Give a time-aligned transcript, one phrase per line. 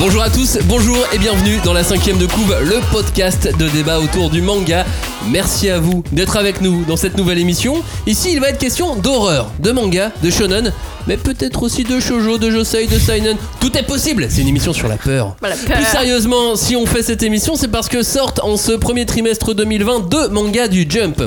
[0.00, 3.98] Bonjour à tous, bonjour et bienvenue dans la cinquième de couve, le podcast de débat
[3.98, 4.86] autour du manga.
[5.28, 7.82] Merci à vous d'être avec nous dans cette nouvelle émission.
[8.06, 10.72] Ici, il va être question d'horreur, de manga, de shonen,
[11.08, 13.36] mais peut-être aussi de shoujo, de josei, de seinen.
[13.60, 14.26] Tout est possible.
[14.28, 15.36] C'est une émission sur la peur.
[15.40, 15.76] La peur.
[15.76, 19.54] Plus sérieusement, si on fait cette émission, c'est parce que sortent en ce premier trimestre
[19.54, 21.22] 2020 deux mangas du Jump,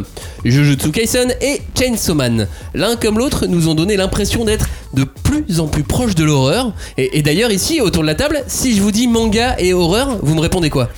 [0.46, 2.48] Jujutsu Kaisen et Chainsaw Man.
[2.76, 6.74] L'un comme l'autre nous ont donné l'impression d'être de plus en plus proches de l'horreur.
[6.98, 10.20] Et, et d'ailleurs ici, autour de la table, si je vous dis manga et horreur,
[10.22, 10.90] vous me répondez quoi?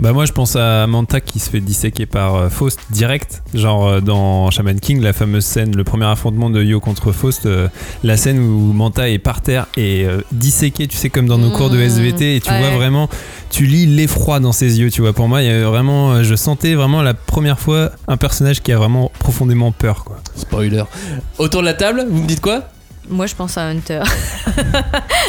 [0.00, 3.86] Bah moi je pense à Manta qui se fait disséquer par euh, Faust direct, genre
[3.86, 7.68] euh, dans Shaman King, la fameuse scène, le premier affrontement de Yo contre Faust, euh,
[8.02, 11.68] la scène où Manta est par terre et disséqué, tu sais comme dans nos cours
[11.68, 12.60] de SVT, et tu ouais.
[12.60, 13.10] vois vraiment,
[13.50, 15.12] tu lis l'effroi dans ses yeux, tu vois.
[15.12, 18.72] Pour moi, il y a vraiment, je sentais vraiment la première fois un personnage qui
[18.72, 20.16] a vraiment profondément peur, quoi.
[20.34, 20.84] Spoiler.
[21.36, 22.64] Autour de la table, vous me dites quoi?
[23.10, 24.00] Moi, je pense à Hunter.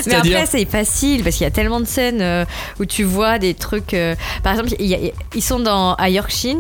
[0.06, 2.46] Mais après, c'est facile parce qu'il y a tellement de scènes euh,
[2.80, 3.94] où tu vois des trucs.
[3.94, 6.58] euh, par exemple, il y a- ils sont dans à Yorkshire.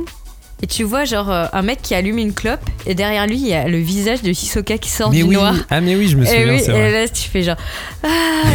[0.63, 3.47] Et tu vois genre euh, un mec qui allume une clope et derrière lui il
[3.47, 5.55] y a le visage de Hisoka qui sort du oui, noir.
[5.71, 6.91] ah mais oui, je me Et souviens, oui, c'est et vrai.
[6.91, 7.55] là tu fais genre
[8.03, 8.07] ah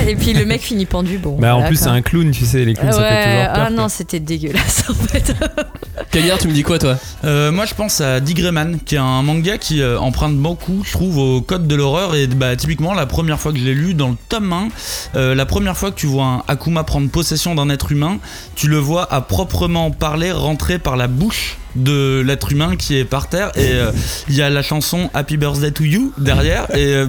[0.09, 1.37] et puis le mec finit pendu bon.
[1.39, 3.65] Bah en plus c'est un clown, tu sais, les clowns ça fait Ouais, toujours peur.
[3.67, 5.35] ah non c'était dégueulasse en fait.
[6.13, 6.97] Cagnard, tu me dis quoi toi?
[7.25, 10.93] Euh, moi je pense à Digreman qui est un manga qui euh, emprunte beaucoup je
[10.93, 13.95] trouve au code de l'horreur et bah typiquement la première fois que je l'ai lu
[13.95, 14.69] dans le tome 1
[15.17, 18.19] euh, la première fois que tu vois un Akuma prendre possession d'un être humain
[18.55, 23.05] tu le vois à proprement parler rentrer par la bouche de l'être humain qui est
[23.05, 23.93] par terre et euh,
[24.29, 27.07] il y a la chanson Happy Birthday to You derrière et euh,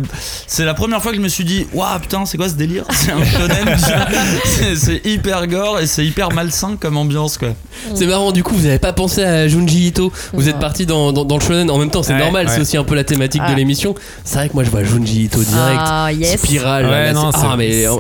[0.48, 2.84] c'est la première fois que je me suis dit waouh putain c'est quoi ce délire?
[2.92, 3.78] C'est un shonen
[4.44, 7.50] c'est- c'est hyper gore et c'est hyper malsain comme ambiance quoi
[7.96, 10.12] C'est marrant, du coup, vous avez pas pensé à Junji Ito.
[10.34, 12.52] Vous êtes parti dans, dans, dans le shonen en même temps, c'est Ouais, normal, ouais.
[12.54, 13.56] c'est aussi un peu la thématique de Ah.
[13.56, 13.94] l'émission.
[14.24, 15.80] C'est vrai que moi je vois Junji Ito direct.
[15.80, 16.40] Ah yes.
[16.42, 16.86] Spirale.
[16.86, 17.92] Ouais, là, non, ah, mais euh,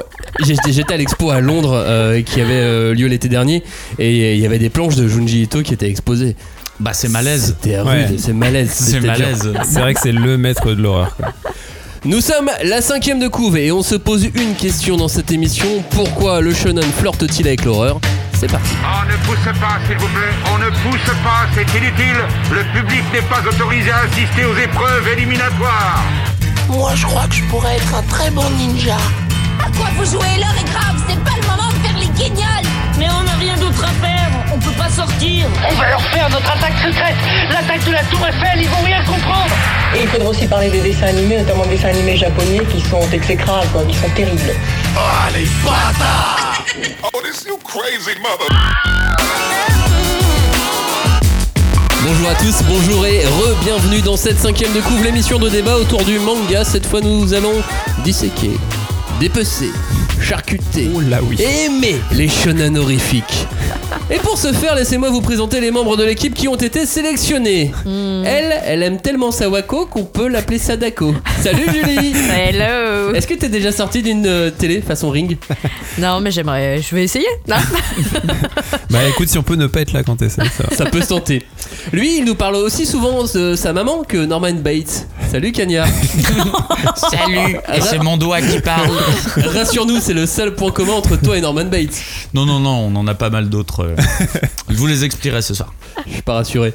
[0.43, 3.63] j'étais j'étais à l'expo à Londres euh, qui avait euh, lieu l'été dernier
[3.99, 6.35] et il y avait des planches de Junji Ito qui étaient exposées.
[6.79, 8.15] Bah c'est malaise C'était rude, Ouais.
[8.17, 8.71] c'est malaise.
[8.73, 11.15] c'est c'était malaise C'est vrai que c'est le maître de l'horreur.
[11.15, 11.33] quoi.
[12.05, 15.67] Nous sommes la cinquième de couve et on se pose une question dans cette émission.
[15.91, 17.99] Pourquoi le shonen flirte-t-il avec l'horreur?
[18.39, 18.69] C'est parti.
[18.83, 20.33] On ne pousse pas, s'il vous plaît.
[20.53, 22.21] On ne pousse pas, c'est inutile.
[22.51, 26.03] Le public n'est pas autorisé à assister aux épreuves éliminatoires.
[26.69, 28.97] Moi, je crois que je pourrais être un très bon ninja.
[29.59, 30.37] À quoi vous jouez?
[30.37, 32.67] L'heure est grave, c'est pas le moment de faire les guignols
[32.99, 35.47] Mais on n'a rien d'autre à faire, on peut pas sortir.
[35.69, 37.15] On va leur faire notre attaque secrète
[37.51, 39.53] L'attaque de la Tour Eiffel, ils vont rien comprendre
[39.95, 43.07] Et il faudra aussi parler des dessins animés, notamment des dessins animés japonais qui sont
[43.11, 44.53] exécrables, quoi, qui sont terribles.
[52.03, 56.03] Bonjour à tous, bonjour et re-bienvenue dans cette cinquième de couve, l'émission de débat autour
[56.03, 56.63] du manga.
[56.63, 57.61] Cette fois, nous allons
[58.03, 58.51] disséquer,
[59.19, 59.71] dépecer,
[60.27, 61.37] charcuter Oh là oui.
[61.39, 63.47] et aimer les shonen horrifiques.
[64.09, 67.71] Et pour ce faire, laissez-moi vous présenter les membres de l'équipe qui ont été sélectionnés.
[67.85, 71.13] Elle, elle aime tellement Sawako qu'on peut l'appeler Sadako.
[71.41, 73.13] Salut Julie Hello.
[73.13, 75.37] Est-ce que t'es déjà sorti d'une euh, télé façon ring?
[75.99, 77.25] Non mais j'aimerais je vais essayer.
[77.47, 77.55] Non?
[78.89, 80.75] Bah écoute, si on peut ne pas être là quand t'es ça, ça va.
[80.75, 81.43] Ça peut se tenter.
[81.91, 85.07] Lui, il nous parle aussi souvent de sa maman que Norman Bates.
[85.29, 85.85] Salut Kanya.
[86.95, 88.89] Salut Et c'est mon doigt qui parle
[89.35, 92.01] Rassure-nous, c'est le seul point commun entre toi et Norman Bates.
[92.33, 93.81] Non, non, non, on en a pas mal d'autres.
[93.85, 93.95] euh.
[94.69, 95.73] Je vous les expliquerai ce soir.
[96.07, 96.73] Je suis pas rassuré.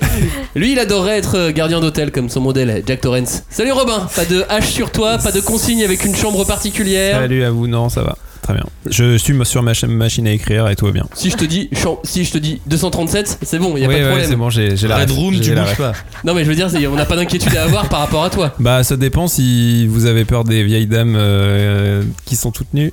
[0.54, 3.42] Lui, il adorerait être euh, gardien d'hôtel comme son modèle, Jack Torrance.
[3.50, 7.16] Salut Robin, pas de hache sur toi, pas de consigne avec une chambre particulière.
[7.20, 8.16] Salut à vous, non, ça va.
[8.42, 8.64] Très bien.
[8.91, 11.06] Je suis sur ma machine à écrire et tout va bien.
[11.14, 11.70] Si je te dis,
[12.03, 14.28] si je te dis 237, c'est bon, y a oui, pas de ouais, problème.
[14.28, 15.16] c'est bon, j'ai la Red ref.
[15.19, 15.78] Room, tu la bouges ref.
[15.78, 15.92] pas.
[16.24, 18.53] Non mais je veux dire, on n'a pas d'inquiétude à avoir par rapport à toi.
[18.59, 22.92] Bah ça dépend si vous avez peur des vieilles dames euh, qui sont toutes nues.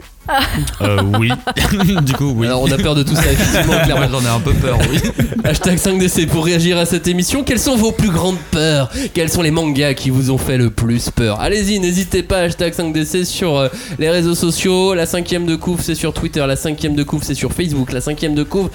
[0.81, 1.29] Euh, oui.
[2.03, 2.47] du coup, oui.
[2.47, 4.07] Alors on a peur de tout ça, effectivement, clairement.
[4.09, 5.00] j'en ai un peu peur, oui.
[5.44, 7.44] Hashtag 5DC pour réagir à cette émission.
[7.44, 8.90] Quelles sont vos plus grandes peurs?
[9.13, 11.40] Quels sont les mangas qui vous ont fait le plus peur?
[11.40, 12.40] Allez-y, n'hésitez pas.
[12.40, 13.67] Hashtag 5DC sur euh,
[13.97, 14.94] les réseaux sociaux.
[14.94, 16.46] La cinquième de couvre, c'est sur Twitter.
[16.46, 17.91] La cinquième de couvre, c'est sur Facebook.
[17.91, 18.70] La cinquième de couvre,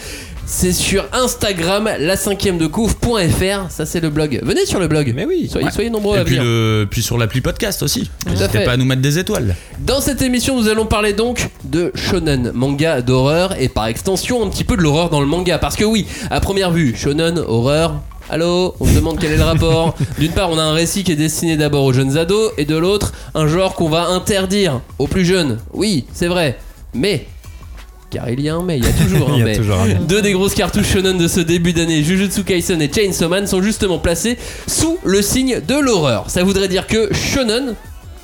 [0.47, 1.89] c'est sur Instagram.
[1.99, 3.71] La cinquième de couvre.fr.
[3.71, 4.41] Ça, c'est le blog.
[4.43, 5.13] Venez sur le blog.
[5.15, 5.49] Mais oui.
[5.51, 6.45] Soyez, soyez nombreux à puis, venir.
[6.45, 6.87] le...
[6.91, 8.11] puis sur l'appli podcast aussi.
[8.29, 9.57] N'hésitez pas à nous mettre des étoiles.
[9.81, 14.49] Dans cette émission, nous allons parler donc de shonen, manga d'horreur et par extension un
[14.49, 15.59] petit peu de l'horreur dans le manga.
[15.59, 18.01] Parce que oui, à première vue, shonen, horreur.
[18.31, 19.95] Allô, on se demande quel est le rapport.
[20.19, 22.77] D'une part, on a un récit qui est destiné d'abord aux jeunes ados et de
[22.77, 25.59] l'autre, un genre qu'on va interdire aux plus jeunes.
[25.75, 26.59] Oui, c'est vrai.
[26.95, 27.27] Mais
[28.15, 29.57] car il y a un mais, il y a toujours un Il y a mais.
[29.57, 29.95] toujours un mais.
[29.95, 33.61] Deux des grosses cartouches shonen de ce début d'année, Jujutsu Kaisen et Chainsaw Man, sont
[33.63, 36.25] justement placés sous le signe de l'horreur.
[36.29, 37.75] Ça voudrait dire que shonen,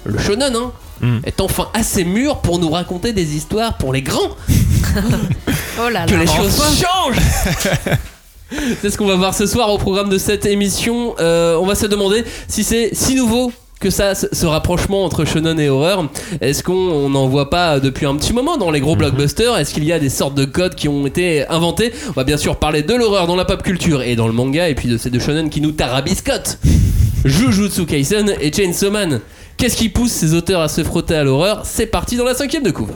[0.05, 0.73] le shonen, hein,
[1.03, 1.21] Mm.
[1.25, 4.37] est enfin assez mûr pour nous raconter des histoires pour les grands.
[5.83, 6.19] Oh là que là.
[6.21, 7.17] les choses changent
[8.83, 11.15] C'est ce qu'on va voir ce soir au programme de cette émission.
[11.21, 15.59] Euh, on va se demander si c'est si nouveau que ça, ce rapprochement entre shonen
[15.59, 16.06] et horreur.
[16.43, 19.56] Est-ce qu'on n'en voit pas depuis un petit moment dans les gros blockbusters?
[19.56, 21.93] Est-ce qu'il y a des sortes de codes qui ont été inventés?
[22.09, 24.69] On va bien sûr parler de l'horreur dans la pop culture et dans le manga,
[24.69, 26.59] et puis de ces deux shonen qui nous tarabiscotent.
[27.25, 29.21] Jujutsu Kaisen et Chainsaw Man.
[29.56, 31.62] Qu'est-ce qui pousse ces auteurs à se frotter à l'horreur?
[31.65, 32.93] C'est parti dans la cinquième de couve.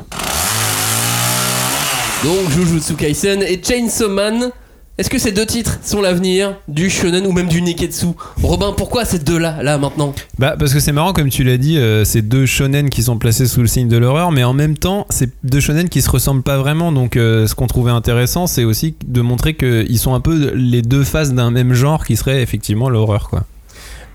[2.25, 4.50] Donc Jujutsu Kaisen et Chainsaw Man.
[4.96, 8.06] Est-ce que ces deux titres sont l'avenir du shonen ou même du Niketsu
[8.44, 11.79] Robin, pourquoi ces deux-là, là, maintenant Bah parce que c'est marrant comme tu l'as dit,
[11.79, 14.79] euh, c'est deux shonen qui sont placés sous le signe de l'horreur, mais en même
[14.79, 16.93] temps c'est deux shonen qui se ressemblent pas vraiment.
[16.93, 20.82] Donc euh, ce qu'on trouvait intéressant, c'est aussi de montrer qu'ils sont un peu les
[20.82, 23.43] deux faces d'un même genre qui serait effectivement l'horreur quoi.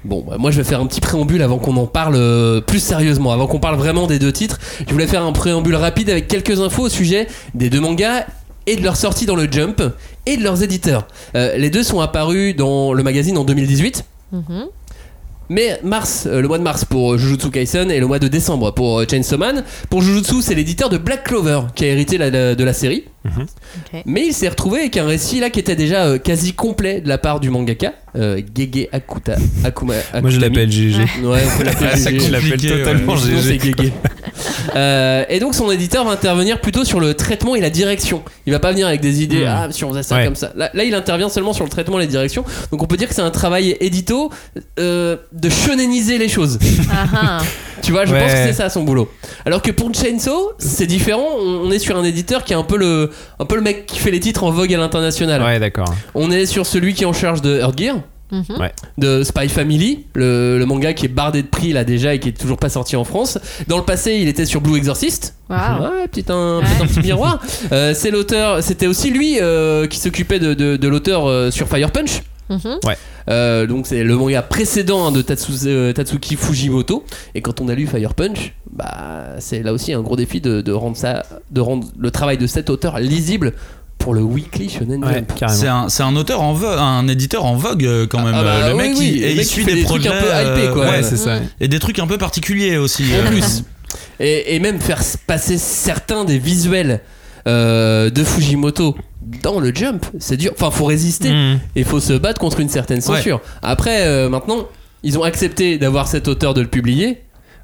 [0.06, 2.80] Bon, bah, moi je vais faire un petit préambule avant qu'on en parle euh, plus
[2.80, 4.58] sérieusement, avant qu'on parle vraiment des deux titres.
[4.88, 8.24] Je voulais faire un préambule rapide avec quelques infos au sujet des deux mangas
[8.71, 9.81] et de leur sortie dans le Jump
[10.25, 11.07] et de leurs éditeurs.
[11.36, 14.04] Euh, les deux sont apparus dans le magazine en 2018.
[14.31, 14.66] Mhm.
[15.51, 18.27] Mais mars, euh, le mois de mars pour euh, Jujutsu Kaisen et le mois de
[18.27, 19.63] décembre pour Chainsaw Man.
[19.89, 23.06] Pour Jujutsu, c'est l'éditeur de Black Clover qui a hérité la- la- de la série.
[23.25, 24.01] Ok.
[24.06, 27.10] Mais il s'est retrouvé avec un récit là qui était déjà euh, quasi complet de
[27.10, 29.36] la part du mangaka, euh, Gege Akuta.
[29.63, 31.04] Akuma, Moi je l'appelle GG.
[31.24, 32.19] Ouais, on peut l'appeler Ah, GG.
[32.19, 33.60] je l'appelle totalement GG.
[33.60, 33.92] Gege.
[34.75, 38.24] Euh, et donc son éditeur va intervenir plutôt sur le traitement et la direction.
[38.45, 39.48] Il va pas venir avec des idées, Hmm.
[39.50, 40.25] ah si on faisait ça Ouais.
[40.25, 40.51] comme ça.
[40.56, 42.44] Là, là, il intervient seulement sur le traitement et la direction.
[42.71, 44.31] Donc on peut dire que c'est un travail édito
[44.80, 46.57] euh, de shonéniser les choses.
[47.81, 48.20] Tu vois, je Ouais.
[48.22, 49.10] pense que c'est ça son boulot.
[49.46, 51.26] Alors que pour Chainsaw, c'est différent.
[51.40, 53.10] On est sur un éditeur qui est un peu le,
[53.40, 55.42] un peu le mec qui fait les titres en vogue à l'international.
[55.42, 55.94] Ouais d'accord.
[56.16, 57.98] On est sur celui qui est en charge de Earth Gear,
[58.31, 58.44] Mhm.
[59.00, 62.30] de Spy Family, le, le manga qui est bardé de prix là déjà et qui
[62.30, 63.40] est toujours pas sorti en France.
[63.68, 65.34] Dans le passé, il était sur Blue Exorcist.
[65.50, 65.56] Ouais,
[66.12, 66.64] petit un, Ouais.
[66.64, 67.40] petit, un petit miroir.
[67.72, 71.68] Euh, c'est l'auteur, c'était aussi lui euh, qui s'occupait de, de- de l'auteur euh, sur
[71.68, 72.22] Fire Punch.
[72.50, 72.80] Mhm.
[73.30, 77.04] Euh, donc c'est le manga précédent hein, de Tatsu- euh, Tatsuki Fujimoto.
[77.36, 80.62] Et quand on a lu Fire Punch, bah c'est là aussi un gros défi de,
[80.62, 83.54] de rendre ça, de rendre le travail de cet auteur lisible
[84.00, 85.34] pour le Weekly Shonen Ouais, Jump.
[85.50, 88.34] C'est un, c'est un auteur en vogue, un éditeur en vogue euh, quand même.
[88.34, 90.86] Ah bah, le oui, mec, oui, il, le suit des, trucs un peu hypés, quoi.
[90.86, 91.40] Ouais ouais, c'est ça.
[91.60, 93.04] et des trucs un peu particuliers aussi.
[93.25, 93.63] En plus.
[94.19, 97.02] Et, et même faire passer certains des visuels
[97.48, 100.51] euh, de Fujimoto dans le jump, c'est dur.
[100.56, 101.60] Enfin, faut résister Mhm.
[101.75, 103.42] et faut se battre contre une certaine censure.
[103.62, 104.68] Après, euh, maintenant,
[105.04, 107.21] ils ont accepté d'avoir cet auteur de le publier.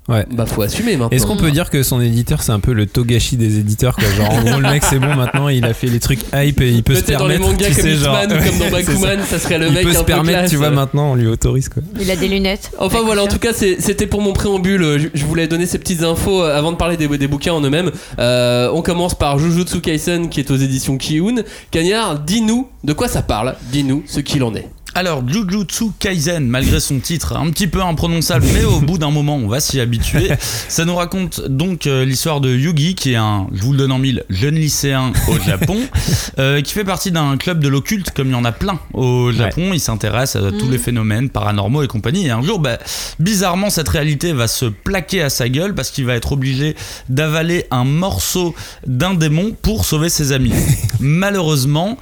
[0.07, 0.23] Ouais.
[0.31, 1.09] Bah, faut assumer maintenant.
[1.09, 4.03] Est-ce qu'on peut dire que son éditeur c'est un peu le Togashi des éditeurs quoi?
[4.15, 6.69] Genre en gros le mec c'est bon maintenant il a fait les trucs hype et
[6.69, 9.17] il peut se Peut-être dans les permettre mangas tu comme sais, genre- comme dans Bakuman,
[9.27, 9.39] ça.
[9.39, 10.51] serait le il mec peut un se peu permettre classe.
[10.51, 11.81] tu vois maintenant on lui autorise quoi.
[11.99, 12.69] Il a des lunettes.
[12.77, 14.99] Enfin voilà, en tout cas, c'était pour mon préambule.
[14.99, 17.61] Je, je voulais donner ces petites infos euh, avant de parler des, des bouquins en
[17.61, 17.89] eux-mêmes.
[18.19, 21.37] Euh, on commence par Jujutsu Kaisen qui est aux éditions Kiun.
[21.71, 23.55] Cagnard, dis-nous de quoi ça parle.
[23.71, 24.67] Dis-nous ce qu'il en est.
[24.97, 29.35] Alors, Jujutsu Kaisen, malgré son titre un petit peu imprononçable, mais au bout d'un moment,
[29.35, 30.29] on va s'y habituer.
[30.69, 33.91] Ça nous raconte donc euh, l'histoire de Yugi, qui est un, je vous le donne
[33.91, 35.77] en mille, jeune lycéen au Japon,
[36.39, 39.33] euh, qui fait partie d'un club de l'occulte, comme il y en a plein au
[39.33, 39.71] Japon.
[39.73, 42.27] Il s'intéresse à tous les phénomènes paranormaux et compagnie.
[42.27, 42.77] Et un jour, bah,
[43.19, 46.73] bizarrement, cette réalité va se plaquer à sa gueule parce qu'il va être obligé
[47.09, 48.55] d'avaler un morceau
[48.87, 50.53] d'un démon pour sauver ses amis.
[51.01, 51.97] Malheureusement,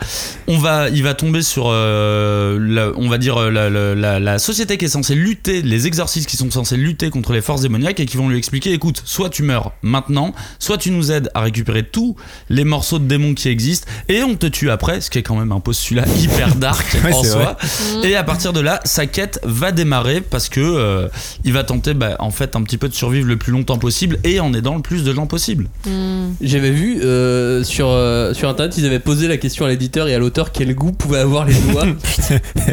[0.48, 4.20] on va, il va tomber sur, euh, la- on va dire, euh, la, la- la-
[4.20, 7.62] la société qui est censée lutter, les exorcistes qui sont censés lutter contre les forces
[7.62, 11.30] démoniaques et qui vont lui expliquer, écoute, soit tu meurs maintenant, soit tu nous aides
[11.34, 12.16] à récupérer tous
[12.50, 15.36] les morceaux de démons qui existent et on te tue après, ce qui est quand
[15.36, 17.58] même un postulat hyper dark Ouais, en soi.
[18.04, 21.08] Et à partir de là, sa quête va démarrer parce que euh,
[21.44, 24.18] il va tenter, bah, en fait, un petit peu de survivre le plus longtemps possible
[24.24, 25.68] et en aidant le plus de gens possible.
[25.86, 26.34] Hmm.
[26.42, 30.16] J'avais vu euh, sur, euh, sur internet, ils avaient posé la question à l'éditeur et
[30.16, 31.86] à l'auteur quel goût pouvaient avoir les doigts.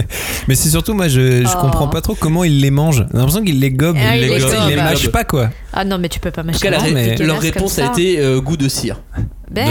[0.49, 1.61] Mais c'est surtout moi je, je Oh.
[1.61, 3.05] comprends pas trop comment il les mange.
[3.13, 4.85] J'ai l'impression qu'il les gobe, Ah, il il les, les gobe, il les gobe.
[4.85, 5.51] mâche pas quoi.
[5.73, 6.59] Ah non, mais tu peux pas En mâcher.
[6.59, 9.01] tout cas, la, Non, ré- mais- leur réponse a été euh, goût de cire.
[9.51, 9.67] Ben.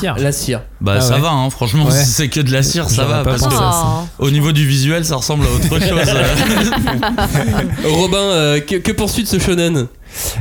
[0.00, 0.16] cire.
[0.18, 0.62] La cire.
[0.80, 1.20] Bah Ah ça ouais.
[1.20, 1.90] va, hein, franchement, Ouais.
[1.92, 3.22] si c'est que de la cire, ça va.
[3.22, 3.70] Parce que ça.
[4.18, 4.24] Oh.
[4.26, 6.14] au niveau du visuel, ça ressemble à autre chose.
[7.84, 9.86] Robin, euh, que, que poursuit de ce shonen?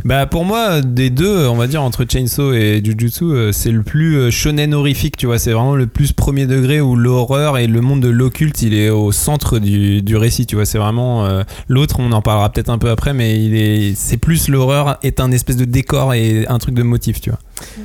[0.06, 3.84] Bah pour moi des deux, on va dire entre Chainsaw et Jujutsu, euh, c'est le
[3.84, 7.68] plus euh, shonen horrifique, tu vois, c'est vraiment le plus premier degré où l'horreur et
[7.68, 11.26] le monde de l'occulte, il est au centre du, du récit, tu vois, c'est vraiment
[11.26, 14.98] euh, l'autre, on en parlera peut-être un peu après mais il est c'est plus l'horreur
[15.04, 17.40] est un espèce de décor et un truc de motif, tu vois.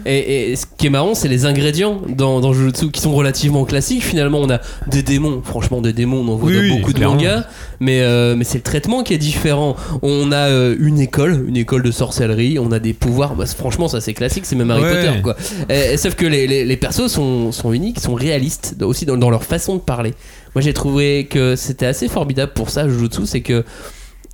[0.05, 3.65] Et, et ce qui est marrant, c'est les ingrédients dans, dans Jujutsu qui sont relativement
[3.65, 4.05] classiques.
[4.05, 5.43] Finalement, on a des démons.
[5.45, 7.45] Franchement, des démons, on en voit Oui, dans oui, beaucoup de mangas.
[7.81, 9.77] Mais, euh, mais c'est le traitement qui est différent.
[10.03, 13.35] On a euh, une école, une école école de sorcellerie, on a des pouvoirs.
[13.35, 15.07] Bah, franchement, ça c'est classique, c'est même Harry Ouais.
[15.07, 15.37] Potter quoi.
[15.69, 19.17] Et- et sauf que les, les, les persos sont, sont uniques, sont réalistes aussi dans,
[19.17, 20.15] dans leur façon de parler.
[20.55, 23.65] Moi j'ai trouvé que c'était assez formidable pour ça, Jujutsu, c'est que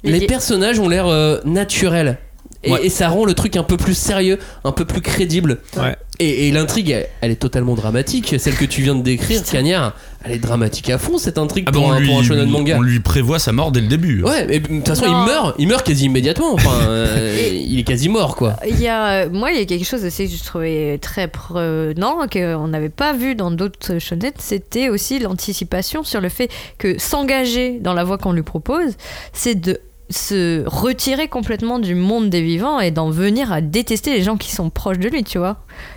[0.04, 2.18] les personnages ont l'air euh, naturels.
[2.64, 2.86] Et, Ouais.
[2.86, 5.58] et ça rend le truc un peu plus sérieux, un peu plus crédible.
[5.76, 5.96] Ouais.
[6.20, 8.36] Et, et l'intrigue, elle, elle est totalement dramatique.
[8.38, 11.72] Celle que tu viens de décrire, Cagnard, elle est dramatique à fond cette intrigue Ah
[11.72, 12.76] bah, pour, on, un, lui, pour un shonen manga.
[12.78, 14.22] on lui prévoit sa mort dès le début.
[14.22, 15.22] Ouais, mais de toute façon, Non.
[15.24, 16.54] il meurt, il meurt quasi immédiatement.
[16.54, 18.54] Enfin, euh, il est quasi mort, quoi.
[18.68, 22.28] Il y a, moi, il y a quelque chose aussi que je trouvais très prenant,
[22.32, 27.78] qu'on n'avait pas vu dans d'autres shonen, c'était aussi l'anticipation sur le fait que s'engager
[27.80, 28.92] dans la voie qu'on lui propose,
[29.32, 29.80] c'est de
[30.12, 34.50] se retirer complètement du monde des vivants et d'en venir à détester les gens qui
[34.52, 35.56] sont proches de lui, tu vois,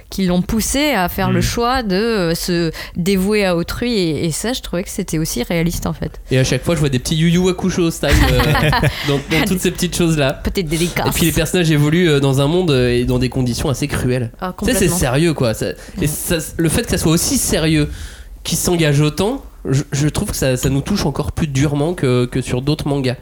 [0.10, 4.32] qui l'ont poussé à faire le choix de euh, se dévouer à autrui et, et
[4.32, 6.22] ça, je trouvais que c'était aussi réaliste en fait.
[6.32, 8.70] Et à chaque fois, je vois des petits Yu Yu Hakusho style euh,
[9.08, 10.34] dans, dans toutes ces petites choses-là.
[10.34, 11.06] Peut-être délicat.
[11.08, 14.32] Et puis les personnages évoluent euh, dans un monde et dans des conditions assez cruelles.
[14.40, 15.54] Ah, Tu sais, c'est sérieux, quoi.
[15.54, 17.90] Ça- et ça- le fait que ça soit aussi sérieux,
[18.44, 22.26] qu'il s'engage autant, je, je trouve que ça, ça nous touche encore plus durement que,
[22.26, 23.16] que sur d'autres mangas.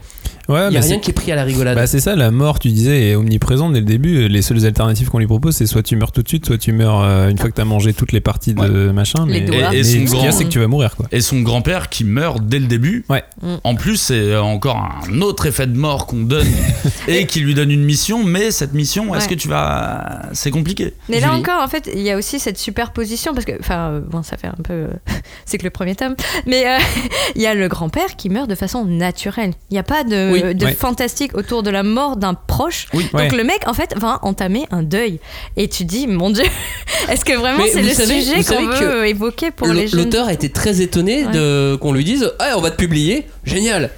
[0.48, 1.74] Ouais, Il y bah a rien qui est pris à la rigolade.
[1.76, 4.28] Bah c'est ça, la mort, tu disais, est omniprésente dès le début.
[4.28, 6.72] Les seules alternatives qu'on lui propose, c'est soit tu meurs tout de suite, soit tu
[6.72, 9.24] meurs euh, une fois que t'as mangé toutes les parties de machin.
[9.26, 9.38] Mais.
[9.38, 11.06] Et- et mais son ce qu'il y a, grand- c'est que tu vas mourir, quoi.
[11.12, 13.04] Et son grand-père qui meurt dès le début.
[13.08, 13.22] Ouais.
[13.64, 14.76] En plus, c'est encore
[15.08, 16.46] un autre effet de mort qu'on donne
[17.08, 18.22] et qui lui donne une mission.
[18.24, 19.34] Mais cette mission, est-ce Ouais.
[19.34, 20.22] que tu vas.
[20.32, 20.92] C'est compliqué.
[21.08, 21.40] Mais là Julie.
[21.40, 24.36] encore, en fait, il y a aussi cette superposition parce que, enfin, euh, bon, ça
[24.36, 24.88] fait un peu, euh,
[25.46, 26.14] c'est que le premier tome,
[26.46, 26.78] mais euh,
[27.34, 29.52] il y a le grand-père qui meurt de façon naturelle.
[29.70, 30.72] Il n'y a pas de, Oui, de ouais.
[30.74, 32.86] fantastique autour de la mort d'un proche.
[32.94, 33.04] Oui.
[33.04, 33.28] Donc Ouais.
[33.30, 35.18] le mec, en fait, va entamer un deuil.
[35.56, 36.44] Et tu dis, mon Dieu,
[37.10, 40.28] est-ce que vraiment c'est le savez- sujet qu'on veut que évoquer pour les jeunes L'auteur
[40.28, 43.90] a été très étonné de qu'on lui dise Ah, on va te publier, génial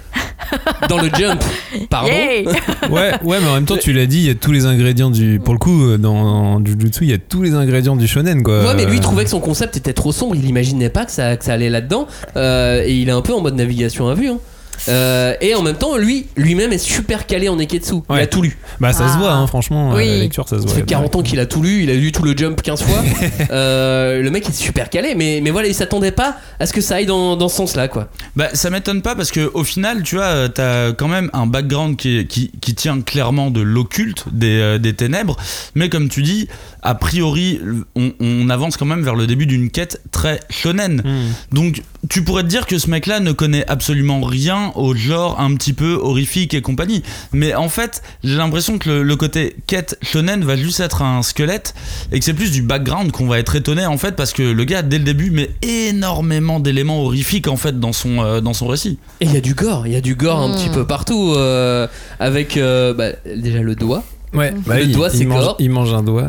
[0.89, 1.43] Dans le Jump,
[1.89, 2.09] pardon.
[2.89, 5.09] Ouais, ouais, mais en même temps, tu l'as dit, il y a tous les ingrédients
[5.09, 5.39] du.
[5.43, 8.63] Pour le coup, euh, dans Jujutsu, il y a tous les ingrédients du shonen, quoi.
[8.63, 11.11] Ouais, mais lui il trouvait que son concept était trop sombre, il imaginait pas que
[11.11, 14.13] ça, que ça allait là-dedans, euh, et il est un peu en mode navigation à
[14.13, 14.29] vue.
[14.29, 14.39] hein.
[14.89, 17.95] Euh, et en même temps, lui, lui-même est super calé en Neketsu.
[18.09, 18.57] Il a tout lu.
[18.79, 19.17] Bah, ça se Ah.
[19.19, 19.93] voit, hein, franchement.
[19.93, 20.05] euh, Oui.
[20.07, 20.75] La lecture, ça se Ça voit.
[20.75, 23.03] fait 40 ans qu'il a tout lu, il a lu tout le jump 15 fois.
[23.51, 26.81] Euh, le mec est super calé, mais, mais voilà, il s'attendait pas à ce que
[26.81, 28.09] ça aille dans, dans ce sens-là, quoi.
[28.35, 31.95] Bah, ça m'étonne pas parce que au final, tu vois, t'as quand même un background
[31.95, 35.37] qui, qui, qui tient clairement de l'occulte, des, euh, des ténèbres.
[35.75, 36.47] Mais comme tu dis,
[36.87, 37.59] a priori,
[37.95, 41.01] on, on avance quand même vers le début d'une quête très shonen.
[41.03, 41.55] Hmm.
[41.55, 45.53] Donc, tu pourrais te dire que ce mec-là ne connaît absolument rien au genre un
[45.55, 47.03] petit peu horrifique et compagnie.
[47.33, 51.23] Mais en fait, j'ai l'impression que le, le côté quête shonen va juste être un
[51.23, 51.73] squelette
[52.11, 54.63] et que c'est plus du background qu'on va être étonné en fait parce que le
[54.63, 58.67] gars dès le début met énormément d'éléments horrifiques en fait dans son euh, dans son
[58.67, 58.97] récit.
[59.19, 60.55] Et il y a du gore, il y a du gore un Mm.
[60.55, 61.87] petit peu partout, euh,
[62.19, 64.03] avec euh, bah, déjà le doigt.
[64.33, 65.55] Ouais, bah Le oui, doigt, il c'est mange- gore.
[65.59, 66.27] Il mange un doigt.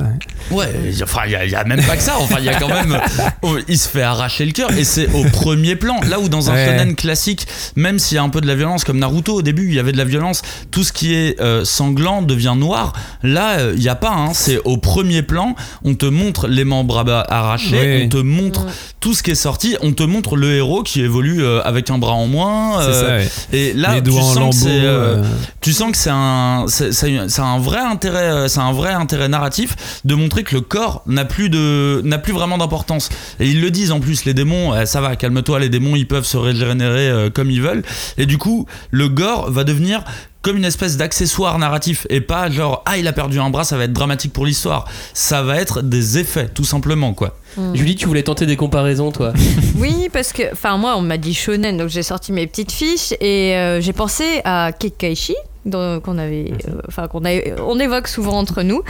[0.53, 0.67] ouais.
[0.67, 2.15] A- enfin il y, a- y a même pas que ça.
[2.21, 2.97] Enfin il y a quand même,
[3.43, 5.97] oh, il se fait arracher le cœur et c'est au premier plan.
[6.09, 6.65] Là où dans un Ouais.
[6.67, 9.67] shonen classique, même s'il y a un peu de la violence comme Naruto au début,
[9.67, 12.93] il y avait de la violence, tout ce qui est euh, sanglant devient noir.
[13.25, 14.11] Là il y a pas.
[14.13, 18.03] Hein, c'est au premier plan, on te montre les membres arrachés, Ouais.
[18.07, 18.73] on te montre Ouais.
[19.01, 21.99] tout ce qui est sorti, on te montre le héros qui évolue euh, avec un
[21.99, 22.79] bras en moins.
[22.81, 23.29] C'est ça, euh, ouais.
[23.53, 25.23] Et là, Les tu sens que euh, euh,
[25.61, 28.93] tu sens que c'est un, c'est, c'est- c'est un vrai intérêt, euh, c'est un vrai
[28.93, 33.09] intérêt narratif de montrer que le corps n'a plus de, n'a plus vraiment d'importance.
[33.41, 36.07] Et ils le disent en plus, les démons, euh, ça va, calme-toi, les démons, ils
[36.09, 37.83] peuvent se régénérer euh, comme ils veulent.
[38.17, 40.05] Et du coup, le gore va devenir
[40.43, 43.77] comme une espèce d'accessoire narratif et pas genre ah il a perdu un bras ça
[43.77, 47.37] va être dramatique pour l'histoire ça va être des effets tout simplement quoi
[47.75, 49.33] Julie, tu voulais tenter des comparaisons, toi?
[49.77, 53.13] Oui, parce que, enfin, moi, on m'a dit shonen, donc j'ai sorti mes petites fiches
[53.21, 55.35] et euh, j'ai pensé à Kekkaishi.
[55.71, 58.83] Qu'on avait, euh, enfin qu'on on évoque souvent entre nous,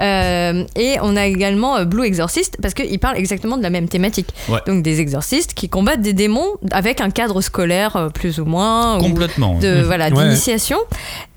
[0.00, 3.88] Euh, et on a également euh, Blue Exorcist parce qu'il parle exactement de la même
[3.88, 4.28] thématique.
[4.48, 4.58] Ouais.
[4.66, 9.02] Donc des exorcistes qui combattent des démons avec un cadre scolaire plus ou moins, ou
[9.02, 9.82] complètement de Mhm.
[9.82, 10.24] voilà Ouais.
[10.24, 10.78] d'initiation.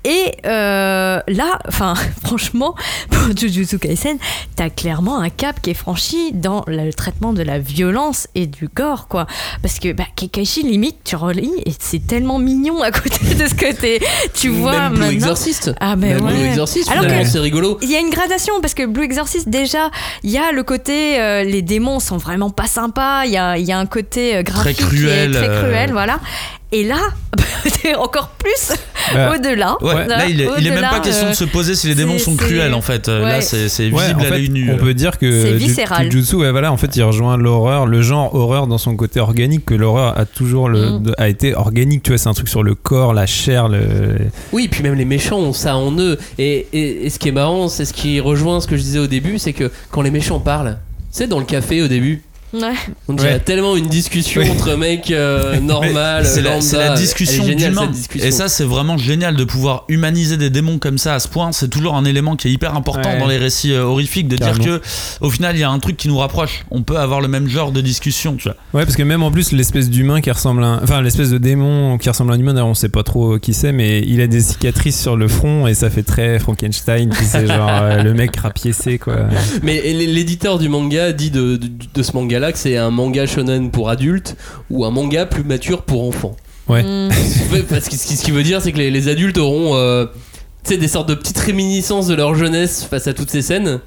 [0.04, 2.74] Et euh, là, enfin, franchement,
[3.10, 4.16] pour Jujutsu Kaisen,
[4.56, 8.68] t'as clairement un cap qui est franchi dans le traitement de la violence et du
[8.72, 9.26] gore, quoi.
[9.60, 13.54] Parce que bah, Kakashi, limite, tu relis et c'est tellement mignon à côté de ce
[13.54, 14.00] côté.
[14.34, 15.14] Tu vois Même Blue maintenant.
[15.14, 15.72] Exorcist.
[15.80, 16.48] Ah, mais Même Blue ouais.
[16.50, 17.78] Exorcist, Alors que- c'est rigolo.
[17.82, 19.90] Il y a une gradation parce que Blue Exorcist, déjà,
[20.22, 23.24] il y a le côté euh, les démons sont vraiment pas sympas.
[23.24, 25.62] Il y a, il y a un côté euh, graphique cruel, qui est très euh.
[25.62, 26.20] cruel, voilà.
[26.70, 26.98] Et là,
[27.98, 28.72] encore plus.
[29.14, 29.76] Bah, au-delà.
[29.80, 31.94] Ouais, là, il est, il est même pas question euh, de se poser si les
[31.94, 33.08] démons sont cruels en fait.
[33.08, 33.30] Euh, Ouais.
[33.32, 34.70] Là, c'est Ouais, visible à l'œil nu.
[34.70, 34.78] on euh.
[34.78, 36.10] peut dire que C'est Ju- viscéral.
[36.10, 39.64] Jujutsu, ouais, voilà, en fait, il rejoint l'horreur, le genre horreur dans son côté organique,
[39.66, 41.12] que l'horreur a toujours le, Mm.
[41.18, 42.02] a été organique.
[42.02, 43.80] Tu vois, c'est un truc sur le corps, la chair, le.
[44.52, 46.18] Oui, puis même les méchants ont ça en eux.
[46.38, 48.98] Et, et- et ce qui est marrant, c'est ce qui rejoint ce que je disais
[48.98, 50.78] au début, c'est que quand les méchants parlent,
[51.10, 52.22] c'est dans le café au début.
[52.54, 52.60] Ouais.
[53.08, 53.38] On dirait Ouais.
[53.40, 58.26] tellement une discussion entre mecs euh, normal, C'est la, c'est discussion discussion.
[58.26, 61.52] Et ça, c'est vraiment génial de pouvoir humaniser des démons comme ça à ce point.
[61.52, 63.18] C'est toujours un élément qui est hyper important Ouais.
[63.18, 64.58] dans les récits euh, horrifiques de Carrément.
[64.58, 64.86] dire que,
[65.24, 66.64] au final, il y a un truc qui nous rapproche.
[66.70, 68.56] On peut avoir le même genre de discussion, tu vois.
[68.72, 70.82] Ouais, parce que même en plus, l'espèce d'humain qui ressemble à un.
[70.82, 73.52] Enfin, l'espèce de démon qui ressemble à un humain, d'ailleurs, on sait pas trop qui
[73.54, 77.24] c'est, mais il a des cicatrices sur le front et ça fait très Frankenstein, tu
[77.24, 79.16] sais, genre euh, le mec rapiécé, quoi.
[79.62, 83.70] Mais l'éditeur du manga dit de, de, de ce manga-là que c'est un manga shonen
[83.70, 84.36] pour adultes
[84.70, 86.36] ou un manga plus mature pour enfants.
[86.68, 86.84] Ouais.
[86.88, 87.08] Mm.
[87.52, 90.04] Ouais, Parce que ce qui, veut dire, c'est que les, les adultes auront euh,
[90.64, 93.80] tu sais, des sortes de petites réminiscences de leur jeunesse face à toutes ces scènes.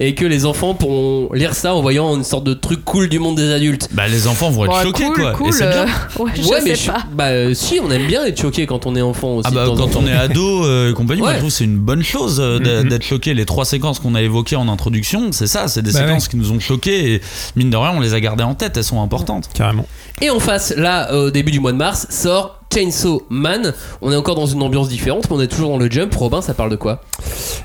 [0.00, 3.18] Et que les enfants pourront lire ça en voyant une sorte de truc cool du
[3.18, 3.88] monde des adultes.
[3.92, 5.32] Bah, les enfants vont être Bon, choqués, cool, quoi.
[5.32, 5.86] cool, Et c'est bien.
[5.86, 5.86] euh,
[6.22, 7.04] ouais, je ouais, mais sais je- pas.
[7.12, 9.48] bah euh, si, on aime bien être choqué quand on est enfant aussi.
[9.50, 11.78] Ah bah quand on est ado euh, et compagnie, moi je trouve que c'est une
[11.78, 12.88] bonne chose euh, d'être Mhm.
[12.90, 13.34] d'être choqué.
[13.34, 16.30] Les trois séquences qu'on a évoquées en introduction, c'est ça, c'est des Bah séquences ouais.
[16.30, 17.22] qui nous ont choqués et
[17.56, 19.48] mine de rien on les a gardées en tête, elles sont importantes.
[19.54, 19.86] Carrément.
[20.20, 23.72] Et en face, là, au début du mois de mars, sort Chainsaw Man.
[24.02, 26.14] On est encore dans une ambiance différente, mais on est toujours dans le jump.
[26.14, 27.00] Robin, ça parle de quoi?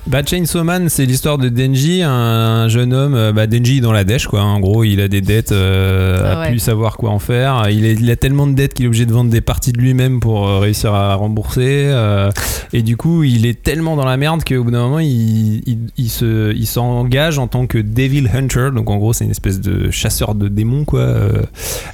[0.08, 3.16] Bah, Chainsaw Man, c'est l'histoire de Denji, un jeune homme.
[3.16, 4.42] euh, Bah, Denji est dans la dèche, quoi.
[4.44, 6.50] En gros, il a des dettes, euh, Ah a ouais.
[6.52, 7.68] plus savoir quoi en faire.
[7.70, 9.80] Il, est- il a tellement de dettes qu'il est obligé de vendre des parties de
[9.80, 11.88] lui-même pour euh, réussir à rembourser.
[11.88, 12.32] euh,
[12.72, 15.80] et du coup, il est tellement dans la merde qu'au bout d'un moment, il, il,
[15.98, 18.70] il se, il s'engage en tant que Devil Hunter.
[18.74, 21.02] Donc, en gros, c'est une espèce de chasseur de démons, quoi.
[21.02, 21.42] euh,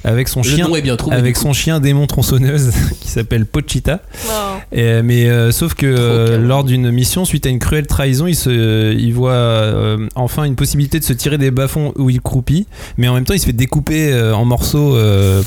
[0.04, 0.68] avec son chien.
[0.68, 1.16] nom est bien trouvé.
[1.16, 4.00] Avec son chien démon tronçonneuse qui s'appelle Pochita.
[4.26, 4.60] Non.
[4.72, 8.36] Et, mais euh, sauf que euh, lors d'une mission, suite à une cruelle trahison, il,
[8.36, 12.66] se, il voit euh, enfin une possibilité de se tirer des bas-fonds où il croupit,
[12.96, 15.42] mais en même temps il se fait découper euh, en morceaux euh,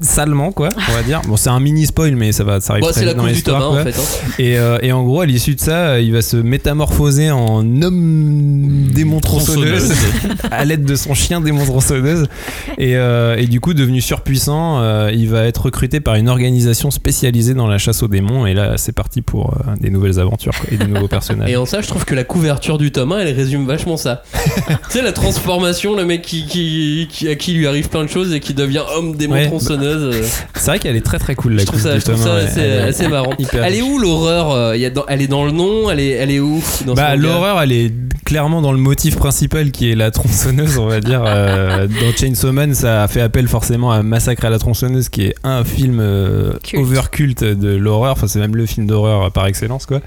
[0.00, 1.22] salement, quoi, on va dire.
[1.26, 3.16] Bon, c'est un mini spoil, mais ça va, ça arrive Bon, très c'est la vite
[3.18, 3.74] dans coupe du tome l'histoire.
[3.74, 3.98] 1 en fait.
[3.98, 4.32] hein.
[4.38, 7.64] Et, euh, et en gros, à l'issue de ça, euh, il va se métamorphoser en
[7.82, 9.92] homme démon tronçonneuse
[10.50, 12.26] à l'aide de son chien démon tronçonneuse.
[12.78, 16.90] Et, euh, et du coup, devenu surpuissant, euh, il va être recruté par une organisation
[16.90, 18.46] spécialisée dans la chasse aux démons.
[18.46, 21.50] Et là, c'est parti pour euh, des nouvelles aventures quoi, et des nouveaux personnages.
[21.50, 24.22] Et en ça, je trouve que la couverture du tome 1, elle résume vachement ça.
[24.66, 28.08] tu sais, la transformation, le mec qui, qui, qui- à qui lui arrive plein de
[28.10, 29.46] choses et qui devient homme démon Ouais.
[29.46, 29.85] tronçonneuse.
[29.86, 30.22] Euh,
[30.54, 32.16] C'est vrai qu'elle est très très cool la je trouve coupe ça, du je trouve
[32.16, 32.44] tome ça un, ouais.
[32.44, 33.32] assez, Elle est assez marrant.
[33.38, 34.72] hyper Elle est où l'horreur euh,
[35.08, 37.92] Elle est dans le nom Elle est, elle est où dans Bah, l'horreur, elle est
[38.24, 41.22] clairement dans le motif principal qui est la tronçonneuse, on va dire.
[41.24, 45.22] Euh, dans Chainsaw Man, ça a fait appel forcément à Massacre à la tronçonneuse, qui
[45.26, 46.02] est un film
[46.64, 46.80] Culte.
[46.82, 48.12] overculte de l'horreur.
[48.12, 50.00] Enfin, c'est même le film d'horreur par excellence, quoi.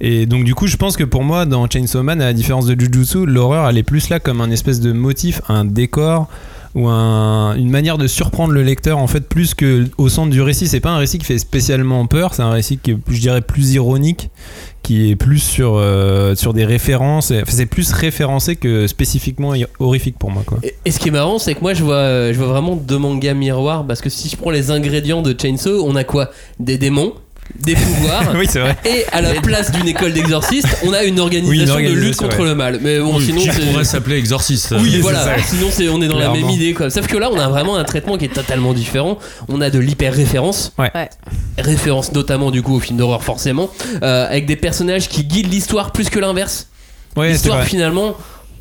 [0.00, 2.66] Et donc, du coup, je pense que pour moi, dans Chainsaw Man, à la différence
[2.66, 6.28] de Jujutsu, l'horreur, elle est plus là comme un espèce de motif, un décor
[6.74, 10.40] ou un- une manière de surprendre le lecteur en fait plus que au centre du
[10.42, 10.66] récit.
[10.66, 13.40] C'est pas un récit qui fait spécialement peur c'est un récit qui est je dirais
[13.42, 14.30] plus ironique
[14.82, 17.30] qui est plus sur euh, sur des références.
[17.30, 20.58] Enfin, c'est plus référencé que spécifiquement horrifique pour moi quoi.
[20.62, 22.76] Et, et ce qui est marrant, c'est que moi je vois, euh, je vois vraiment
[22.76, 26.30] deux mangas miroirs parce que si je prends les ingrédients de Chainsaw, on a quoi?
[26.60, 27.14] Des démons,
[27.58, 28.32] des pouvoirs.
[28.36, 31.82] oui c'est vrai Et à la place d'une école d'exorcistes, on a une organisation, Oui,
[31.84, 32.44] une de lutte contre ouais.
[32.46, 32.78] le mal.
[32.82, 33.60] Mais bon, Oui, sinon qui c'est.
[33.70, 34.74] pourrait s'appeler Exorciste.
[34.78, 35.36] Oui, voilà.
[35.42, 36.90] Sinon, c'est, on est dans la même idée, quoi.
[36.90, 39.18] Sauf que là, on a vraiment un traitement qui est totalement différent.
[39.48, 40.72] On a de l'hyper-référence.
[40.78, 40.90] Ouais.
[40.94, 41.08] Ouais.
[41.58, 43.70] Référence notamment, du coup, au film d'horreur, forcément.
[44.02, 46.68] euh, avec des personnages qui guident l'histoire plus que l'inverse.
[47.16, 48.14] ouais l'histoire, vrai finalement.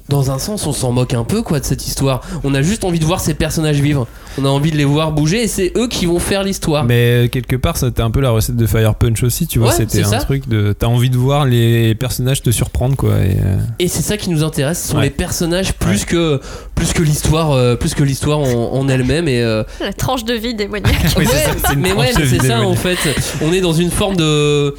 [0.10, 2.22] Dans un sens, on s'en moque un peu quoi de cette histoire.
[2.44, 4.06] On a juste envie de voir ces personnages vivre.
[4.38, 6.84] On a envie de les voir bouger et c'est eux qui vont faire l'histoire.
[6.84, 9.70] mais euh, quelque part c'était un peu la recette de Fire Punch aussi tu vois
[9.70, 10.18] Ouais, c'était un ça.
[10.18, 14.02] truc de t'as envie de voir les personnages te surprendre quoi et, euh, Et c'est
[14.02, 15.04] ça qui nous intéresse, ce sont Ouais.
[15.04, 16.42] les personnages plus que
[16.76, 20.34] plus que l'histoire, euh, plus que l'histoire en, en elle-même et euh, La tranche de
[20.34, 20.96] vie démoniaque.
[21.18, 22.98] Oui, ça, mais ouais, c'est ça en fait.
[23.42, 24.74] On est dans une forme de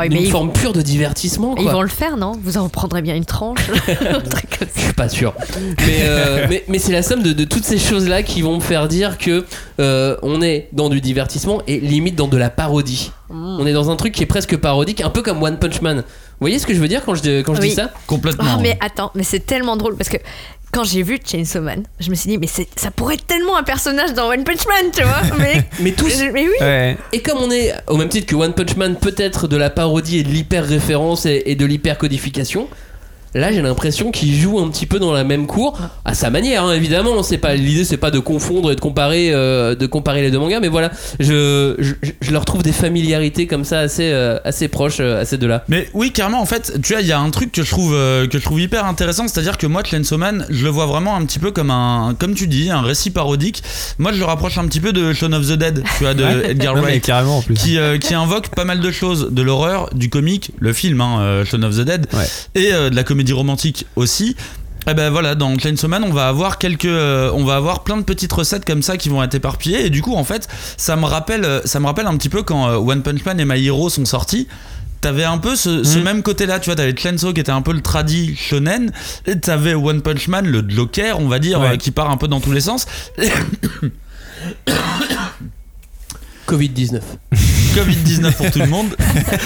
[0.00, 3.14] Oh, une forme pure de divertissement ils vont le faire, non Vous en prendrez bien
[3.14, 3.58] une tranche.
[3.88, 4.74] Un truc comme ça.
[4.76, 5.34] Je suis pas sûr.
[5.86, 8.60] Mais, euh, mais, mais c'est la somme de, de toutes ces choses-là qui vont me
[8.60, 9.44] faire dire que
[9.80, 13.12] euh, on est dans du divertissement et limite dans de la parodie.
[13.30, 13.58] Mm.
[13.60, 15.98] On est dans un truc qui est presque parodique, un peu comme One Punch Man.
[15.98, 16.04] Vous
[16.46, 17.68] voyez ce que je veux dire quand je, quand je Oui.
[17.68, 18.56] dis ça Complètement.
[18.56, 20.16] Oh, mais attends, mais c'est tellement drôle parce que
[20.72, 23.62] quand j'ai vu Chainsaw Man, je me suis dit, mais ça pourrait être tellement un
[23.62, 25.36] personnage dans One Punch Man, tu vois.
[25.38, 26.22] Mais, Mais tous.
[26.32, 26.54] mais oui.
[26.60, 29.70] ouais Et comme on est au même titre que One Punch Man, peut-être de la
[29.70, 32.68] parodie et de l'hyper référence et, et de l'hyper codification.
[33.34, 36.64] Là, j'ai l'impression qu'il joue un petit peu dans la même cour, à sa manière,
[36.64, 37.22] hein, évidemment.
[37.22, 40.38] C'est pas l'idée, c'est pas de confondre et de comparer, euh, de comparer les deux
[40.38, 40.90] mangas, mais voilà,
[41.20, 45.24] je, je, je leur trouve des familiarités comme ça assez, euh, assez proches euh, à
[45.24, 45.64] ces deux-là.
[45.68, 47.94] Mais oui, carrément, en fait, tu vois, il y a un truc que je trouve,
[47.94, 51.14] euh, que je trouve hyper intéressant, c'est-à-dire que moi, Chainsaw Man, je le vois vraiment
[51.16, 53.62] un petit peu comme un, comme tu dis, un récit parodique.
[53.98, 56.24] Moi, je le rapproche un petit peu de Shaun of the Dead, tu vois, de.
[56.50, 57.04] Edgar Non, mais Wright.
[57.04, 57.54] carrément en plus.
[57.54, 61.44] Qui, euh, qui invoque pas mal de choses, de l'horreur, du comique, le film, hein,
[61.44, 62.24] Shaun of the Dead, Ouais.
[62.54, 64.36] et euh, de la comédie romantique aussi.
[64.88, 67.98] Et ben voilà, dans Chainsaw Man, on va avoir quelques, euh, on va avoir plein
[67.98, 69.84] de petites recettes comme ça qui vont être éparpillées.
[69.84, 72.42] Et du coup, en fait, ça me rappelle, euh, ça me rappelle un petit peu
[72.42, 74.48] quand euh, One Punch Man et My Hero sont sortis.
[75.02, 76.04] T'avais un peu ce, ce Mhm.
[76.04, 78.90] même côté-là, tu vois, t'avais Chainsaw qui était un peu le tradi shonen,
[79.26, 81.68] et t'avais One Punch Man, le Joker, on va dire, Ouais.
[81.72, 82.86] euh, qui part un peu dans tous les sens.
[86.46, 87.00] Covid-19.
[87.74, 88.88] Covid-19 pour tout le monde.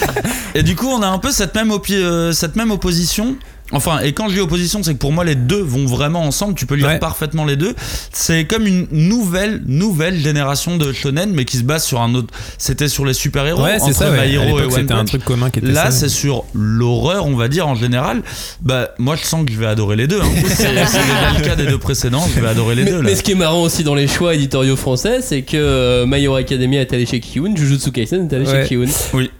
[0.54, 3.36] Et du coup, on a un peu cette même, opi- cette même opposition.
[3.72, 6.54] Enfin, et quand je dis opposition, c'est que pour moi, les deux vont vraiment ensemble.
[6.54, 6.98] Tu peux lire Ouais.
[6.98, 7.74] parfaitement les deux.
[8.12, 12.28] C'est comme une nouvelle, nouvelle génération de shonen, mais qui se base sur un autre.
[12.58, 13.62] C'était sur les super-héros.
[13.62, 14.10] Ouais, c'est entre ça.
[14.10, 14.38] ouais.
[14.70, 18.22] C'était un truc commun qui était Là, c'est sur l'horreur, on va dire en général.
[18.60, 20.20] Bah, moi, je sens que je vais adorer les deux.
[20.20, 20.24] hein.
[20.54, 22.24] C'est le cas des deux précédents.
[22.34, 22.96] Je vais adorer les Mais, deux.
[22.98, 23.02] Là.
[23.04, 26.22] mais ce qui est marrant aussi dans les choix éditoriaux français, c'est que euh, My
[26.22, 28.62] Hero Academia est allé chez Kiyun, Jujutsu Kaisen est allé Ouais.
[28.62, 28.86] chez Kiyun.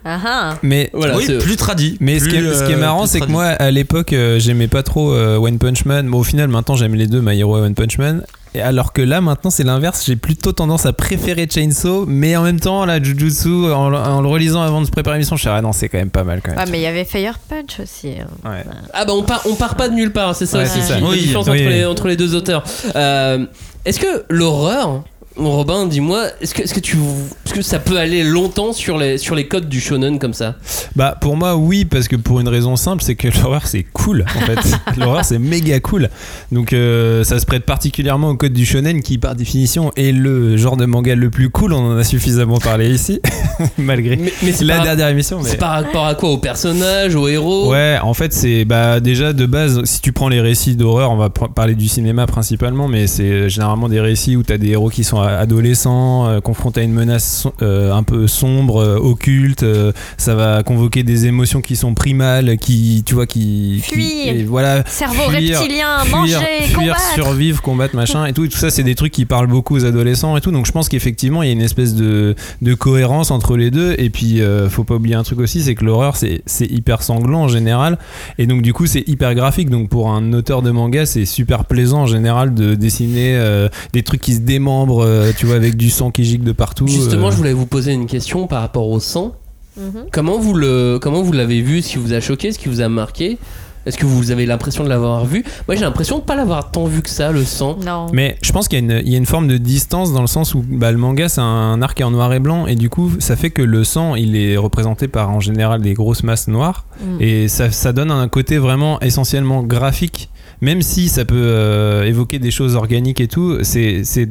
[0.04, 0.58] Ah ah.
[0.62, 1.96] Mais Voilà, oui, plus tradit.
[2.00, 4.38] Mais ce, qui est, ce qui est euh, marrant, c'est que moi, à l'époque, euh,
[4.38, 6.06] j'aimais pas trop euh, One Punch Man.
[6.08, 8.24] Mais au final, maintenant, j'aime les deux, My Hero et One Punch Man.
[8.56, 10.04] Et alors que là, maintenant, c'est l'inverse.
[10.06, 12.06] J'ai plutôt tendance à préférer Chainsaw.
[12.06, 15.34] Mais en même temps, là, Jujutsu, en, en le relisant avant de se préparer l'émission,
[15.36, 16.60] je suis ah non, c'est quand même pas mal quand même.
[16.62, 18.10] Ah, mais il y avait Fire Punch aussi.
[18.20, 18.48] hein.
[18.48, 18.64] Ouais.
[18.92, 20.94] Ah bah on part, on part pas de nulle part, c'est ça Ouais, aussi c'est
[20.94, 21.00] ça.
[21.00, 21.68] la Oui, différence oui, entre, oui.
[21.68, 22.62] Les, entre les deux auteurs.
[22.94, 23.44] Euh,
[23.84, 25.02] est-ce que l'horreur,
[25.36, 26.96] Robin, dis-moi, est-ce que, est-ce que tu,
[27.44, 30.54] est-ce que ça peut aller longtemps sur les, sur les codes du shonen comme ça?
[30.94, 34.24] Bah pour moi oui parce que pour une raison simple c'est que l'horreur c'est cool
[34.36, 34.60] en fait.
[34.96, 36.08] L'horreur c'est méga cool.
[36.52, 40.56] Donc euh, ça se prête particulièrement au code du shonen qui par définition est le
[40.56, 41.72] genre de manga le plus cool.
[41.72, 43.20] On en a suffisamment parlé ici
[43.78, 46.30] malgré Mais, la par, dernière émission mais c'est par rapport à quoi?
[46.30, 47.70] Aux personnages, aux héros?
[47.70, 51.16] Ouais, en fait, c'est bah déjà de base, si tu prends les récits d'horreur, on
[51.16, 54.68] va parler du cinéma principalement, mais c'est euh, généralement des récits où tu as des
[54.68, 58.96] héros qui sont a- adolescents, euh, confrontés à une menace euh, un peu sombre, euh,
[58.96, 59.62] occulte.
[59.62, 63.80] euh, ça va convoquer des émotions qui sont primales, qui, tu vois, qui.
[63.82, 64.44] Fuir.
[64.48, 64.84] voilà.
[64.86, 67.14] Cerveau Fuir, reptilien, fuir, manger, fuir, combattre.
[67.14, 68.44] survivre, combattre, machin et tout.
[68.44, 70.50] Et tout ça, c'est des trucs qui parlent beaucoup aux adolescents et tout.
[70.50, 73.94] Donc je pense qu'effectivement, il y a une espèce de, de cohérence entre les deux.
[73.98, 77.02] Et puis, euh, faut pas oublier un truc aussi, c'est que l'horreur, c'est c'est hyper
[77.02, 77.98] sanglant en général.
[78.38, 79.70] Et donc, du coup, c'est hyper graphique.
[79.70, 84.02] Donc, pour un auteur de manga, c'est super plaisant en général de dessiner euh, des
[84.02, 86.86] trucs qui se démembrent, euh, tu vois, avec du sang qui gicle de partout.
[86.86, 87.30] Justement, euh.
[87.30, 89.32] je voulais vous poser une question par rapport au sang.
[89.76, 90.06] Mhm.
[90.12, 92.80] Comment vous le, comment vous l'avez vu Ce qui vous a choqué Ce qui vous
[92.80, 93.38] a marqué?
[93.86, 95.44] Est-ce que vous avez l'impression de l'avoir vu?
[95.68, 97.76] Moi, j'ai l'impression de pas l'avoir tant vu que ça, le sang.
[97.84, 98.06] Non.
[98.14, 100.22] Mais je pense qu'il y, a une- il y a une forme de distance dans
[100.22, 102.66] le sens où bah, le manga c'est un arc qui est en noir et blanc
[102.66, 105.92] et du coup ça fait que le sang il est représenté par en général des
[105.92, 107.20] grosses masses noires Mm.
[107.20, 112.38] et ça, ça donne un côté vraiment essentiellement graphique même si ça peut euh, évoquer
[112.38, 114.28] des choses organiques et tout c'est c'est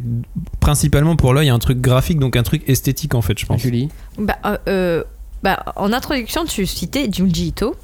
[0.60, 3.90] principalement pour l'œil un truc graphique donc un truc esthétique en fait je pense Julie
[4.18, 5.04] Bah, euh, euh,
[5.44, 7.76] bah, en introduction, tu citais Junji Ito.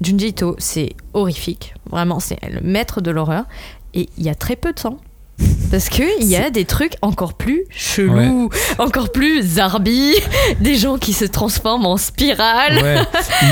[0.00, 1.74] Junji Ito, c'est horrifique.
[1.90, 3.44] Vraiment, c'est le maître de l'horreur.
[3.94, 4.98] Et il y a très peu de sang.
[5.70, 8.48] Parce que il y a des trucs encore plus chelous,
[8.78, 10.14] encore plus zarbi,
[10.60, 12.82] des gens qui se transforment en spirale.
[12.82, 12.96] Ouais.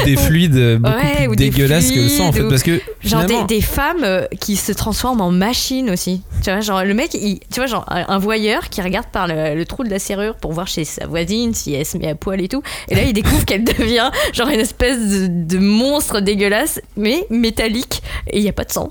[0.01, 2.47] ou des fluides euh, beaucoup Ouais, plus ou dégueulasses que le sang en fait fluides,
[2.47, 6.23] ou- parce que Genre des, des femmes euh, qui se transforment en machines aussi.
[6.43, 9.27] Tu vois, genre le mec, il- tu vois, genre un un voyeur qui regarde par
[9.29, 12.09] le, le trou de la serrure pour voir chez sa voisine si elle se met
[12.09, 12.63] à poil et tout.
[12.89, 18.03] Et là, il découvre qu'elle devient genre une espèce de, de monstre dégueulasse, mais métallique.
[18.31, 18.91] Et il n'y a pas de sang.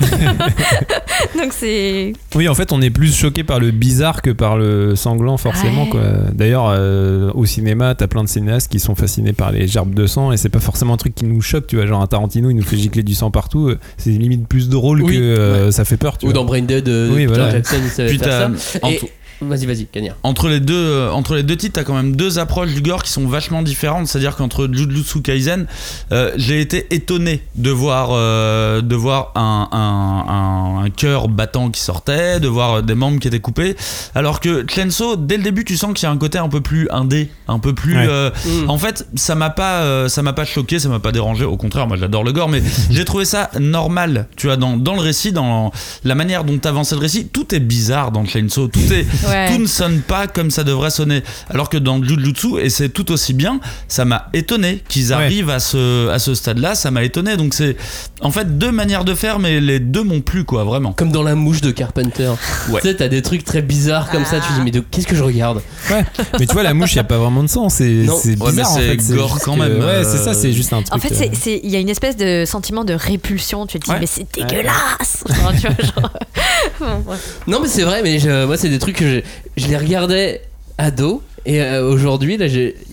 [1.38, 2.12] Donc c'est.
[2.34, 5.84] Oui, en fait, on est plus choqué par le bizarre que par le sanglant, forcément.
[5.84, 5.90] Ouais.
[5.90, 6.00] quoi.
[6.32, 10.06] D'ailleurs, euh, au cinéma, t'as plein de cinéastes qui sont fascinés par les gerbes de
[10.06, 11.86] sang et c'est pas forcément un truc qui nous choque, tu vois.
[11.86, 13.68] Genre un Tarantino, il nous fait gicler du sang partout.
[13.68, 15.14] euh, C'est limite plus drôle Oui.
[15.16, 16.34] que euh, ça fait peur, tu Ou vois.
[16.34, 17.50] dans Brain Dead, euh, Oui, Peter voilà.
[17.50, 18.78] Jackson, il savait Puis faire t'as- ça.
[18.82, 19.08] en Et- tout-
[19.40, 20.16] Vas-y, vas-y, Cagnard.
[20.22, 23.02] Entre les deux, euh, entre les deux titres, t'as quand même deux approches du gore
[23.02, 24.06] qui sont vachement différentes.
[24.06, 25.66] C'est-à-dire qu'entre Jujutsu Kaisen,
[26.12, 30.32] euh, j'ai été étonné de voir, euh, de voir un, un,
[30.80, 33.76] un- un cœur battant qui sortait, de voir euh, des membres qui étaient coupés.
[34.14, 36.60] Alors que Chainsaw, dès le début, tu sens qu'il y a un côté un peu
[36.60, 37.96] plus indé, un peu plus.
[37.96, 38.06] Ouais.
[38.08, 38.70] euh, Mm.
[38.70, 41.44] En fait, ça m'a pas, euh, ça m'a pas choqué, ça m'a pas dérangé.
[41.44, 44.28] Au contraire, moi j'adore le gore, mais j'ai trouvé ça normal.
[44.36, 45.72] Tu vois, dans, dans le récit, dans
[46.04, 48.68] la manière dont avançait le récit, tout est bizarre dans Chainsaw.
[48.68, 49.48] Tout est, Ouais.
[49.54, 51.22] tout ne sonne pas comme ça devrait sonner.
[51.50, 55.60] Alors que dans Jujutsu, et c'est tout aussi bien, ça m'a étonné qu'ils arrivent à
[55.60, 57.36] ce, à ce stade-là, ça m'a étonné.
[57.36, 57.76] Donc c'est
[58.20, 60.92] en fait deux manières de faire, mais les deux m'ont plu, quoi, vraiment.
[60.92, 62.32] Comme dans la mouche de Carpenter.
[62.70, 62.80] Ouais.
[62.80, 65.06] Tu sais, t'as des trucs très bizarres comme ça, tu te dis, mais de- qu'est-ce
[65.06, 65.60] que je regarde?
[65.90, 66.04] Ouais.
[66.38, 67.68] Mais tu vois, la mouche, il n'y a pas vraiment de sang.
[67.68, 69.14] C'est mais bizarre en c'est fait.
[69.14, 70.94] gore quand même, Ouais, c'est euh, ça, c'est juste un truc.
[70.94, 73.66] En fait, euh, c'est- c'est- il y a une espèce de sentiment de répulsion.
[73.66, 73.98] Tu te dis, Ouais.
[74.00, 75.24] mais c'est dégueulasse.
[75.28, 76.10] Genre, tu vois, genre-
[76.80, 77.38] Bon, bref.
[77.46, 79.15] Non, mais c'est vrai, mais je- moi, c'est des trucs que
[79.56, 80.42] je, les regardais
[80.78, 81.22] ado.
[81.44, 82.46] Et euh, aujourd'hui, là,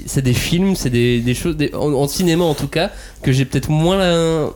[0.05, 2.91] c'est des films, c'est des, choses, en, en cinéma en tout cas,
[3.23, 3.97] que j'ai peut-être moins.
[3.97, 4.49] la-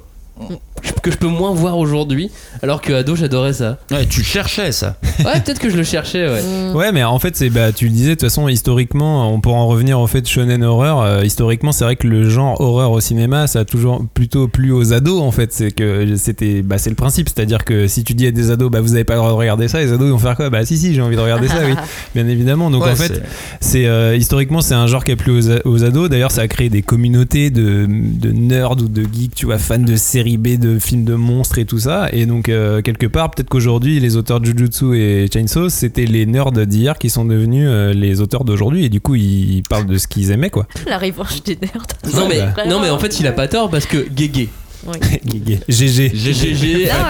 [1.01, 2.29] que je peux moins voir aujourd'hui,
[2.61, 3.77] alors que ado, j'adorais ça.
[3.91, 4.97] Ouais, tu cherchais ça.
[5.19, 6.41] Ouais, peut-être que je le cherchais, ouais.
[6.41, 6.75] Mm.
[6.75, 9.57] Ouais, mais en fait, c'est bah, tu le disais, de toute façon, historiquement, on pourra
[9.57, 11.01] en revenir au fait de shonen horreur.
[11.01, 14.71] euh, historiquement, c'est vrai que le genre horreur au cinéma, ça a toujours plutôt plu
[14.71, 15.21] aux ados.
[15.21, 18.31] En fait, c'est que c'était, bah, c'est le principe, c'est-à-dire que si tu dis à
[18.31, 20.17] des ados, bah, vous avez pas le droit de regarder ça, les ados ils vont
[20.19, 20.49] faire quoi?
[20.49, 21.73] Bah, si, si, j'ai envie de regarder ça, oui,
[22.15, 22.69] bien évidemment.
[22.69, 23.21] Donc Ouais, en fait,
[23.61, 25.31] c'est- euh, historiquement, c'est un genre qui a plu
[25.65, 26.09] aux ados.
[26.09, 29.77] D'ailleurs, ça a créé des communautés de, de nerds ou de geeks, tu vois, fans
[29.79, 32.09] de séries B, de films de monstres et tout ça.
[32.11, 36.25] Et donc, euh, quelque part, peut-être qu'aujourd'hui, les auteurs de Jujutsu et Chainsaw, c'était les
[36.25, 38.83] nerds d'hier qui sont devenus euh, les auteurs d'aujourd'hui.
[38.83, 40.67] Et du coup, ils parlent de ce qu'ils aimaient, quoi.
[40.87, 41.87] La revanche des nerds.
[42.13, 42.65] Non, mais, bah.
[42.67, 44.49] non, mais en fait, il a pas tort parce que Guégué.
[44.87, 44.97] Oui.
[45.27, 45.29] Non,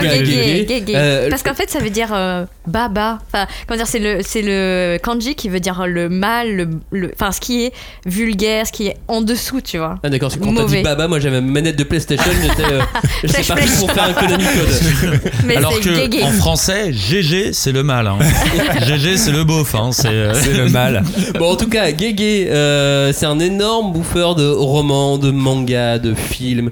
[0.01, 0.65] Guégué.
[0.67, 0.93] gay, gay.
[0.95, 3.19] Euh, Parce qu'en fait, ça veut dire euh, baba.
[3.31, 7.11] Enfin, comment dire, c'est le, c'est le kanji qui veut dire le mal, le, le-
[7.13, 7.73] enfin, ce qui est
[8.05, 9.99] vulgaire, ce qui est en dessous, tu vois.
[10.03, 10.81] Ah d'accord, c'est quand t'as dit Mauvais.
[10.81, 12.81] Baba, moi j'avais ma manette de PlayStation, j'étais euh,
[13.23, 13.79] j'étais Flash, parti flash.
[13.79, 15.19] pour faire un Konami Code.
[15.45, 18.07] Mais Alors c'est que en français, GG c'est le mal.
[18.07, 18.17] Hein.
[18.85, 19.75] GG c'est le beauf.
[19.75, 19.89] Hein.
[19.91, 21.03] C'est euh, C'est le mal.
[21.37, 26.13] Bon en tout cas, Gege, euh, c'est un énorme bouffeur de romans, de mangas, de
[26.13, 26.71] films.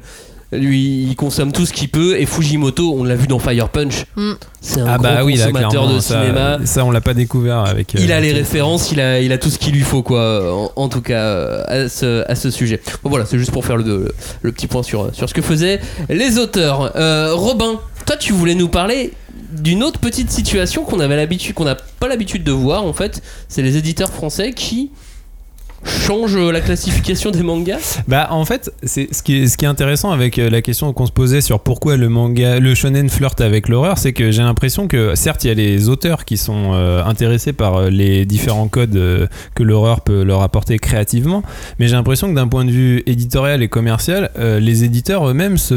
[0.58, 4.06] Lui, il consomme tout ce qu'il peut et Fujimoto, on l'a vu dans Fire Punch,
[4.16, 4.32] Mm.
[4.62, 6.58] c'est un Ah gros bah oui, consommateur de ça, cinéma.
[6.66, 7.96] ça, on l'a pas découvert avec.
[7.96, 10.54] euh, Il a les références, il a, il a tout ce qu'il lui faut, quoi,
[10.54, 12.82] en, en tout cas, euh, à ce, à ce sujet.
[13.04, 15.42] Bon, voilà, c'est juste pour faire le, le, le petit point sur, sur ce que
[15.42, 16.92] faisaient les auteurs.
[16.96, 19.14] Euh, Robin, toi, tu voulais nous parler
[19.52, 23.22] d'une autre petite situation qu'on avait l'habitude, qu'on n'a pas l'habitude de voir, en fait.
[23.48, 24.92] C'est les éditeurs français qui
[25.86, 28.02] changent la classification des mangas.
[28.08, 31.42] Bah en fait, c'est ce qui est, intéressant avec euh, la question qu'on se posait
[31.42, 35.44] sur pourquoi le manga, le shonen flirte avec l'horreur, c'est que j'ai l'impression que certes
[35.44, 39.28] il y a les auteurs qui sont euh, intéressés par euh, les différents codes euh,
[39.56, 41.44] que l'horreur peut leur apporter créativement,
[41.80, 45.58] mais j'ai l'impression que d'un point de vue éditorial et commercial, euh, les éditeurs eux-mêmes
[45.58, 45.76] se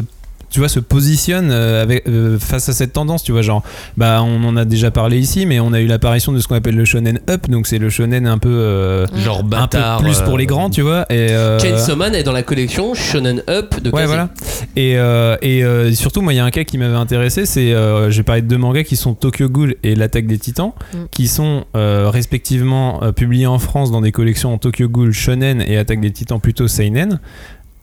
[0.50, 3.62] tu vois se positionnent euh, avec, euh, face à cette tendance tu vois genre
[3.96, 6.54] bah on en a déjà parlé ici mais on a eu l'apparition de ce qu'on
[6.56, 10.00] appelle le shonen up donc c'est le shonen un peu euh, genre un peu bâtard.
[10.02, 13.42] plus pour les grands tu vois et euh, Chainsaw Man est dans la collection Shonen
[13.48, 14.06] Up de Ouais, Kazé.
[14.06, 14.28] voilà.
[14.76, 17.46] Et, euh, et euh, surtout, moi, il y a un cas qui m'avait intéressé.
[17.46, 20.72] C'est, euh, j'ai parlé de deux mangas qui sont Tokyo Ghoul et L'attaque des Titans,
[20.92, 20.96] Mm.
[21.11, 25.76] qui sont euh, respectivement euh, publiés en France dans des collections Tokyo Ghoul Shonen et
[25.78, 27.18] Attaque des Titans plutôt Seinen.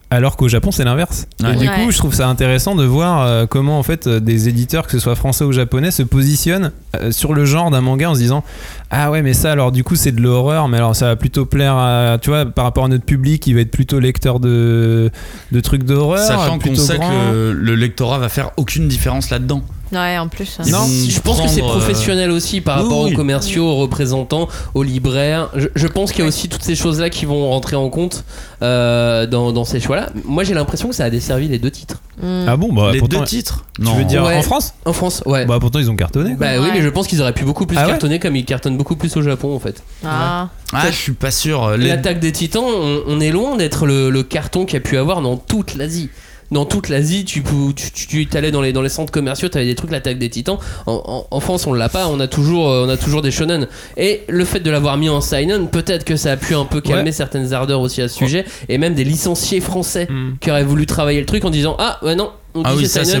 [0.08, 1.26] Alors qu'au Japon, c'est l'inverse.
[1.42, 1.54] Ouais.
[1.54, 1.74] Et du Ouais.
[1.84, 4.92] coup, je trouve ça intéressant de voir euh, comment en fait euh, des éditeurs, que
[4.92, 8.20] ce soit français ou japonais, se positionnent euh, sur le genre d'un manga en se
[8.20, 8.44] disant
[8.90, 11.44] ah ouais mais ça alors du coup c'est de l'horreur mais alors ça va plutôt
[11.44, 15.10] plaire à tu vois par rapport à notre public il va être plutôt lecteur de
[15.50, 17.10] de trucs d'horreur Sachant qu'on sait grand.
[17.10, 19.62] que le lectorat va faire aucune différence là-dedans.
[19.92, 20.58] Ouais, en plus.
[20.66, 23.12] Ils Non, Je pense que c'est euh, professionnel aussi par oui, rapport oui.
[23.12, 25.48] aux commerciaux, aux représentants, aux libraires.
[25.54, 28.24] Je, je pense qu'il y a aussi toutes ces choses-là qui vont rentrer en compte
[28.62, 30.08] euh, dans, dans ces choix-là.
[30.24, 32.02] Moi, j'ai l'impression que ça a desservi les deux titres.
[32.20, 32.46] Mm.
[32.48, 33.64] ah bon bah les pourtant, deux titres.
[33.76, 33.94] tu Non.
[33.94, 34.36] veux dire Ouais.
[34.36, 34.74] en France?
[34.86, 35.44] En France, ouais.
[35.44, 36.46] Bah, bah pourtant ils ont cartonné quoi.
[36.54, 36.70] oui, Ouais.
[36.72, 38.96] mais je pense qu'ils auraient pu beaucoup plus Ah ouais cartonner comme ils cartonnent beaucoup
[38.96, 39.82] plus au Japon en fait.
[40.04, 40.48] Ah.
[40.72, 41.76] Ah, je suis pas sûr.
[41.76, 44.80] Les- L'attaque des titans, on, on est loin d'être le, le carton qu'il y a
[44.80, 46.10] pu avoir dans toute l'Asie.
[46.52, 47.42] Dans toute l'Asie, tu,
[47.74, 50.18] tu, tu, tu allais dans les, dans les centres commerciaux, tu avais des trucs, l'attaque
[50.18, 50.58] des titans.
[50.86, 53.32] En, en- en France, on l'a pas, on a, toujours, euh, on a toujours des
[53.32, 53.66] shonen.
[53.96, 56.80] Et le fait de l'avoir mis en seinen, peut-être que ça a pu un peu
[56.80, 57.12] calmer Ouais.
[57.12, 58.44] certaines ardeurs aussi à ce sujet.
[58.68, 60.36] Et même des licenciés français Mm.
[60.40, 62.86] qui auraient voulu travailler le truc en disant Ah, ouais, non, on Ah dit oui,
[62.88, 63.18] c'est ça,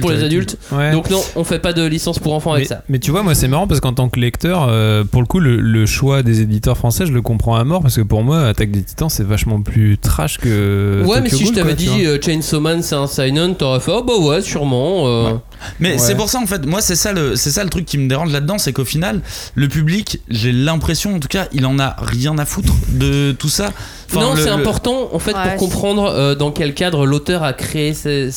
[0.00, 0.56] pour les adultes.
[0.72, 0.92] Ouais.
[0.92, 2.82] Donc non, on fait pas de licence pour enfants avec mais, ça.
[2.88, 5.40] mais tu vois, moi c'est marrant parce qu'en tant que lecteur, euh, pour le coup,
[5.40, 8.46] le, le choix des éditeurs français, je le comprends à mort parce que pour moi,
[8.46, 11.02] Attaque des Titans, c'est vachement plus trash que.
[11.04, 13.06] Ouais, Tokyo mais si je Ghoul, t'avais quoi, tu dit euh, Chainsaw Man c'est un
[13.06, 15.06] seinen, t'aurais fait Oh bah ouais, sûrement.
[15.06, 15.32] euh.
[15.32, 15.38] Ouais.
[15.80, 15.98] Mais Ouais.
[15.98, 18.08] c'est pour ça en fait, moi c'est ça le c'est ça le truc qui me
[18.08, 19.20] dérange là-dedans, c'est qu'au final,
[19.54, 23.48] le public, j'ai l'impression en tout cas, il en a rien à foutre de tout
[23.48, 23.70] ça.
[24.10, 27.42] Enfin, non, c'est le- important en fait Ouais, pour comprendre euh, dans quel cadre l'auteur
[27.42, 28.30] a créé ce-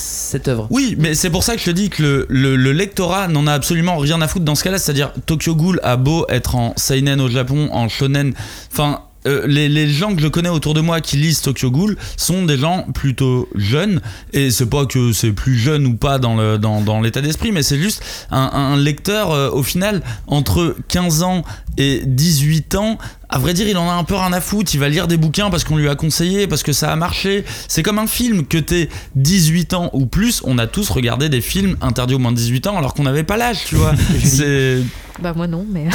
[0.70, 3.48] Oui, mais c'est pour ça que je te dis que le, le- le lectorat n'en
[3.48, 4.78] a absolument rien à foutre dans ce cas-là.
[4.80, 8.34] C'est-à-dire, Tokyo Ghoul a beau être en seinen au Japon, en shonen.
[8.72, 11.98] Enfin, euh, les, les gens que je connais autour de moi qui lisent Tokyo Ghoul
[12.16, 14.00] sont des gens plutôt jeunes
[14.32, 17.52] et c'est pas que c'est plus jeune ou pas dans le dans, dans l'état d'esprit
[17.52, 21.44] mais c'est juste un, un lecteur euh, au final entre 15 ans
[21.78, 22.98] et 18 ans
[23.30, 24.74] à vrai dire, il en a un peu rien à foutre.
[24.74, 27.46] Il va lire des bouquins parce qu'on lui a conseillé, parce que ça a marché.
[27.68, 30.42] C'est comme un film que t'es 18 ans ou plus.
[30.46, 33.24] On a tous regardé des films interdits au moins de 18 ans alors qu'on n'avait
[33.24, 33.94] pas l'âge, tu vois.
[34.24, 34.80] C'est.
[35.20, 35.86] Bah moi non, mais.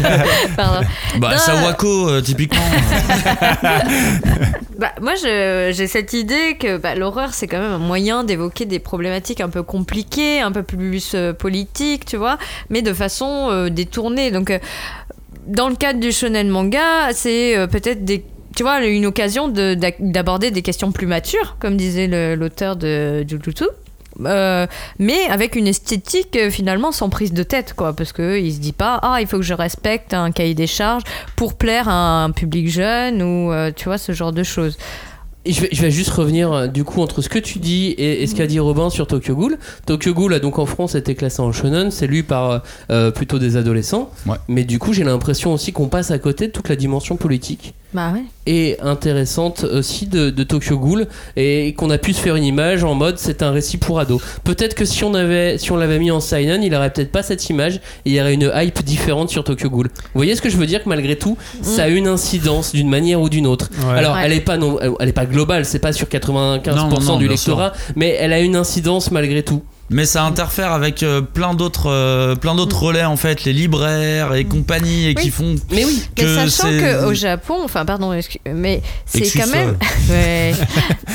[0.56, 0.86] Pardon.
[1.18, 2.60] Bah, Non, Sawako, euh, typiquement.
[4.78, 8.78] Bah, moi, j'ai cette idée que bah, l'horreur, c'est quand même un moyen d'évoquer des
[8.78, 12.36] problématiques un peu compliquées, un peu plus euh, politiques, tu vois,
[12.68, 14.30] mais de façon euh, détournée.
[14.30, 14.58] Donc, euh,
[15.46, 20.50] dans le cadre du shonen manga, c'est euh, peut-être des tu vois, une occasion d'aborder
[20.50, 23.64] des questions plus matures, comme disait l'auteur de Jujutsu.
[24.24, 24.66] Euh,
[24.98, 28.60] mais avec une esthétique euh, finalement sans prise de tête quoi parce que il se
[28.60, 31.02] dit pas ah il faut que je respecte un cahier des charges
[31.36, 34.78] pour plaire à un public jeune ou tu vois ce genre de choses
[35.52, 38.22] je vais, je vais juste revenir euh, du coup entre ce que tu dis et,
[38.22, 39.58] et ce qu'a dit Robin sur Tokyo Ghoul.
[39.86, 42.58] Tokyo Ghoul a donc en France été classé en shonen, c'est lu par euh,
[42.90, 44.10] euh, plutôt des adolescents.
[44.26, 44.36] Ouais.
[44.48, 47.74] Mais du coup, j'ai l'impression aussi qu'on passe à côté de toute la dimension politique
[47.96, 51.06] bah ouais et intéressante aussi de, de Tokyo Ghoul
[51.36, 54.22] et qu'on a pu se faire une image en mode c'est un récit pour ados.
[54.44, 57.22] Peut-être que si on avait si on l'avait mis en seinen, il aurait peut-être pas
[57.24, 59.88] cette image et il y aurait une hype différente sur Tokyo Ghoul.
[59.88, 62.88] Vous voyez ce que je veux dire que malgré tout, ça a une incidence d'une
[62.88, 63.70] manière ou d'une autre.
[63.88, 63.98] Ouais.
[63.98, 64.22] Alors, Ouais.
[64.26, 67.16] elle est pas non, elle est pas globale, c'est pas sur 95% Non, non, non,
[67.16, 69.62] du lectorat, mais elle a une incidence malgré tout.
[69.88, 74.34] Mais ça interfère avec euh, plein d'autres euh, plein d'autres relais en fait, les libraires
[74.34, 78.12] et compagnie et qui font Mais oui, Mais que sachant c'est- qu'au Japon, enfin pardon,
[78.52, 79.76] mais c'est quand même.
[80.08, 80.54] Ouais.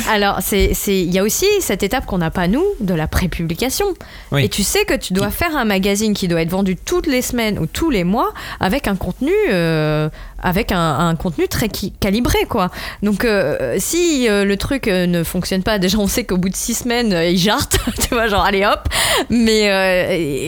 [0.10, 3.08] Alors c'est c'est il y a aussi cette étape qu'on n'a pas nous de la
[3.08, 3.86] prépublication.
[4.32, 4.46] Oui.
[4.46, 7.22] Et tu sais que tu dois faire un magazine qui doit être vendu toutes les
[7.22, 10.10] semaines ou tous les mois avec un contenu euh,
[10.42, 12.70] avec un, un contenu très calibré quoi.
[13.04, 16.50] Donc euh, si euh, le truc euh, ne fonctionne pas, déjà on sait qu'au bout
[16.50, 18.88] de six semaines il jarte, tu vois genre allez hop.
[19.30, 19.62] Mais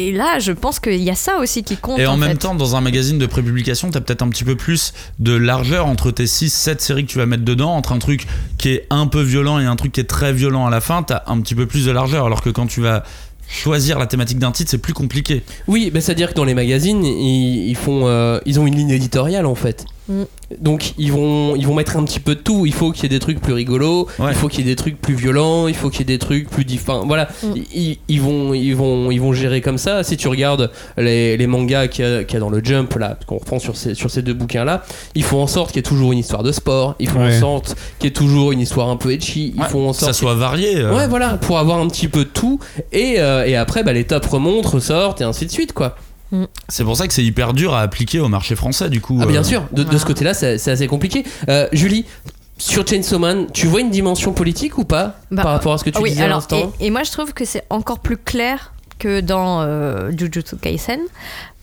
[0.07, 1.99] et là je pense qu'il y a ça aussi qui compte.
[1.99, 2.37] Et en, même fait.
[2.37, 6.11] temps, dans un magazine de prépublication, t'as peut-être un petit peu plus de largeur entre
[6.11, 8.27] tes 6-7 séries que tu vas mettre dedans, entre un truc
[8.57, 11.03] qui est un peu violent et un truc qui est très violent à la fin,
[11.03, 12.25] t'as un petit peu plus de largeur.
[12.25, 13.03] Alors que quand tu vas
[13.47, 15.43] choisir la thématique d'un titre, c'est plus compliqué.
[15.67, 18.91] oui, bah, c'est-à-dire que dans les magazines, ils, ils font, euh, ils ont une ligne
[18.91, 19.85] éditoriale en fait.
[20.07, 20.23] Mm.
[20.61, 22.65] Donc ils vont, ils vont mettre un petit peu de tout.
[22.65, 24.27] Il faut qu'il y ait des trucs plus rigolos, Ouais.
[24.31, 26.19] il faut qu'il y ait des trucs plus violents, il faut qu'il y ait des
[26.19, 27.05] trucs plus différents.
[27.05, 27.47] Voilà, Mm.
[27.73, 30.03] ils, ils vont, ils vont, ils vont gérer comme ça.
[30.03, 32.93] Si tu regardes les, les mangas qu'il y, a- qu'il y a dans le Jump
[32.95, 34.83] là, qu'on reprend sur ces, sur ces deux bouquins là,
[35.15, 36.95] ils font en sorte qu'il y ait toujours une histoire de sport.
[36.99, 37.35] Ils font Ouais.
[37.37, 39.53] en sorte qu'il y ait toujours une histoire un peu etchi.
[39.55, 40.77] Ils Ouais, font en que ça sorte soit varié.
[40.77, 40.95] euh.
[40.95, 42.59] Ouais, voilà, pour avoir un petit peu de tout.
[42.91, 45.95] Et, euh, et après, bah, les top remontent, ressortent et ainsi de suite, quoi.
[46.69, 49.19] C'est pour ça que c'est hyper dur à appliquer au marché français, du coup.
[49.21, 49.43] Ah, bien euh.
[49.43, 51.23] sûr, de, de ce côté-là, c'est c'est assez compliqué.
[51.49, 52.05] Euh, Julie,
[52.57, 55.83] sur Chainsaw Man, tu vois une dimension politique ou pas Bah, Par rapport à ce
[55.83, 57.99] que tu oui, disais à alors, l'instant et, et moi je trouve que c'est encore
[57.99, 60.99] plus clair que dans euh, Jujutsu Kaisen.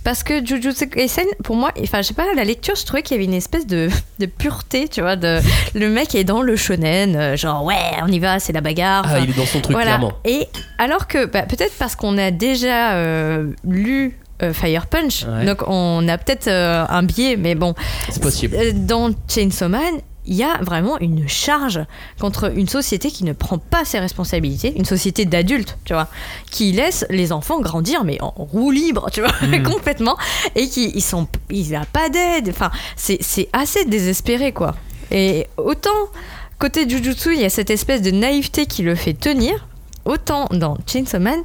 [0.03, 3.03] Parce que Jujutsu Kaisen, pour moi, enfin, je sais pas, à la lecture, je trouvais
[3.03, 5.15] qu'il y avait une espèce de, de pureté, tu vois.
[5.17, 5.41] De,
[5.75, 9.05] le mec est dans le shonen, genre, ouais, on y va, c'est la bagarre.
[9.07, 9.97] Ah, il est dans son truc, voilà.
[9.97, 10.13] clairement.
[10.25, 15.45] Et alors que, bah, peut-être parce qu'on a déjà euh, lu euh, Fire Punch, Ouais.
[15.47, 17.75] donc on a peut-être euh, un biais, mais bon,
[18.11, 18.57] C'est possible.
[18.59, 19.95] euh, Dans Chainsaw Man,
[20.27, 21.81] il y a vraiment une charge
[22.21, 26.09] contre une société qui ne prend pas ses responsabilités, une société d'adultes, tu vois,
[26.51, 29.33] qui laisse les enfants grandir mais en roue libre, tu vois,
[29.65, 30.17] complètement,
[30.55, 32.51] et qui ils sont, ils n'ont pas d'aide.
[32.51, 34.77] Enfin, c'est c'est assez désespéré quoi.
[35.11, 35.91] Et autant
[36.59, 39.67] côté Jujutsu, il y a cette espèce de naïveté qui le fait tenir.
[40.11, 41.39] Autant dans Chainsaw Man,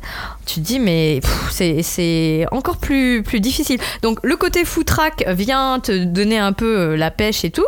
[0.48, 1.20] tu te dis mais
[1.52, 3.80] c'est- encore plus, plus difficile.
[4.02, 7.66] Donc le côté foutraque vient te donner un peu euh, la pêche et tout,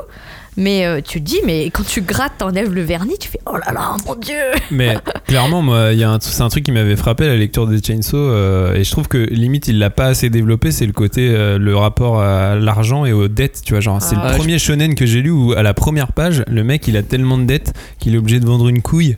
[0.56, 3.58] mais euh, tu te dis mais quand tu grattes, t'enlèves le vernis, tu fais oh
[3.58, 4.34] là là mon dieu.
[4.72, 7.36] Mais clairement, moi, il y a un, c'est un truc qui m'avait frappé à la
[7.38, 10.72] lecture des Chainsaw, euh, et je trouve que limite il l'a pas assez développé.
[10.72, 13.62] C'est le côté, euh, le rapport à l'argent et aux dettes.
[13.64, 14.24] Tu vois, genre c'est Ah.
[14.26, 16.98] le Ouais, premier shonen que j'ai lu où à la première page, le mec il
[16.98, 19.16] a tellement de dettes qu'il est obligé de vendre une couille.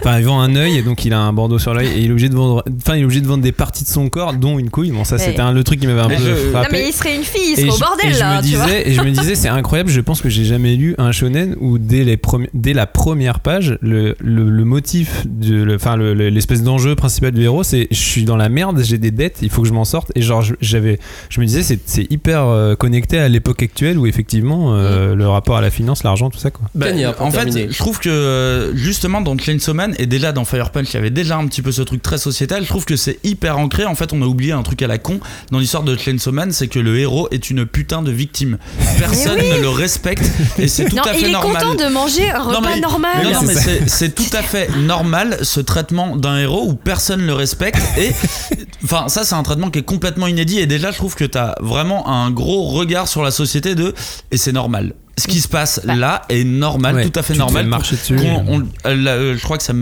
[0.00, 2.06] Enfin, il vend un œil et donc il a un bandeau sur l'œil et il
[2.08, 2.64] est obligé de vendre.
[2.80, 4.90] Enfin, il est obligé de vendre des parties de son corps, dont une couille.
[4.90, 6.72] Bon, ça c'était un, le truc qui m'avait un Mais peu je- frappé.
[6.72, 8.40] Non mais il serait une fille, il Et serait au je- bordel et je là,
[8.42, 8.66] me tu vois.
[8.66, 9.90] disais, et je me disais, c'est incroyable.
[9.90, 13.40] Je pense que j'ai jamais lu un shonen où dès les premi- dès la première
[13.40, 17.62] page, le, le, le motif, de, le- enfin le- le- l'espèce d'enjeu principal du héros,
[17.62, 20.12] c'est je suis dans la merde, j'ai des dettes, il faut que je m'en sorte.
[20.14, 20.98] Et genre, je- j'avais,
[21.30, 25.28] je me disais, c'est, c'est hyper euh, connecté à l'époque actuelle où effectivement euh, le
[25.28, 26.68] rapport à la finance, l'argent, tout ça quoi.
[26.74, 27.68] Bah, pour en fait, terminer.
[27.70, 30.96] je trouve que euh, justement dans Chainsaw Man et déjà dans Fire Punch, il y
[30.98, 32.64] avait déjà un petit peu ce truc très sociétal.
[32.64, 33.86] Je trouve que c'est hyper ancré.
[33.86, 36.52] En fait, on a oublié un truc à la con dans l'histoire de Chainsaw Man,
[36.52, 38.58] c'est que le héros est une putain de victime.
[38.98, 39.50] Personne oui.
[39.56, 41.62] ne le respecte et c'est tout non, à fait il est normal.
[41.62, 43.10] content de manger un repas mais, normal.
[43.24, 47.24] mais non, mais c'est- c'est tout à fait normal ce traitement d'un héros où personne
[47.26, 48.10] le respecte et
[48.84, 51.54] enfin ça c'est un traitement qui est complètement inédit et déjà je trouve que t'as
[51.60, 53.94] vraiment un gros regard sur la société de
[54.30, 54.92] et c'est normal.
[55.18, 55.94] Ce qui se passe Bah.
[55.94, 57.66] là est normal, Ouais, tout à fait tu normal.
[57.66, 58.16] marcher dessus.
[58.46, 59.72] On- euh, la- je crois que ça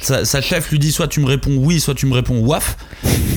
[0.00, 2.76] sa, sa chef lui dit soit tu me réponds oui, soit tu me réponds waf.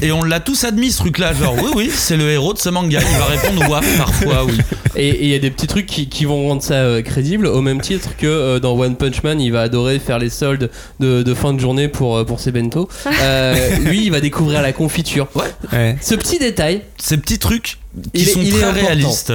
[0.01, 2.69] Et on l'a tous admis ce truc-là, genre oui oui c'est le héros de ce
[2.69, 4.57] manga, il va répondre waf parfois oui.
[4.95, 7.61] Et il y a des petits trucs qui, qui vont rendre ça euh, crédible, au
[7.61, 11.23] même titre que euh, dans One Punch Man, il va adorer faire les soldes de,
[11.23, 12.87] de fin de journée pour, euh, pour ses bento.
[13.21, 15.27] Euh, lui, il va découvrir la confiture.
[15.71, 15.95] Ouais.
[16.01, 17.77] Ce petit détail, Ces petits trucs
[18.13, 18.85] qui Il est- sont il est très important.
[18.87, 19.33] réalistes.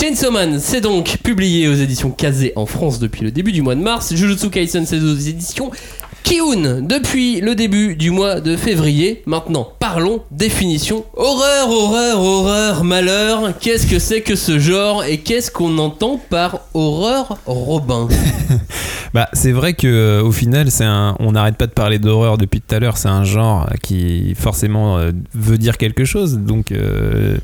[0.00, 3.74] Chainsaw Man, c'est donc publié aux éditions Kazé en France depuis le début du mois
[3.74, 4.14] de mars.
[4.14, 5.72] Jujutsu Kaisen, c'est aux éditions
[6.24, 9.22] Kiun depuis le début du mois de février.
[9.26, 11.04] Maintenant, parlons définition.
[11.16, 13.58] Horreur, horreur, horreur, malheur.
[13.60, 18.08] Qu'est-ce que c'est que ce genre et qu'est-ce qu'on entend par horreur, Robin?
[19.14, 22.36] Bah, c'est vrai que euh, au final, c'est un, on n'arrête pas de parler d'horreur
[22.36, 22.98] depuis tout à l'heure.
[22.98, 26.38] C'est un genre qui forcément euh, veut dire quelque chose.
[26.38, 27.38] Donc, euh,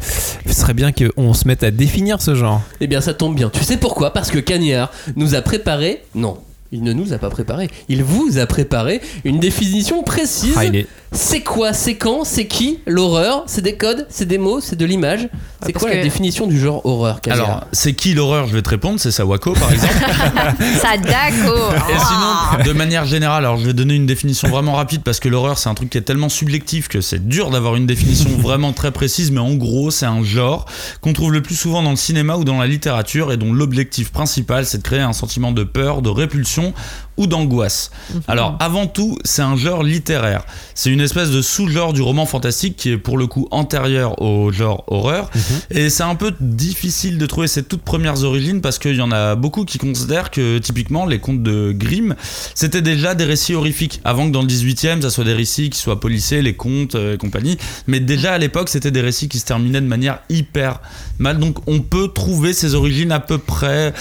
[0.46, 2.60] ce serait bien qu'on se mette à définir ce genre.
[2.80, 3.48] Eh bien, ça tombe bien.
[3.50, 4.12] Tu sais pourquoi?
[4.12, 6.02] Parce que Cagnard nous a préparé.
[6.14, 6.36] Non.
[6.76, 10.54] Il ne nous a pas préparé, il vous a préparé une définition précise.
[10.56, 13.44] Ah, est- C'est quoi, c'est quand, c'est qui l'horreur?
[13.46, 15.28] C'est des codes, c'est des mots, c'est de l'image.
[15.64, 18.48] C'est parce quoi la définition du genre horreur Alors, c'est qui l'horreur?
[18.48, 19.94] Je vais te répondre, c'est Sawako par exemple.
[20.80, 21.54] Sadako.
[21.90, 25.28] Et sinon, de manière générale, alors je vais donner une définition vraiment rapide parce que
[25.28, 28.72] l'horreur c'est un truc qui est tellement subjectif que c'est dur d'avoir une définition vraiment
[28.72, 30.66] très précise, mais en gros, c'est un genre
[31.00, 34.10] qu'on trouve le plus souvent dans le cinéma ou dans la littérature et dont l'objectif
[34.10, 37.90] principal c'est de créer un sentiment de peur, de répulsion façon ou d'angoisse.
[38.28, 40.44] Alors, avant tout, c'est un genre littéraire.
[40.74, 44.50] C'est une espèce de sous-genre du roman fantastique qui est pour le coup antérieur au
[44.52, 45.30] genre horreur.
[45.70, 49.12] Et c'est un peu difficile de trouver ses toutes premières origines parce qu'il y en
[49.12, 52.14] a beaucoup qui considèrent que typiquement les contes de Grimm,
[52.54, 54.00] c'était déjà des récits horrifiques.
[54.04, 57.14] Avant que dans le 18e, ça soit des récits qui soient policés, les contes euh,
[57.14, 57.58] et compagnie.
[57.86, 60.80] Mais déjà à l'époque, c'était des récits qui se terminaient de manière hyper
[61.18, 61.38] mal.
[61.38, 63.92] Donc on peut trouver ses origines à peu près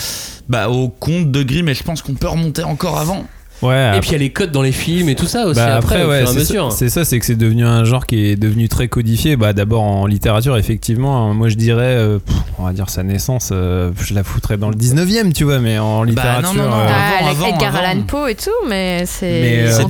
[0.50, 1.70] bah, au conte de Grimm.
[1.70, 3.28] Et je pense qu'on peut remonter encore avant.
[3.64, 3.98] Ouais.
[3.98, 5.60] Et puis il y a les codes dans les films et tout ça aussi.
[5.60, 6.72] Bah après, après, au ouais, fur et à c'est mesure.
[6.72, 9.36] ça, c'est ça, c'est que c'est devenu un genre qui est devenu très codifié.
[9.38, 13.04] Bah, d'abord en littérature, effectivement, hein, moi je dirais, euh, pff, on va dire sa
[13.04, 16.54] naissance, euh, je la foutrais dans le 19e, tu vois, mais en littérature.
[16.56, 17.76] non, non, euh, Ah, avant, avec Edgar.
[17.76, 19.84] Allan Poe et tout, mais c'est Mais, euh,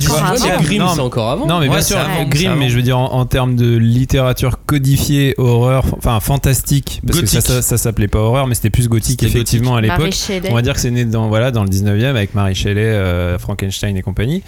[0.62, 1.46] Grimm, Non, c'est mais- encore avant.
[1.46, 1.98] Non, mais bien Ouais, sûr,
[2.28, 7.20] Grimm, mais je veux dire en, en termes de littérature codifiée, horreur, enfin fantastique, parce
[7.20, 7.50] que ça, Gothique.
[7.52, 10.12] ça, ça s'appelait pas horreur, mais c'était plus gothique effectivement à l'époque.
[10.50, 13.34] On va dire que c'est né dans, voilà, dans le 19e avec Marie Shelley, euh,
[13.70, 14.42] Frankenstein et compagnie.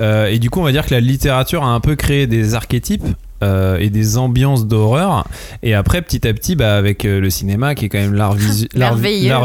[0.00, 2.54] Euh, et du coup, on va dire que la littérature a un peu créé des
[2.54, 3.04] archétypes.
[3.42, 5.26] euh, et des ambiances d'horreur
[5.64, 8.36] et après petit à petit bah, avec euh, le cinéma qui est quand même l'art
[8.36, 8.68] visu-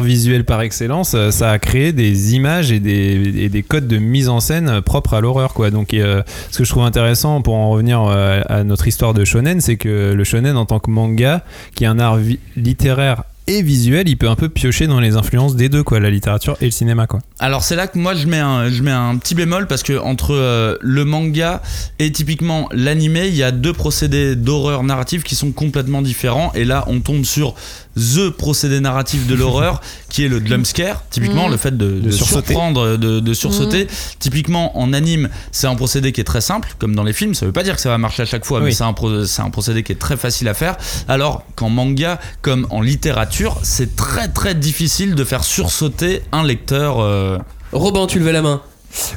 [0.03, 3.97] visuel par excellence euh, ça a créé des images et des, et des codes de
[3.97, 7.71] mise en scène propres à l'horreur quoi donc ce que je trouve intéressant pour en
[7.71, 11.83] revenir à notre histoire de shonen c'est que le shonen en tant que manga qui
[11.83, 12.19] est un art
[12.55, 16.09] littéraire et visuel il peut un peu piocher dans les influences des deux quoi la
[16.09, 17.21] littérature et le cinéma quoi.
[17.39, 19.97] Alors c'est là que moi je mets un, je mets un petit bémol parce que
[19.97, 21.61] entre euh, le manga
[21.99, 26.51] et typiquement l'animé, il y a deux procédés d'horreur narrative qui sont complètement différents.
[26.53, 27.55] Et là on tombe sur
[27.97, 31.51] the procédé narratif de l'horreur qui est le jumpscare, typiquement Mm.
[31.51, 33.87] le fait de, surprendre, de, de sursauter.
[34.19, 37.45] Typiquement en anime, c'est un procédé qui est très simple comme dans les films, ça
[37.45, 38.95] veut pas dire que ça va marcher à chaque fois mais un,
[39.25, 40.77] c'est un procédé qui est très facile à faire
[41.07, 46.99] alors qu'en manga comme en littérature, c'est très très difficile de faire sursauter un lecteur
[46.99, 47.37] euh,
[47.71, 48.61] Robin, tu levais la main.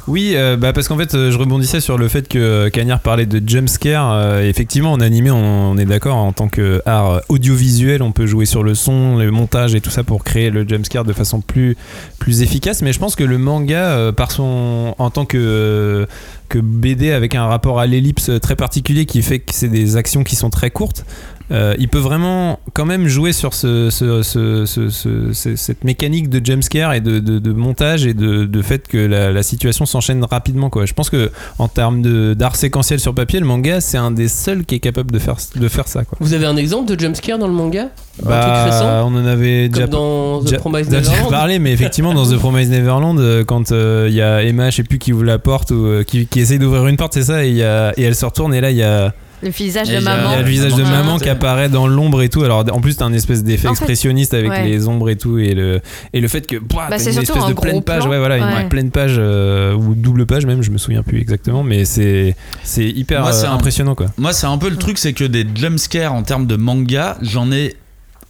[0.07, 2.99] Oui, euh, bah parce qu'en fait, euh, je rebondissais sur le fait que euh, Cagnard
[2.99, 4.11] parlait de jumpscare.
[4.11, 8.45] Euh, effectivement, en animé, on, est d'accord, en tant qu'art euh, audiovisuel, on peut jouer
[8.45, 11.77] sur le son, le montage et tout ça pour créer le jumpscare de façon plus,
[12.19, 12.81] plus efficace.
[12.81, 16.07] Mais je pense que le manga, par son, en tant que,
[16.49, 20.23] que BD avec un rapport à l'ellipse très particulier qui fait que c'est des actions
[20.23, 21.05] qui sont très courtes,
[21.51, 25.83] euh, il peut vraiment quand même jouer sur ce, ce- ce- ce- ce- ce- cette
[25.83, 29.43] mécanique de jumpscare et de, de- de montage et de, de fait que la, la
[29.43, 30.69] situation s'enchaîne rapidement.
[30.69, 30.85] Quoi.
[30.85, 31.29] Je pense que
[31.59, 32.01] en termes
[32.35, 35.35] d'art séquentiel sur papier, le manga c'est un des seuls qui est capable de faire,
[35.55, 36.05] de faire ça.
[36.05, 36.17] Quoi.
[36.21, 37.89] Vous avez un exemple de jumpscare dans le manga?
[38.23, 39.07] Bah, récent?
[39.07, 40.43] on en avait déjà dans The
[40.83, 44.43] déjà Neverland parlé, mais effectivement, dans The Promised Neverland, euh, quand euh, il y a
[44.43, 46.97] Emma, je sais plus qui ouvre la porte ou euh, qui, qui essaye d'ouvrir une
[46.97, 48.83] porte, c'est ça, et, il y a, et elle se retourne, et là, il y
[48.83, 50.29] a Le visage Et de a- Il y maman.
[50.29, 50.89] a le visage de Ouais.
[50.89, 52.43] maman qui apparaît dans l'ombre et tout.
[52.43, 54.65] Alors en plus t'as un espèce d'effet En fait, expressionniste avec ouais.
[54.65, 55.81] les ombres et tout et le
[56.13, 58.19] et le fait que bah, t'as c'est une surtout espèce un de pleine page, ouais
[58.19, 58.61] voilà, Ouais.
[58.63, 62.35] une pleine page euh, ou double page même, je me souviens plus exactement, mais c'est
[62.63, 64.07] c'est hyper Moi, c'est euh, impressionnant quoi.
[64.17, 67.51] Moi, c'est un peu le truc, c'est que des jumpscares en termes de manga, j'en
[67.51, 67.75] ai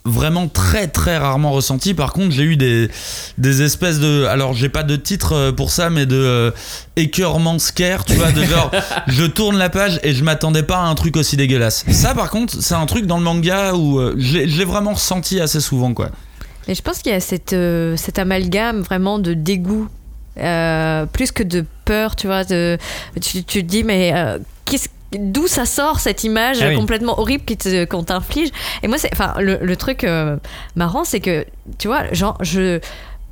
[0.05, 1.93] vraiment très très rarement ressenti.
[1.93, 2.89] Par contre, j'ai eu des,
[3.37, 4.25] des espèces de.
[4.25, 6.51] Alors, j'ai pas de titre euh, pour ça, mais de euh,
[6.95, 8.71] écœurement scare, tu vois, de genre,
[9.07, 11.85] je tourne la page et je m'attendais pas à un truc aussi dégueulasse.
[11.91, 14.65] Ça, par contre, c'est un truc dans le manga où euh, je l'ai- je l'ai
[14.65, 16.09] vraiment ressenti assez souvent, quoi.
[16.67, 19.87] Et je pense qu'il y a cette, euh, cet amalgame vraiment de dégoût,
[20.37, 22.43] euh, plus que de peur, tu vois.
[22.43, 22.77] De,
[23.21, 24.87] tu, tu te dis, mais euh, qu'est-ce
[25.17, 26.75] D'où ça sort cette image Ah oui.
[26.75, 28.49] complètement horrible qui te- qu'on t'inflige.
[28.81, 30.37] Et moi, c'est, enfin, le, le truc euh,
[30.75, 31.45] marrant, c'est que,
[31.77, 32.79] tu vois, genre, je,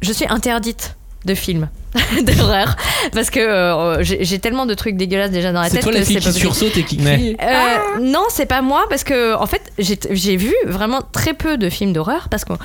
[0.02, 1.68] je suis interdite de films
[2.24, 2.76] d'horreur.
[3.14, 5.92] Parce que euh, j'ai, j'ai tellement de trucs dégueulasses déjà dans la C'est tête toi
[5.94, 7.36] la que fille c'est qui pas sursaute et qui crie.
[7.42, 11.58] Euh, non, c'est pas moi parce que en fait, j'ai j'ai vu vraiment très peu
[11.58, 12.58] de films d'horreur parce qu'on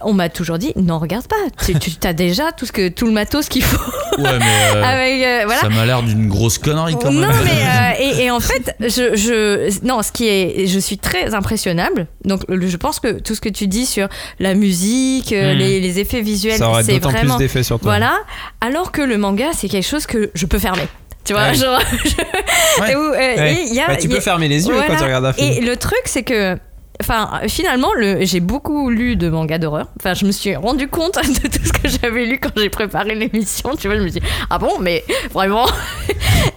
[0.00, 1.36] on m'a toujours dit non, regarde pas.
[1.64, 3.76] Tu, tu as déjà tout ce que tout le matos qu'il faut.
[4.22, 4.76] Ouais, mais.
[4.76, 5.60] euh, Avec, euh, voilà.
[5.60, 7.22] Ça m'a l'air d'une grosse connerie quand même.
[7.22, 7.50] Non mais
[8.12, 12.06] euh, et, et en fait je, je non ce qui est je suis très impressionnable
[12.24, 15.56] donc je pense que tout ce que tu dis sur la musique Hmm.
[15.58, 17.90] les, les effets visuels c'est d'autant plus vraiment d'effet sur toi.
[17.90, 18.18] voilà
[18.60, 20.86] alors que le manga c'est quelque chose que je peux fermer
[21.24, 21.80] tu vois genre
[22.80, 22.92] Ouais.
[22.92, 23.52] et où, euh, Ouais.
[23.54, 24.88] et il y a- Bah, tu il y a- peux fermer les yeux Voilà.
[24.88, 25.52] quand tu regardes un film.
[25.52, 26.56] et le truc, c'est que.
[27.00, 29.86] Enfin, finalement, le, j'ai beaucoup lu de mangas d'horreur.
[30.00, 33.14] Enfin, je me suis rendu compte de tout ce que j'avais lu quand j'ai préparé
[33.14, 33.76] l'émission.
[33.76, 35.66] Tu vois, je me suis dit, ah bon, mais vraiment.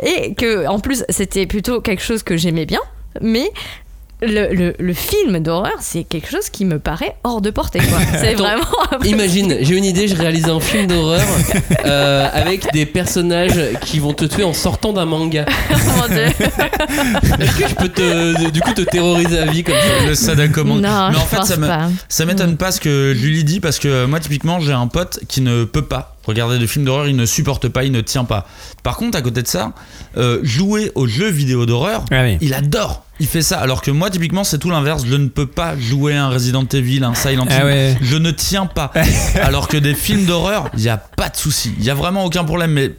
[0.04, 2.82] Et que, en plus, c'était plutôt quelque chose que j'aimais bien.
[3.20, 3.52] Mais
[4.22, 7.80] le, le, le film d'horreur, c'est quelque chose qui me paraît hors de portée.
[7.80, 8.00] Quoi.
[8.20, 9.04] C'est Attends, vraiment.
[9.04, 11.22] Imagine, j'ai une idée, je réalise un film d'horreur
[11.86, 15.46] euh, avec des personnages qui vont te tuer en sortant d'un manga.
[15.98, 16.26] Mon Dieu.
[17.40, 20.64] Est-ce que je peux te, du coup te terroriser à vie comme ça Le Sadako
[20.66, 20.82] Manga.
[20.88, 21.90] Non, Mais en je fait, pense ça me, pas.
[22.08, 25.42] Ça m'étonne pas ce que Julie dit parce que moi typiquement j'ai un pote qui
[25.42, 28.48] ne peut pas regarder de films d'horreur, il ne supporte pas, il ne tient pas.
[28.84, 29.74] Par contre à côté de ça,
[30.18, 32.38] euh, jouer aux jeux vidéo d'horreur, Ah oui.
[32.42, 33.06] il adore.
[33.20, 36.16] Il fait ça alors que moi typiquement c'est tout l'inverse, je ne peux pas jouer
[36.16, 37.52] à un Resident Evil, un Silent Hill.
[37.62, 37.96] Ah ouais.
[38.02, 38.92] Je ne tiens pas.
[39.44, 42.26] alors que des films d'horreur, il y a pas de souci, il y a vraiment
[42.26, 42.90] aucun problème mais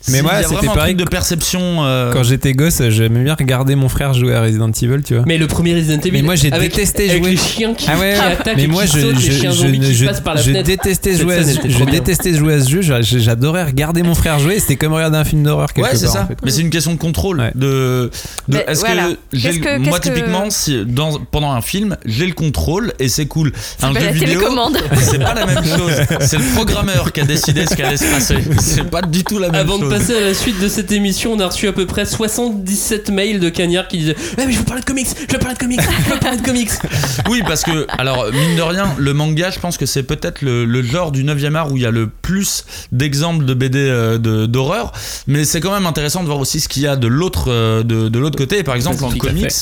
[0.00, 2.52] c'est- moi, il y a c'était vraiment un pareil truc de perception euh, Quand j'étais
[2.52, 5.24] gosse, j'aimais bien regarder mon frère jouer à Resident Evil, tu vois.
[5.26, 6.12] Mais le premier Resident Evil.
[6.12, 7.32] Mais moi, j'ai avec, détesté avec jouer.
[7.32, 8.26] les chiens qui, Ah ouais, qui ouais.
[8.32, 10.06] attaquent mais et moi qui je, sautent, les je, chiens je, zombies ne- qui je-
[10.06, 10.66] passent par la je fenêtre.
[10.66, 14.58] détestais jouer à je détestais jouer à ce jeu, j'a- j'adorais regarder mon frère jouer,
[14.60, 16.22] c'était comme regarder un film d'horreur quelque Ouais, c'est part, ça.
[16.24, 16.36] en fait.
[16.44, 17.40] Mais c'est une question de contrôle.
[17.40, 17.52] Ouais.
[17.54, 18.10] De,
[18.48, 19.08] de Mais est-ce voilà.
[19.32, 23.52] que, moi que- typiquement, si dans, pendant un film, j'ai le contrôle et c'est cool.
[23.82, 24.78] Un jeu vidéo, télécommande.
[25.00, 25.92] c'est pas la même chose.
[26.20, 28.36] C'est le programmeur qui a décidé ce qui allait se passer.
[28.60, 29.90] C'est pas du tout la même Avant chose.
[29.90, 33.10] de passer à la suite de cette émission, on a reçu à peu près 77
[33.10, 35.54] mails de cagnards qui disaient Eh mais je veux parler de comics, je veux parler
[35.54, 36.70] de comics, je veux parler de comics.
[37.28, 40.64] Oui, parce que, alors, mine de rien, le manga, je pense que c'est peut-être le,
[40.64, 44.18] le genre du 9e art où il y a le plus d'exemples de BD euh,
[44.46, 44.92] d'horreur.
[45.26, 47.82] Mais c'est quand même intéressant de voir aussi ce qu'il y a de l'autre euh,
[47.82, 48.58] de, de l'autre côté.
[48.58, 49.52] Et par exemple, en comics,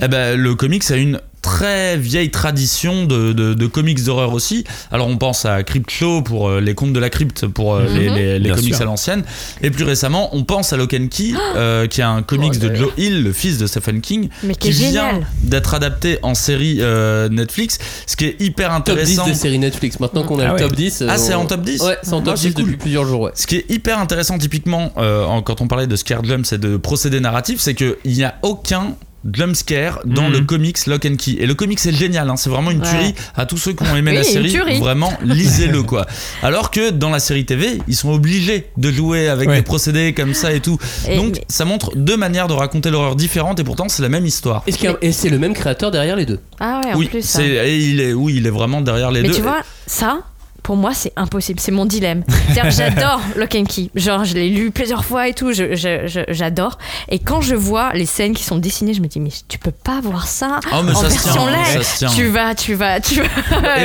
[0.00, 4.64] eh ben, le comics a une très vieille tradition de, de, de comics d'horreur aussi.
[4.92, 7.86] Alors on pense à Crypt Show pour euh, les contes de la crypte pour euh,
[7.88, 8.82] les, les- comics sûr.
[8.82, 9.22] à l'ancienne.
[9.62, 12.74] Et plus récemment, on pense à Lock and Key, euh, qui est un comics de
[12.74, 17.28] Joe Hill, le fils de Stephen King, Mais qui vient d'être adapté en série euh,
[17.28, 17.78] Netflix.
[18.06, 19.26] Ce qui est hyper Top 10 intéressant.
[19.26, 19.98] des séries Netflix.
[20.00, 20.60] Maintenant qu'on a Ah le ouais.
[20.60, 21.04] top 10.
[21.08, 23.04] Ah, c'est on- en top 10 Ouais, c'est en top Ah, c'est 10 depuis plusieurs
[23.06, 23.20] jours.
[23.22, 23.30] Ouais.
[23.34, 26.58] Ce qui est hyper intéressant typiquement euh, en- quand on parlait de scare jumps et
[26.58, 28.94] de procédés narratifs, c'est qu'il n'y a aucun
[29.32, 30.32] jump scare dans Mhm.
[30.32, 31.36] le comics Lock and Key.
[31.40, 32.88] Et le comics c'est génial, hein, c'est vraiment une Ouais.
[32.88, 33.14] tuerie.
[33.36, 36.06] À tous ceux qui ont aimé Oui, la série, vraiment lisez-le quoi.
[36.42, 39.56] Alors que dans la série TV, ils sont obligés de jouer avec Ouais.
[39.56, 40.78] des procédés comme ça et tout.
[41.08, 44.08] Et- Donc mais- ça montre deux manières de raconter l'horreur différentes et pourtant c'est la
[44.08, 44.64] même histoire.
[45.02, 46.40] Et c'est le même créateur derrière les deux?
[46.58, 47.22] Ah ouais, en oui, plus.
[47.24, 49.34] c'est et il est oui, il est vraiment derrière les Mais deux.
[49.34, 50.20] tu vois, ça,
[50.62, 51.60] pour moi, c'est impossible.
[51.60, 52.24] C'est mon dilemme.
[52.68, 53.90] J'adore Lock and Key.
[53.94, 55.52] Genre, je l'ai lu plusieurs fois et tout.
[55.52, 56.78] J'adore.
[57.08, 59.70] Et quand je vois les scènes qui sont dessinées, je me dis, mais tu peux
[59.70, 61.84] pas voir ça Oh, mais en ça version live.
[62.14, 63.28] Tu vas, tu vas, tu vas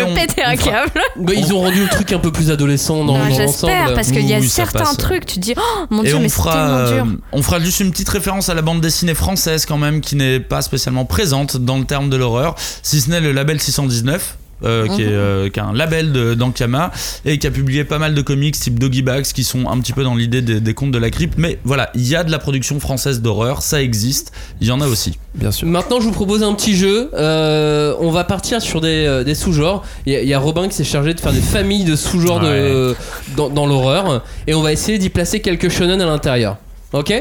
[0.07, 0.91] on- péter un câble.
[1.17, 3.45] Bah, ils ont rendu le truc un peu plus adolescent dans, dans J'espère,
[3.80, 3.93] l'ensemble.
[3.95, 6.30] parce qu'il y a Oui, certains trucs, tu te dis, oh mon Et dieu, mais
[6.30, 7.05] c'est tellement dur.
[7.05, 10.15] euh, on fera juste une petite référence à la bande dessinée française quand même, qui
[10.15, 14.38] n'est pas spécialement présente dans le terme de l'horreur, si ce n'est le label 619.
[14.63, 15.11] Euh, qui, est, Mhm.
[15.13, 16.91] euh, qui est un label de- d'Ankama
[17.25, 19.91] et qui a publié pas mal de comics type Doggy Bags qui sont un petit
[19.93, 22.31] peu dans l'idée des, des contes de la crypte mais voilà il y a de
[22.31, 24.31] la production française d'horreur ça existe
[24.61, 25.67] il y en a aussi Bien sûr.
[25.67, 27.09] Maintenant, je vous propose un petit jeu.
[27.13, 29.83] Euh, on va partir sur des, euh, des sous-genres.
[30.05, 31.97] Il y, a- il y a Robin qui s'est chargé de faire des familles de
[31.97, 32.95] sous-genres de-
[33.35, 34.23] dans, dans l'horreur.
[34.47, 36.55] Et on va essayer d'y placer quelques shonen à l'intérieur.
[36.95, 37.11] Ok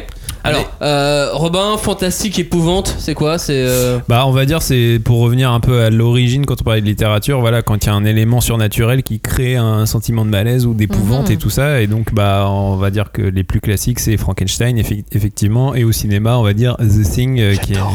[0.45, 3.39] Alors, euh, Robin, fantastique, épouvante, c'est quoi?
[3.39, 3.55] C'est.
[3.57, 6.81] euh, Bah, on va dire, c'est pour revenir un peu à l'origine quand on parlait
[6.81, 10.31] de littérature, voilà, quand il y a un élément surnaturel qui crée un sentiment de
[10.31, 11.33] malaise ou d'épouvante Mhm.
[11.33, 11.81] et tout ça.
[11.81, 15.83] Et donc, bah, on va dire que les plus classiques, c'est Frankenstein, effi- effectivement, et
[15.83, 17.77] au cinéma, on va dire The Thing, euh, qui est.
[17.77, 17.89] Ouais,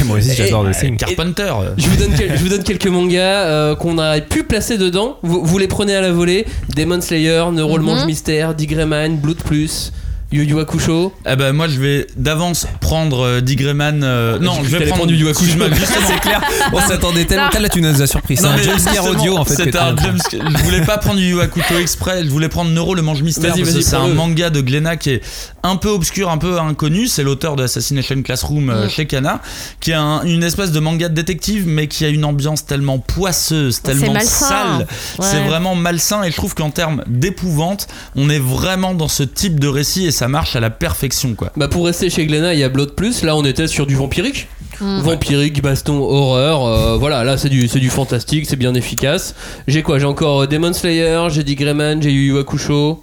[0.06, 0.96] Moi aussi, j'adore The Thing.
[0.96, 1.52] Carpenter.
[1.76, 5.18] Je vous donne, quel- je vous donne quelques mangas euh, qu'on aurait pu placer dedans.
[5.22, 6.46] Vous, vous les prenez à la volée
[6.76, 7.88] Demon Slayer, Neuro le Mhm.
[7.90, 9.92] Mange Mystère, Digreman, Blood Plus,
[10.32, 11.12] Yu Yu Hakusho.
[11.26, 14.02] Eh ben moi je vais d'avance prendre euh, Dick Grayman.
[14.04, 15.58] euh, non, je vais prendre prendre Yu Yu Hakusho.
[16.06, 16.40] C'est clair,
[16.72, 17.48] on s'attendait tellement.
[17.60, 18.36] Là, tu nous as surpris.
[18.36, 19.50] C'est Non, un mais jumpscare justement, audio en fait.
[19.56, 20.40] que C'était t'as- un jumpscare.
[20.56, 22.24] Je voulais pas prendre Yu Yu Hakusho exprès.
[22.24, 24.14] Je voulais prendre Neuro le mange mystère Vas-y, parce que vas-y, c'est un prends-le.
[24.14, 25.20] manga de Glenna qui est
[25.64, 27.08] un peu obscur, un peu inconnu.
[27.08, 29.40] C'est l'auteur de Assassination Classroom euh, chez Kana,
[29.80, 32.98] qui est un- une espèce de manga de détective, mais qui a une ambiance tellement
[32.98, 34.46] poisseuse, tellement malsain.
[34.48, 34.86] sale.
[35.20, 35.48] C'est Ouais.
[35.48, 36.22] vraiment malsain.
[36.22, 40.12] Et je trouve qu'en termes d'épouvante, on est vraiment dans ce type de récit et
[40.20, 41.50] ça marche à la perfection, quoi.
[41.56, 43.22] Bah pour rester chez Glenna, il y a Blood Plus.
[43.24, 44.48] Là, on était sur du vampirique.
[44.82, 45.00] Mm.
[45.00, 46.66] Vampirique, baston, horreur.
[46.66, 49.34] euh, voilà, là, c'est du, c'est du fantastique, c'est bien efficace.
[49.66, 49.98] J'ai quoi?
[49.98, 53.02] J'ai encore euh, Demon Slayer, j'ai Digreman, j'ai Yu Yu Hakusho.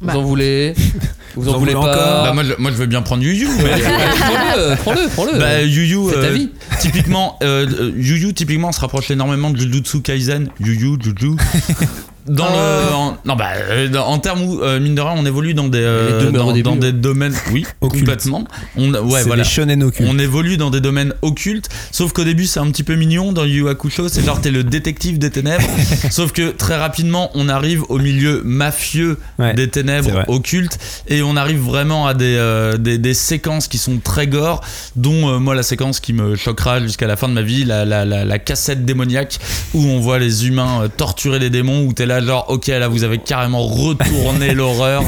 [0.00, 0.18] Vous Bah.
[0.18, 0.74] en voulez?
[1.36, 1.92] Vous en, en voulez voulez pas?
[1.92, 2.22] encore?
[2.24, 3.48] Bah, moi, je, moi je veux bien prendre Yu Yu.
[3.58, 5.38] mais- Prends-le, prends-le, prends-le.
[5.38, 6.50] Bah, Yu Yu, C'est ta euh, vie.
[6.80, 10.48] typiquement, euh, euh, Yu Yu, typiquement, se rapproche énormément de Jujutsu Kaisen.
[10.60, 11.36] Yu Yu, Juju.
[12.28, 15.24] Dans le, en, non bah, euh, dans- en termes où euh, mine de rien, on
[15.26, 16.78] évolue dans des, euh, dans, au début, dans ouais.
[16.78, 18.44] des domaines, oui, complètement.
[18.76, 19.42] On, ouais, c'est voilà.
[19.44, 20.08] des shonen occultes.
[20.12, 23.44] On évolue dans des domaines occultes, sauf qu'au début c'est un petit peu mignon dans
[23.44, 25.64] Yu Hakusho, c'est genre t'es le détective des ténèbres,
[26.10, 31.36] sauf que très rapidement on arrive au milieu mafieux Ouais, des ténèbres occultes et on
[31.36, 34.62] arrive vraiment à des, euh, des, des séquences qui sont très gore,
[34.96, 37.84] dont euh, moi la séquence qui me choquera jusqu'à la fin de ma vie, la,
[37.84, 39.38] la, la, la cassette démoniaque
[39.74, 42.88] où on voit les humains euh, torturer les démons, où t'es là genre ok là
[42.88, 45.02] vous avez carrément retourné l'horreur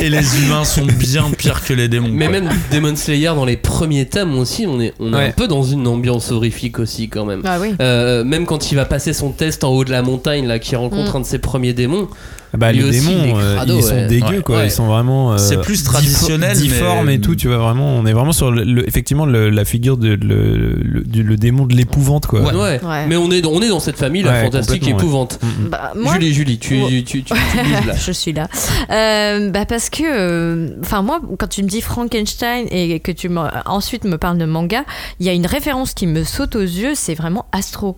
[0.00, 2.08] et les humains sont bien pires que les démons.
[2.10, 2.40] Mais quoi.
[2.40, 5.28] même Demon Slayer dans les premiers tomes aussi, on est, on est Ouais.
[5.28, 7.42] un peu dans une ambiance horrifique aussi quand même.
[7.44, 7.74] Ah oui.
[7.80, 10.76] Euh, même quand il va passer son test en haut de la montagne, là, qui
[10.76, 11.16] rencontre Mm.
[11.16, 12.08] un de ses premiers démons.
[12.56, 14.06] Bah, Lui les aussi, démons, euh, ils sont ouais.
[14.06, 14.42] dégueux Ouais.
[14.42, 14.56] quoi.
[14.58, 14.66] Ouais.
[14.66, 15.32] Ils sont vraiment.
[15.32, 17.34] euh, C'est plus traditionnel, difformes mais- et tout.
[17.34, 20.74] Tu vois vraiment, on est vraiment sur le, le- effectivement le- la figure de le,
[20.82, 22.42] le, du- le démon de l'épouvante quoi.
[22.42, 22.80] Ouais.
[22.82, 23.06] Ouais.
[23.08, 25.38] Mais on est, dans- on est dans cette famille, la Ouais, fantastique épouvante.
[25.42, 25.68] Mm, mm.
[25.70, 27.94] Bah, moi, Julie, Julie, tu, tu, tu, tu, tu bouges là.
[27.96, 28.48] je suis là.
[28.90, 33.28] Euh, bah parce que, euh, enfin moi, quand tu me dis Frankenstein et que tu
[33.28, 34.84] me, ensuite me parles de manga,
[35.20, 37.96] il y a une référence qui me saute aux yeux, c'est vraiment Astro.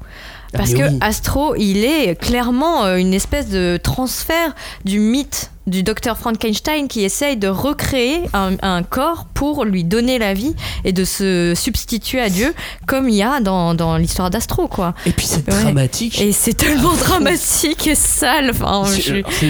[0.55, 0.99] Ah, Parce que oui.
[1.01, 7.05] Astro, il est clairement euh, une espèce de transfert du mythe du docteur Frankenstein qui
[7.05, 12.21] essaye de recréer un, un corps pour lui donner la vie et de se substituer
[12.21, 12.53] à Dieu,
[12.87, 14.95] comme il y a dans, dans l'histoire d'Astro, quoi.
[15.07, 15.63] Et puis c'est Ouais.
[15.63, 16.21] dramatique.
[16.21, 18.51] Et c'est tellement dramatique et sale.
[18.51, 18.85] Enfin,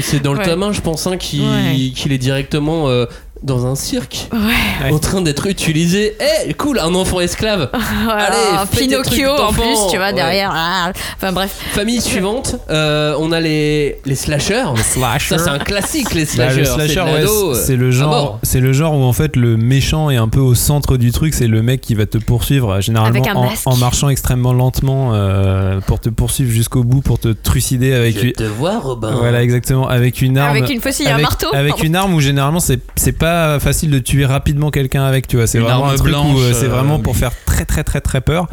[0.02, 0.50] C'est dans le Ouais.
[0.52, 1.74] 1, je pense, hein, qu'il Ouais.
[2.14, 3.06] est directement euh,
[3.44, 4.90] dans un cirque, Ouais.
[4.90, 6.16] en train d'être utilisé.
[6.46, 7.70] Eh, cool, un enfant esclave.
[8.04, 10.50] Voilà, Allez, Pinocchio trucs en plus, tu vois, derrière.
[10.54, 11.54] Ah, Enfin bref.
[11.72, 14.64] Famille suivante, euh, on a les, les slashers.
[14.82, 15.36] Slasher.
[15.36, 16.58] Ça, c'est un classique, les Bah, slashers.
[16.60, 20.08] le C'est slasher, ouais, c'est le genre, c'est le genre où en fait le méchant
[20.10, 21.34] est un peu au centre du truc.
[21.34, 23.22] C'est le mec qui va te poursuivre euh, généralement
[23.66, 28.18] en, marchant extrêmement lentement euh, pour te poursuivre jusqu'au bout, pour te trucider avec.
[28.18, 29.12] Je une- te vois, Robin.
[29.18, 30.56] Voilà, exactement, avec une arme.
[30.56, 31.48] Avec une faucille et un marteau.
[31.52, 31.84] Avec Pardon.
[31.84, 35.46] une arme où généralement c'est c'est pas facile de tuer rapidement quelqu'un avec, tu vois.
[35.46, 37.82] C'est vraiment arme un truc blanche, où euh, c'est euh, vraiment pour faire très très
[37.84, 38.46] très très peur.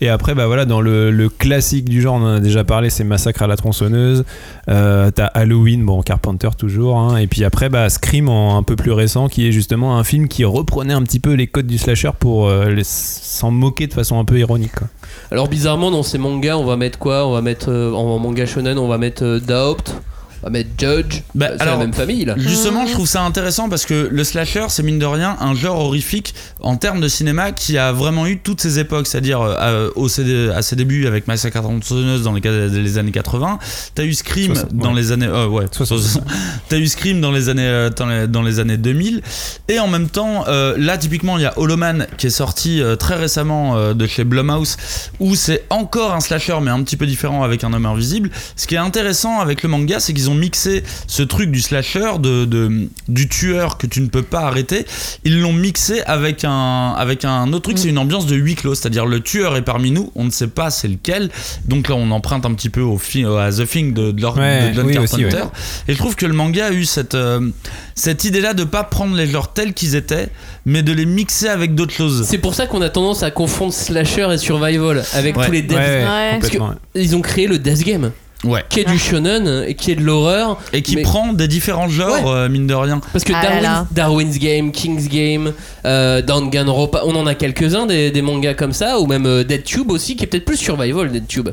[0.00, 2.90] Et après, bah voilà, dans le, le classique du genre, on en a déjà parlé,
[2.90, 4.24] c'est Massacre à la tronçonneuse.
[4.68, 6.98] Euh, T'as Halloween, bon, Carpenter toujours.
[6.98, 7.16] hein.
[7.16, 10.28] Et puis après, bah Scream en un peu plus récent, qui est justement un film
[10.28, 14.18] qui reprenait un petit peu les codes du slasher pour euh, s'en moquer de façon
[14.18, 14.72] un peu ironique.
[14.76, 14.88] quoi.
[15.30, 17.26] Alors bizarrement dans ces mangas on va mettre quoi?
[17.26, 21.22] On va mettre euh, en manga shonen on va mettre on va mettre Judge.
[21.34, 22.34] Bah, c'est la même famille là.
[22.36, 25.78] Justement, je trouve ça intéressant parce que le slasher, c'est mine de rien un genre
[25.80, 30.08] horrifique en termes de cinéma qui a vraiment eu toutes ses époques, c'est-à-dire euh, au
[30.08, 33.58] CD à ses débuts avec Massacre à tronçonneuse dans les, les années 80,
[33.94, 34.94] t'as eu Scream 60, dans ouais.
[34.96, 36.22] les années euh, ouais, 60.
[36.68, 39.22] t'as eu Scream dans les années euh, dans les, dans les années 2000
[39.68, 42.80] et en même temps euh, là typiquement il y a Hollow Man qui est sorti
[42.82, 44.76] euh, très récemment euh, de chez Blumhouse
[45.20, 48.30] où c'est encore un slasher mais un petit peu différent avec un homme invisible.
[48.56, 52.18] Ce qui est intéressant avec le manga, c'est qu'ils ont mixé ce truc du slasher,
[52.20, 54.86] de, de- du tueur que tu ne peux pas arrêter.
[55.24, 58.74] Ils l'ont mixé avec un, avec un autre truc, c'est une ambiance de huis clos,
[58.74, 61.30] c'est-à-dire le tueur est parmi nous, on ne sait pas c'est lequel.
[61.66, 64.36] Donc là, on emprunte un petit peu au fi- à The Thing de, de, leur-
[64.36, 65.24] Ouais, de John oui, Carpenter.
[65.26, 65.42] aussi, ouais.
[65.88, 67.48] Et je trouve que le manga a eu cette, euh,
[67.94, 70.28] cette idée-là de pas prendre les genres tels qu'ils étaient,
[70.66, 72.24] mais de les mixer avec d'autres choses.
[72.26, 75.46] C'est pour ça qu'on a tendance à confondre slasher et survival avec Ouais.
[75.46, 75.76] tous les death.
[75.76, 76.38] ouais, Ouais.
[76.40, 76.58] Parce que
[76.94, 78.10] ils ont créé le death game.
[78.44, 78.62] Ouais.
[78.68, 80.60] qui est du shonen et qui est de l'horreur.
[80.72, 82.30] Et qui Mais- prend des différents genres, Ouais.
[82.32, 83.00] euh, mine de rien.
[83.12, 83.86] Parce que Ah Darwin's, là.
[83.90, 85.52] Darwin's Game, King's Game,
[85.84, 89.64] euh, Danganronpa, on en a quelques-uns des, des mangas comme ça, ou même euh, Dead
[89.64, 91.48] Tube aussi, qui est peut-être plus survival, Dead Tube.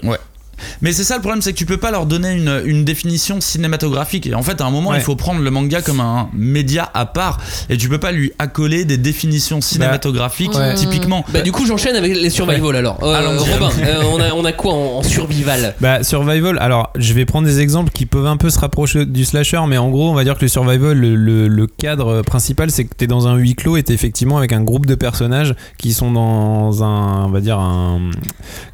[0.82, 3.42] Mais c'est ça le problème, c'est que tu peux pas leur donner une, une définition
[3.42, 4.28] cinématographique.
[4.28, 4.98] Et en fait, à un moment, Ouais.
[4.98, 7.40] il faut prendre le manga comme un média à part.
[7.70, 10.74] Et tu peux pas lui accoler des définitions cinématographiques, ouais.
[10.76, 11.26] typiquement.
[11.34, 13.00] Bah, du coup, j'enchaîne avec les survival alors.
[13.04, 13.38] Euh.
[13.40, 15.76] Robin, euh, on, a, on a quoi en, en survival?
[15.82, 19.26] Bah, survival, alors je vais prendre des exemples qui peuvent un peu se rapprocher du
[19.26, 22.72] slasher, mais en gros, on va dire que le survival, le, le- le cadre principal,
[22.72, 25.56] c'est que t'es dans un huis clos et t'es effectivement avec un groupe de personnages
[25.78, 28.10] qui sont dans un, on va dire, un.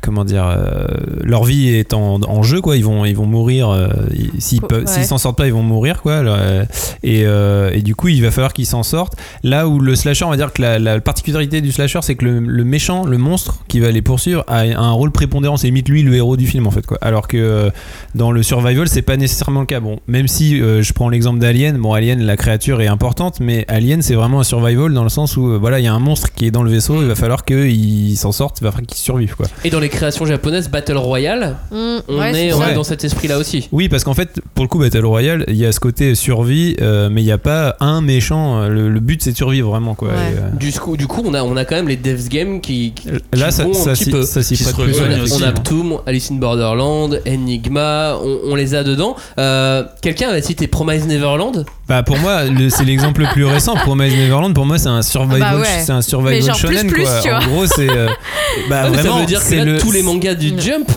[0.01, 0.45] Comment dire.
[0.45, 0.85] euh,
[1.23, 2.77] leur vie est en, en jeu, quoi.
[2.77, 3.69] Ils vont, ils vont mourir.
[3.69, 4.85] euh, ils- S'ils Ouais.
[5.03, 6.13] s'en sortent pas, ils vont mourir, quoi.
[6.13, 6.65] Euh,
[7.03, 9.13] Et, euh, et du coup, il va falloir qu'ils s'en sortent.
[9.43, 12.25] Là où le slasher, on va dire que la, la particularité du slasher, c'est que
[12.25, 15.57] le, le méchant, le monstre qui va les poursuivre, a un rôle prépondérant.
[15.57, 16.85] C'est limite lui le héros du film, en fait.
[16.85, 16.97] Quoi.
[17.01, 17.69] Alors que euh,
[18.15, 19.79] dans le survival, c'est pas nécessairement le cas.
[19.79, 23.65] Bon, même si euh, je prends l'exemple d'Alien, bon, Alien, la créature est importante, mais
[23.67, 25.99] Alien, c'est vraiment un survival dans le sens où, euh, voilà, il y a un
[25.99, 28.87] monstre qui est dans le vaisseau, il va falloir qu'il s'en sorte, il va falloir
[28.87, 29.47] qu'il survive, quoi.
[29.63, 33.37] Et dans les créations japonaises, Battle Royale, Mm, on, ouais, est, on dans cet esprit-là
[33.37, 33.67] aussi.
[33.71, 36.75] Oui, parce qu'en fait, pour le coup, Battle Royale, il y a ce côté survie,
[36.81, 38.67] euh, mais il n'y a pas un méchant.
[38.67, 40.09] Le, le but, c'est de survivre vraiment, quoi.
[40.09, 40.13] Ouais.
[40.15, 42.61] Et, euh, Du coup, du coup on, a, on a quand même les Devs Games
[42.61, 44.23] qui, qui Là, qui ça, vont un ça, petit s'y- peu.
[44.23, 44.95] ça s'y Qui prête plus.
[44.99, 45.53] On aussi, on a hein.
[45.53, 49.15] Ptoum, Alice in Borderland, Enigma, on, on les a dedans.
[49.37, 51.65] Euh, Quelqu'un va citer Promise Neverland?
[51.87, 53.75] Bah pour moi, le- c'est l'exemple le plus récent.
[53.75, 55.67] Promise Neverland, pour moi, c'est un survival, Ah bah ouais.
[55.85, 57.37] c'est un survival plus, shonen plus, quoi.
[57.37, 58.07] En gros, c'est euh,
[58.69, 60.89] bah Ah, vraiment, ça veut dire que c'est là, le tous les mangas du Jump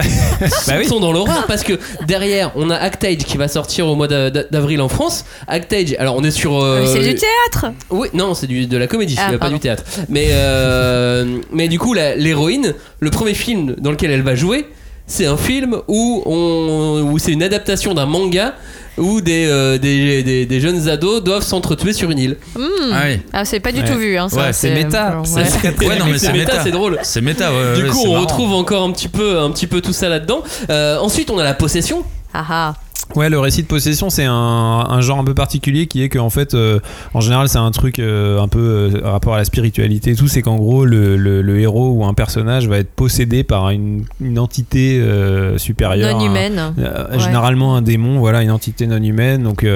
[0.66, 0.86] Bah oui.
[0.86, 4.30] sont dans l'horreur parce que derrière on a Actage qui va sortir au mois d'a-
[4.30, 5.24] d'a- d'avril en France.
[5.48, 6.62] Actage, alors on est sur.
[6.62, 9.54] euh, Mais C'est du théâtre Oui, non, c'est du- de la comédie, Ah, pas pardon.
[9.56, 9.84] du théâtre.
[10.08, 14.66] Mais, euh, mais du coup, l'héroïne, le premier film dans lequel elle va jouer,
[15.06, 18.54] c'est un film où, on, où c'est une adaptation d'un manga
[19.00, 22.36] où des, euh, des, des, des jeunes ados doivent s'entretuer sur une île.
[22.56, 22.60] Hmm.
[22.92, 23.20] Ah oui.
[23.32, 23.90] Ah, c'est pas du Ouais.
[23.90, 24.16] tout vu.
[24.16, 25.18] Hein, ça, Ouais, c'est méta.
[25.20, 25.44] Ouais.
[25.44, 26.62] C'est- Ouais, non, mais c'est c'est méta, méta.
[26.64, 26.98] c'est drôle.
[27.02, 28.22] C'est méta, ouais, du ouais, coup, c'est on marrant.
[28.26, 30.42] retrouve encore un petit peu, un petit peu tout ça là-dedans.
[30.70, 32.04] Euh, ensuite, on a la possession.
[32.32, 32.74] Ah ah.
[33.16, 36.30] Ouais, le récit de possession, c'est un, un genre un peu particulier qui est qu'en
[36.30, 36.78] fait, euh,
[37.12, 38.60] en général, c'est un truc euh, un peu
[38.94, 40.28] euh, rapport à la spiritualité et tout.
[40.28, 44.04] C'est qu'en gros, le, le- le héros ou un personnage va être possédé par une,
[44.20, 46.18] une entité euh, supérieure.
[46.18, 46.72] Non humaine.
[46.78, 47.18] Ouais.
[47.18, 49.42] Généralement un démon, voilà, une entité non humaine.
[49.42, 49.66] Donc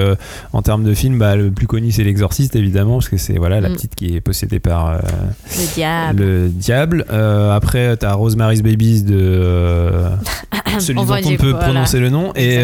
[0.53, 3.59] en termes de film, bah, le plus connu c'est l'exorciste évidemment, parce que c'est voilà
[3.61, 3.73] la Mm.
[3.73, 6.23] petite qui est possédée par Le diable.
[6.23, 7.05] le diable.
[7.51, 9.91] Après t'as Rosemary's Babies de
[10.79, 11.65] celui On dont on peut voilà.
[11.65, 12.57] prononcer le nom et,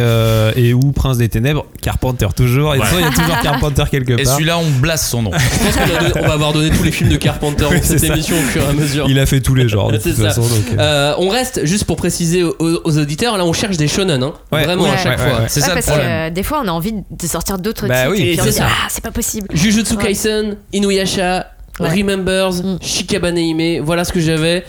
[0.61, 2.75] et ou Prince des Ténèbres, Carpenter toujours.
[2.75, 2.85] Et Ouais.
[2.93, 4.33] il y a toujours Carpenter quelque Et part.
[4.33, 5.31] celui-là, on blasse son nom.
[5.33, 7.83] Je pense qu'on donné- on va avoir donné tous les films de Carpenter Oui, dans
[7.83, 8.13] cette c'est ça.
[8.13, 9.05] émission au fur et à mesure.
[9.09, 10.29] Il a fait tous les genres de C'est toute ça.
[10.29, 10.41] façon.
[10.41, 13.37] donc, euh, Euh, on reste juste pour préciser aux, aux auditeurs.
[13.37, 14.33] Là, on cherche des shonen, hein.
[14.51, 15.25] Ouais, vraiment ouais, à chaque ouais, fois.
[15.35, 15.45] ouais, ouais.
[15.47, 17.87] C'est Ouais, ça le parce que euh, des fois on a envie de sortir d'autres
[17.87, 19.47] Bah titres oui, et puis on c'est ah c'est pas possible.
[19.53, 20.03] Jujutsu Ouais.
[20.03, 21.47] Kaisen, Inuyasha,
[21.79, 21.89] Ouais.
[21.89, 22.77] Remembers, Mm.
[22.81, 23.81] Shikabane Hime.
[23.83, 24.63] Voilà ce que j'avais.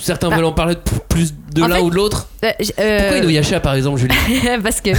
[0.00, 0.36] Certains Bah.
[0.36, 0.76] veulent en parler
[1.08, 2.28] plus de l'un ou de l'autre.
[2.44, 4.14] Euh, euh, Pourquoi Inuyasha, par exemple, Julie
[4.62, 4.90] parce que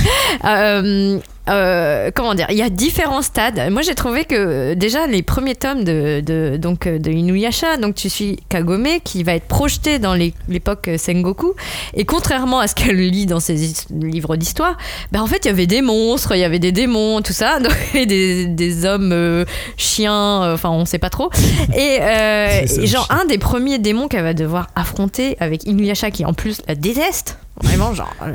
[0.46, 3.60] euh, euh, comment dire il y a différents stades.
[3.70, 8.10] Moi j'ai trouvé que déjà les premiers tomes de, de donc de Inuyasha donc tu
[8.10, 11.54] suis Kagome qui va être projeté dans l'époque Sengoku.
[11.96, 14.78] Et contrairement à ce qu'elle lit dans ses his- livres d'histoire
[15.12, 17.60] bah en fait il y avait des monstres il y avait des démons tout ça
[17.64, 19.44] donc, et des, des hommes euh,
[19.76, 21.30] chiens euh, enfin on sait pas trop.
[21.76, 26.24] Et, euh, et genre un des premiers démons qu'elle va devoir affronter avec Inuyasha qui
[26.24, 28.34] en plus la déteste vraiment genre euh,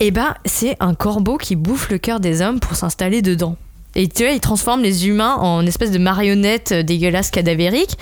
[0.00, 3.56] et ben c'est un corbeau qui bouffe le cœur des hommes pour s'installer dedans.
[3.96, 7.96] Et tu vois, il transforme les humains en espèce de marionnettes euh, dégueulasses cadavériques.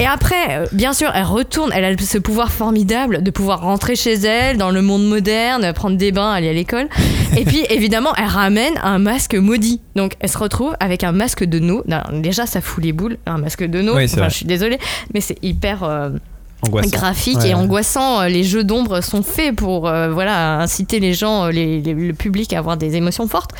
[0.00, 3.94] Et après, euh, bien sûr, elle retourne, elle a ce pouvoir formidable de pouvoir rentrer
[3.94, 6.88] chez elle dans le monde moderne, prendre des bains, aller à l'école.
[7.36, 9.80] Et puis, évidemment, elle ramène un masque maudit.
[9.94, 11.84] Donc, elle se retrouve avec un masque de nous.
[12.14, 13.78] Déjà, ça fout les boules, un masque de.
[13.82, 14.30] Oui, Enfin, vrai.
[14.30, 14.80] je suis désolée,
[15.14, 15.84] mais c'est hyper.
[15.84, 16.10] euh,
[16.62, 16.90] angoissant.
[16.90, 18.20] graphique Ouais, et angoissant.
[18.22, 21.94] Euh, Les jeux d'ombre sont faits pour euh, voilà inciter les gens, euh, les- les-
[21.94, 23.50] le public à avoir des émotions fortes.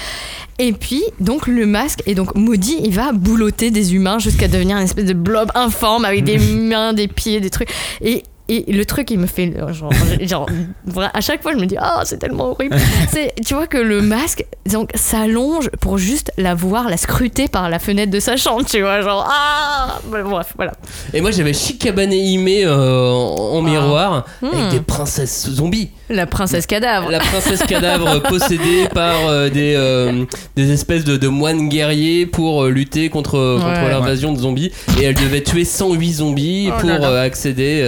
[0.59, 4.77] Et puis donc le masque est donc maudit, il va boulotter des humains jusqu'à devenir
[4.77, 7.71] une espèce de blob informe avec des mains, des pieds, des trucs.
[8.03, 9.93] Et et le truc, il me fait genre,
[11.15, 12.77] à chaque fois, je me dis ah c'est tellement horrible.
[13.11, 17.69] C'est tu vois que le masque donc s'allonge pour juste la voir, la scruter par
[17.71, 20.73] la fenêtre de sa chambre, tu vois genre ah Bah, bref voilà.
[21.15, 24.71] Et moi, j'avais Shikabane Hime euh, en, en miroir avec Hmm.
[24.71, 25.91] des princesses zombies.
[26.09, 27.11] La princesse cadavre.
[27.11, 30.25] La princesse cadavre possédée par euh, des, euh,
[30.57, 33.91] des espèces de, de moines guerriers pour euh, lutter contre, contre Ouais.
[33.91, 34.73] l'invasion de zombies.
[35.01, 37.21] Et elle devait tuer 108 zombies Oh pour là là.
[37.21, 37.83] accéder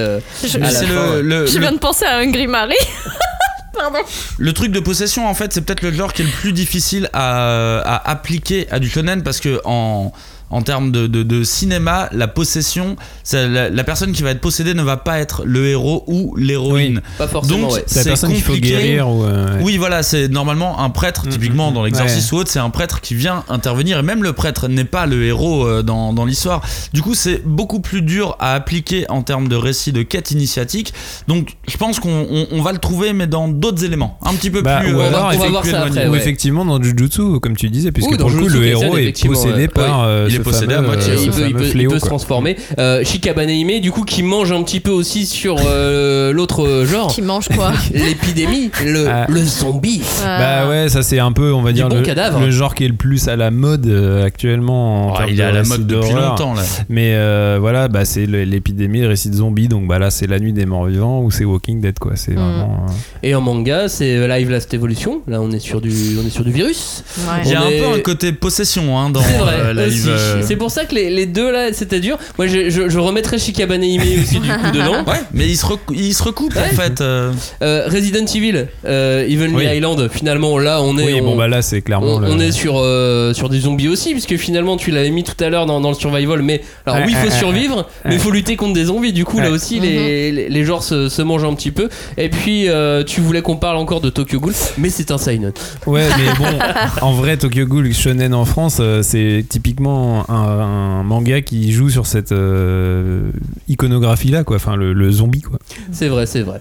[0.52, 2.74] Je- c'est le, le- viens de penser à Hungry Marie.
[4.38, 7.08] Le truc de possession, en fait, c'est peut-être le genre qui est le plus difficile
[7.12, 10.12] à, à appliquer à du shonen parce que en
[10.52, 14.40] en termes de, de- de cinéma, la possession, c'est la, la personne qui va être
[14.40, 17.00] possédée ne va pas être le héros ou l'héroïne.
[17.18, 17.84] Pas forcément, Donc ouais.
[17.86, 18.68] C'est la qu'il faut compliqué.
[18.68, 19.24] guérir ou.
[19.24, 19.62] euh, ouais.
[19.64, 23.00] Oui, voilà, c'est normalement un prêtre, typiquement mm, dans l'exorcisme ou autre, c'est un prêtre
[23.00, 26.62] qui vient intervenir, et même le prêtre n'est pas le héros euh, dans, dans l'histoire.
[26.92, 30.92] Du coup, c'est beaucoup plus dur à appliquer en termes de récit de quête initiatique.
[31.28, 34.50] Donc, je pense qu'on on- on va le trouver, mais dans d'autres éléments, un petit
[34.50, 34.92] peu Bah, plus.
[34.94, 36.18] ou euh, alors, on va voir ça après, Ou ouais.
[36.18, 38.96] effectivement dans Jujutsu, comme tu disais, puisque Oui, dans pour le coup, Jujutsu le héros
[38.98, 39.68] est possédé ouais.
[39.68, 40.06] par Oui.
[40.08, 42.56] euh, À moitié, euh, il peut, il peut- il fléau, peut se transformer.
[42.78, 47.12] Euh, Shikabane Hime, du coup, qui mange un petit peu aussi sur euh, l'autre genre.
[47.14, 49.26] Qui mange quoi L'épidémie, le, Ah.
[49.28, 50.02] le zombie.
[50.22, 52.40] Bah ouais, ça c'est un peu, on va dire, bon le, cadavre.
[52.40, 55.08] le genre qui est le plus à la mode euh, actuellement.
[55.08, 56.62] En Ouais, termes il est à la mode depuis longtemps là.
[56.88, 59.68] Mais euh, voilà, bah, c'est l'épidémie, le récit de zombies.
[59.68, 62.12] Donc bah, là, c'est la nuit des morts vivants ou c'est Walking Dead, quoi.
[62.16, 62.36] C'est Mm.
[62.36, 62.86] vraiment.
[62.88, 65.22] euh, Et en manga, c'est Live Last Evolution.
[65.28, 67.04] Là, on est sur du, on est sur du virus.
[67.18, 67.42] Ouais.
[67.44, 70.56] Il y a un est- peu un côté possession hein, dans euh, live, euh, C'est
[70.56, 72.18] pour ça que les, les deux là, c'était dur.
[72.38, 75.04] Moi, je, je, je remettrais Shikabane Hime aussi du coup dedans.
[75.06, 76.62] Ouais, mais il se, recou- il se recoupe Ouais.
[76.72, 77.00] en fait.
[77.00, 77.32] euh.
[77.62, 79.64] Euh, Resident Evil, euh, Evil Oui.
[79.66, 80.08] Island.
[80.12, 81.04] Finalement, là, on est.
[81.06, 82.14] Oui, on, bon bah là, c'est clairement.
[82.16, 85.24] on, le- on est sur, euh, sur des zombies aussi, puisque finalement tu l'avais mis
[85.24, 86.42] tout à l'heure dans, dans le survival.
[86.42, 89.12] Mais alors, oui, il faut survivre, mais il faut lutter contre des zombies.
[89.12, 91.88] Du coup, là aussi, les, les, les genres se, se mangent un petit peu.
[92.16, 95.52] Et puis, euh, tu voulais qu'on parle encore de Tokyo Ghoul, mais c'est un seinen.
[95.86, 96.58] Ouais, mais bon,
[97.00, 101.90] en vrai, Tokyo Ghoul Shonen en France, euh, c'est typiquement un, un manga qui joue
[101.90, 103.30] sur cette euh,
[103.68, 104.56] iconographie-là, quoi.
[104.56, 105.58] Enfin, le, le zombie, quoi.
[105.92, 106.60] C'est vrai, c'est vrai.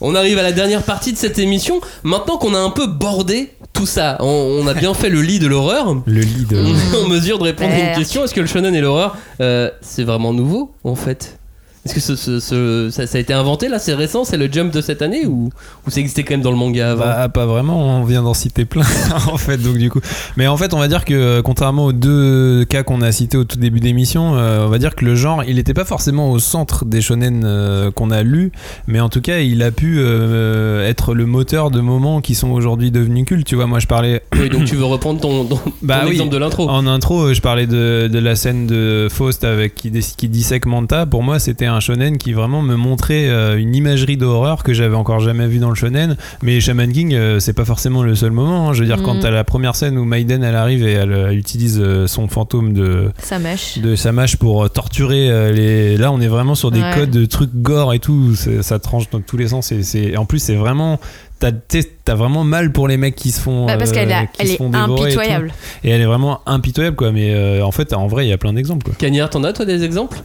[0.00, 1.80] On arrive à la dernière partie de cette émission.
[2.02, 5.38] Maintenant qu'on a un peu bordé tout ça, on, on a bien fait le lit
[5.38, 5.94] de l'horreur.
[6.06, 6.56] Le lit de.
[6.60, 8.24] On est en mesure de répondre à une question.
[8.24, 11.38] Est-ce que le shonen et l'horreur, euh, c'est vraiment nouveau en fait?
[11.86, 14.52] Est-ce que ce, ce- ce- ça, ça a été inventé là C'est récent C'est le
[14.52, 15.48] jump de cette année ou,
[15.86, 18.34] ou ça existait quand même dans le manga avant Bah, pas vraiment, on vient d'en
[18.34, 18.84] citer plein
[19.32, 20.00] en fait, donc du coup.
[20.36, 23.38] Mais en fait, on va dire que euh, contrairement aux deux cas qu'on a cités
[23.38, 26.30] au tout début d'émission, euh, on va dire que le genre, il n'était pas forcément
[26.30, 28.52] au centre des shonen euh, qu'on a lus,
[28.86, 32.50] mais en tout cas, il a pu euh, être le moteur de moments qui sont
[32.50, 33.46] aujourd'hui devenus cultes.
[33.46, 36.12] Tu vois, moi je parlais Oui, donc tu veux reprendre ton, ton, Bah oui.
[36.12, 39.74] exemple de l'intro En intro, euh, je parlais de, de la scène de Faust avec
[39.74, 41.06] qui, qui dissèque Manta.
[41.06, 44.94] Pour moi, c'était un shonen qui vraiment me montrait euh, une imagerie d'horreur que j'avais
[44.96, 46.16] encore jamais vue dans le shonen.
[46.42, 48.68] Mais Shaman King, euh, c'est pas forcément le seul moment.
[48.68, 48.72] hein.
[48.72, 49.20] Je veux dire, quand Mhm.
[49.20, 52.72] t'as la première scène où Maiden elle arrive et elle, euh, utilise euh, son fantôme
[52.72, 53.10] de
[53.40, 53.78] mèche.
[53.78, 55.96] de Samash pour torturer euh, les.
[55.96, 56.90] Là, on est vraiment sur des Ouais.
[56.94, 58.34] codes de trucs gore et tout.
[58.62, 59.72] Ça tranche dans tous les sens.
[59.72, 60.98] Et c'est en plus, c'est vraiment.
[61.38, 63.64] T'as vraiment mal pour les mecs qui se font.
[63.66, 65.52] Bah, parce qu'elle est font dévorer et impitoyable.
[65.84, 67.12] Et elle est vraiment impitoyable, quoi.
[67.12, 68.94] Mais euh, en fait, en vrai, il y a plein d'exemples, quoi.
[68.98, 70.18] Cagnard, t'en as toi des exemples?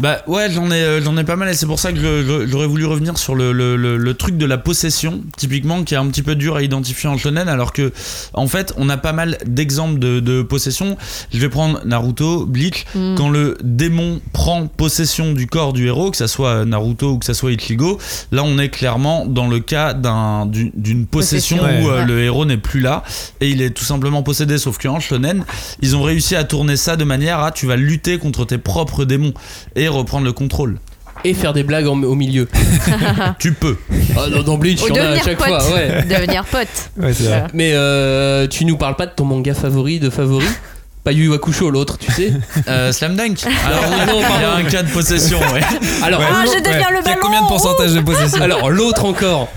[0.00, 2.66] Bah ouais, j'en ai, euh, j'en ai pas mal et c'est pour ça que j'aurais
[2.66, 6.06] voulu revenir sur le, le- le- le truc de la possession, typiquement, qui est un
[6.08, 7.92] petit peu dur à identifier en shonen, alors que
[8.32, 10.96] en fait, on a pas mal d'exemples de, de possession.
[11.32, 13.14] Je vais prendre Naruto, Bleach, Mm.
[13.16, 17.26] quand le démon prend possession du corps du héros, que ça soit Naruto ou que
[17.26, 17.98] ça soit Ichigo,
[18.32, 22.06] là on est clairement dans le cas d'un- d'une possession, Possession, où euh, ouais.
[22.06, 23.02] le héros n'est plus là
[23.40, 25.44] et il est tout simplement possédé, sauf qu'en shonen,
[25.82, 29.04] ils ont réussi à tourner ça de manière à tu vas lutter contre tes propres
[29.04, 29.34] démons
[29.76, 30.78] et reprendre le contrôle.
[31.22, 32.48] Et faire des blagues en- au milieu.
[33.38, 33.76] Tu peux.
[34.16, 35.48] Ah, dans, dans Bleach, Ou il y en a à devenir chaque pote.
[35.62, 35.74] fois.
[35.74, 36.02] Ouais.
[36.08, 36.68] Devenir pote.
[36.96, 37.44] Ouais, c'est vrai.
[37.52, 40.46] Mais euh, tu nous parles pas de ton manga favori de favori
[41.04, 42.32] Pas Yu Yu Hakusho, l'autre, tu sais
[42.68, 43.44] Euh, Slam Dunk.
[43.66, 45.60] Alors, Ah non, il y a un cas de possession, ouais.
[46.02, 48.70] Alors, Ah, je deviens le Il y a ballon combien de pourcentage de possession alors
[48.70, 49.48] l'autre encore.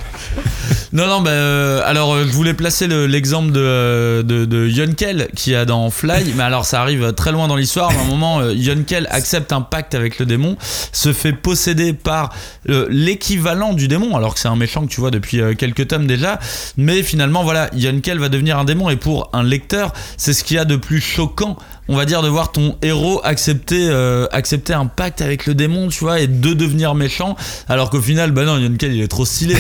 [0.94, 5.56] Non, non, bah, alors euh, je voulais placer le- l'exemple de, euh, de, de qui
[5.56, 7.90] a dans Fly, mais alors ça arrive très loin dans l'histoire.
[7.90, 10.56] À un moment, Yonkel accepte un pacte avec le démon,
[10.92, 12.32] se fait posséder par
[12.90, 16.40] l'équivalent du démon, alors que c'est un méchant que tu vois depuis quelques tomes déjà.
[16.78, 20.58] Mais finalement, voilà, Yonkel va devenir un démon, et pour un lecteur, c'est ce qu'il
[20.58, 21.58] y a de plus choquant.
[21.90, 25.90] On va dire de voir ton héros accepter, euh, accepter un pacte avec le démon,
[25.90, 27.36] tu vois, et de devenir méchant,
[27.68, 29.56] alors qu'au final, bah non, Yonkel il est trop stylé.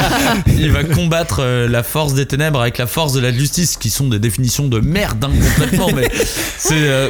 [0.48, 3.88] il va combattre euh, la force des ténèbres avec la force de la justice, qui
[3.90, 6.08] sont des définitions de merde hein, complètement, mais
[6.58, 6.74] c'est.
[6.74, 7.08] euh,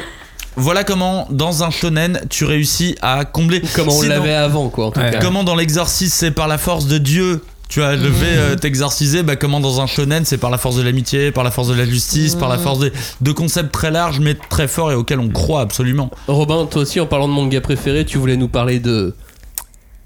[0.56, 3.62] voilà comment, dans un shonen, tu réussis à combler.
[3.74, 5.10] Comme on l'avait avant, quoi, en tout Ouais.
[5.12, 5.20] cas.
[5.20, 7.42] Comment dans l'exorcisme, c'est par la force de Dieu.
[7.70, 9.22] Tu vois, je vais euh, t'exorciser.
[9.22, 11.74] Bah, comment dans un shonen, c'est par la force de l'amitié, par la force de
[11.74, 15.20] la justice, par la force des, de concepts très larges mais très forts et auxquels
[15.20, 16.10] on croit absolument.
[16.26, 19.14] Robin, toi aussi, en parlant de manga préféré, tu voulais nous parler de.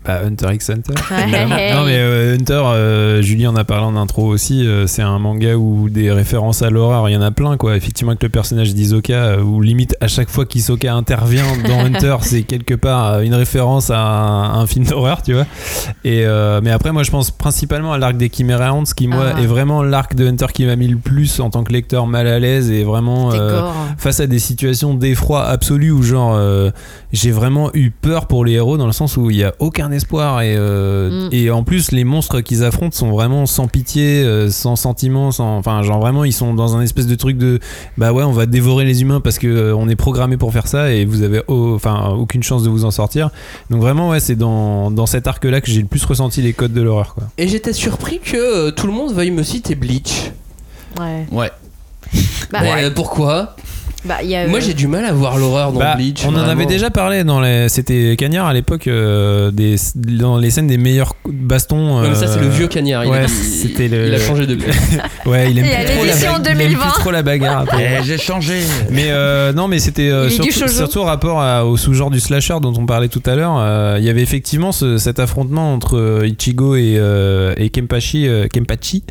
[0.05, 0.93] Bah, Hunter x Hunter.
[1.23, 1.49] Évidemment.
[1.75, 4.67] non mais euh, Hunter, euh, Julie en a parlé en intro aussi.
[4.67, 7.77] euh, c'est un manga où des références à l'horreur, il y en a plein quoi.
[7.77, 12.43] Effectivement avec le personnage d'Isoka, où limite à chaque fois qu'Isoka intervient dans Hunter, c'est
[12.43, 15.47] quelque part une référence à un, un film d'horreur, tu vois.
[16.05, 16.25] Et
[16.63, 19.41] mais après moi je pense principalement à l'arc des Chimera Ants, qui moi Ah.
[19.41, 22.27] est vraiment l'arc de Hunter qui m'a mis le plus en tant que lecteur mal
[22.27, 23.75] à l'aise et vraiment gore.
[23.97, 26.39] face à des situations d'effroi absolu où genre
[27.13, 29.91] j'ai vraiment eu peur pour les héros dans le sens où il y a aucun
[29.95, 31.29] espoir et euh, Mm.
[31.33, 35.57] et en plus les monstres qu'ils affrontent sont vraiment sans pitié euh, sans sentiment sans
[35.57, 37.61] enfin genre vraiment ils sont dans un espèce de truc de
[37.97, 40.67] bah ouais on va dévorer les humains parce que euh, on est programmé pour faire
[40.67, 43.31] ça et vous avez au- enfin aucune chance de vous en sortir
[43.71, 46.53] donc vraiment ouais c'est dans, dans cet arc là que j'ai le plus ressenti les
[46.53, 49.75] codes de l'horreur quoi Et j'étais surpris que euh, tout le monde veuille me citer
[49.75, 50.33] Bleach.
[50.99, 51.27] Ouais.
[51.33, 51.51] Ouais.
[52.53, 53.57] Bah, euh, pourquoi?
[54.05, 56.25] Bah, il y a, Moi euh, j'ai du mal à voir l'horreur dans Bah, Bleach.
[56.27, 57.69] on en avait déjà parlé dans les.
[57.69, 62.01] C'était Cagnard à l'époque, euh, des, dans les scènes des meilleurs bastons.
[62.03, 63.05] Ouais, mais ça c'est euh, le vieux cagnard.
[63.05, 64.71] Il, ouais, a, c'était le- il a changé depuis.
[65.27, 66.41] Ouais, il aime plus trop la l'édition bagarre.
[66.45, 66.83] Il aime 2020.
[66.85, 67.65] plus trop la bagarre.
[67.79, 68.59] Eh, j'ai changé.
[68.91, 72.75] Mais euh, non, mais c'était euh, Il surtout, rapport à- au sous-genre du slasher dont
[72.77, 73.57] on parlait tout à l'heure.
[73.59, 79.03] euh, Il y avait effectivement ce- cet affrontement entre euh, Ichigo et, euh, euh, Kenpachi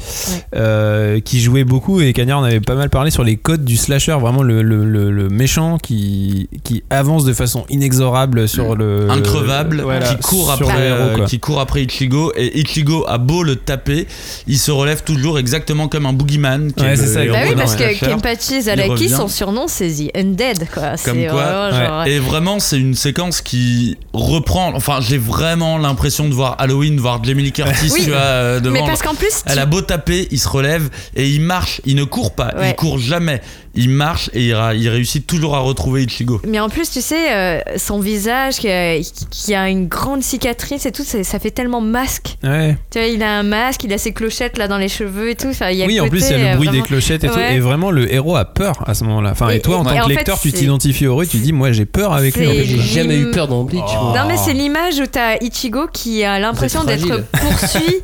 [0.55, 1.99] euh, qui jouait beaucoup.
[2.01, 4.82] Et Cagnard en avait pas mal parlé sur les codes du slasher, vraiment le, le-
[4.83, 9.09] le- le méchant qui, qui avance de façon inexorable sur le.
[9.09, 13.43] increvable voilà, qui court après héros, euh, qui court après Ichigo et Ichigo a beau
[13.43, 14.07] le taper
[14.47, 17.75] il se relève toujours exactement comme un boogeyman qui Ouais, est ça, Bah oui, parce
[17.75, 17.99] que.
[17.99, 19.09] Kenpachi Zalaki, revient.
[19.09, 20.93] son surnom, c'est The Undead, quoi.
[21.03, 22.03] Comme quoi, vraiment genre.
[22.07, 27.01] et vraiment c'est une séquence qui reprend enfin j'ai vraiment l'impression de voir Halloween de
[27.01, 28.01] voir Jamie Lee Curtis Oui.
[28.03, 30.47] tu vois euh, devant Mais parce qu'en plus, tu- elle a beau taper il se
[30.47, 32.75] relève et il marche il ne court pas il Ouais.
[32.75, 33.41] court jamais
[33.75, 37.59] il marche et il, réussit toujours à retrouver Ichigo Mais en plus, tu sais, euh,
[37.77, 38.99] son visage qui a,
[39.31, 42.37] qui a une grande cicatrice et tout, ça fait tellement masque.
[42.43, 42.77] Ouais.
[42.91, 45.35] Tu vois, il a un masque, il a ses clochettes là dans les cheveux et
[45.35, 45.47] tout.
[45.49, 47.23] Enfin, il y a Oui, en plus, il y a euh, le bruit des clochettes
[47.23, 47.39] et tout.
[47.39, 49.31] Et vraiment, le héros a peur à ce moment-là.
[49.31, 51.27] Enfin, et, Et- toi, en et- tant que fait, lecteur, tu t'identifies au héros et
[51.27, 52.47] tu dis, moi, j'ai peur avec lui.
[52.47, 52.65] en C'est- fait.
[52.65, 53.81] J'ai jamais eu peur dans Bleach.
[53.81, 57.95] Non, mais c'est l'image où t'as Ichigo qui a l'impression d'être poursuivi.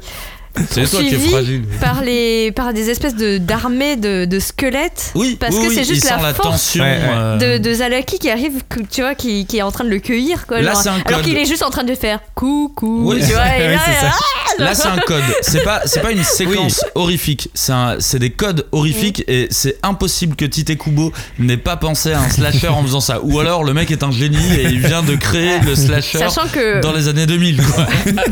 [0.69, 5.11] c'est toi qui es fragile par les par des espèces de d'armées de, de squelettes
[5.15, 6.99] oui parce oui, que oui, c'est juste la la force tension Ouais, ouais.
[7.11, 8.53] euh, de, de Zalaki qui arrive
[8.91, 10.81] tu vois qui, qui est en train de le cueillir quoi, Là, genre.
[10.81, 11.21] c'est un alors code.
[11.23, 14.05] qu'il est juste en train de faire coucou Oui, tu vois et ouais, là, c'est
[14.05, 14.11] ça.
[14.13, 15.23] ah, Là, c'est un code.
[15.41, 17.49] C'est pas, c'est pas une séquence horrifique.
[17.53, 22.11] C'est un, c'est des codes horrifiques et c'est impossible que Tite Kubo n'ait pas pensé
[22.11, 23.19] à un slasher en faisant ça.
[23.23, 26.47] Ou alors le mec est un génie et il vient de créer le slasher sachant
[26.49, 27.61] que dans les années 2000.
[27.63, 27.87] Quoi.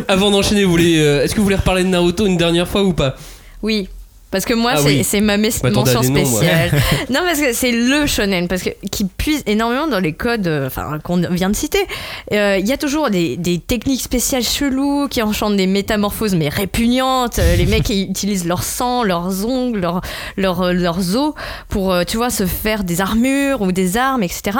[0.09, 1.89] Avant d'enchaîner, vous voulez, euh, est-ce que vous voulez reparler de
[2.25, 3.15] Une dernière fois ou pas?
[3.61, 3.89] Oui
[4.31, 5.21] parce que moi Ah c'est oui.
[5.21, 6.71] ma mention spéciale.
[7.09, 10.67] Non parce que c'est le shonen parce que qui puise énormément dans les codes euh,
[10.67, 11.79] enfin qu'on vient de citer.
[12.33, 16.49] Euh, il y a toujours des, des techniques spéciales cheloues qui enchantent des métamorphoses mais
[16.49, 17.39] répugnantes.
[17.39, 20.01] Euh, les mecs ils utilisent leur sang leurs ongles leur,
[20.35, 21.33] leur, euh, leurs os
[21.69, 24.57] pour euh, tu vois se faire des armures ou des armes etc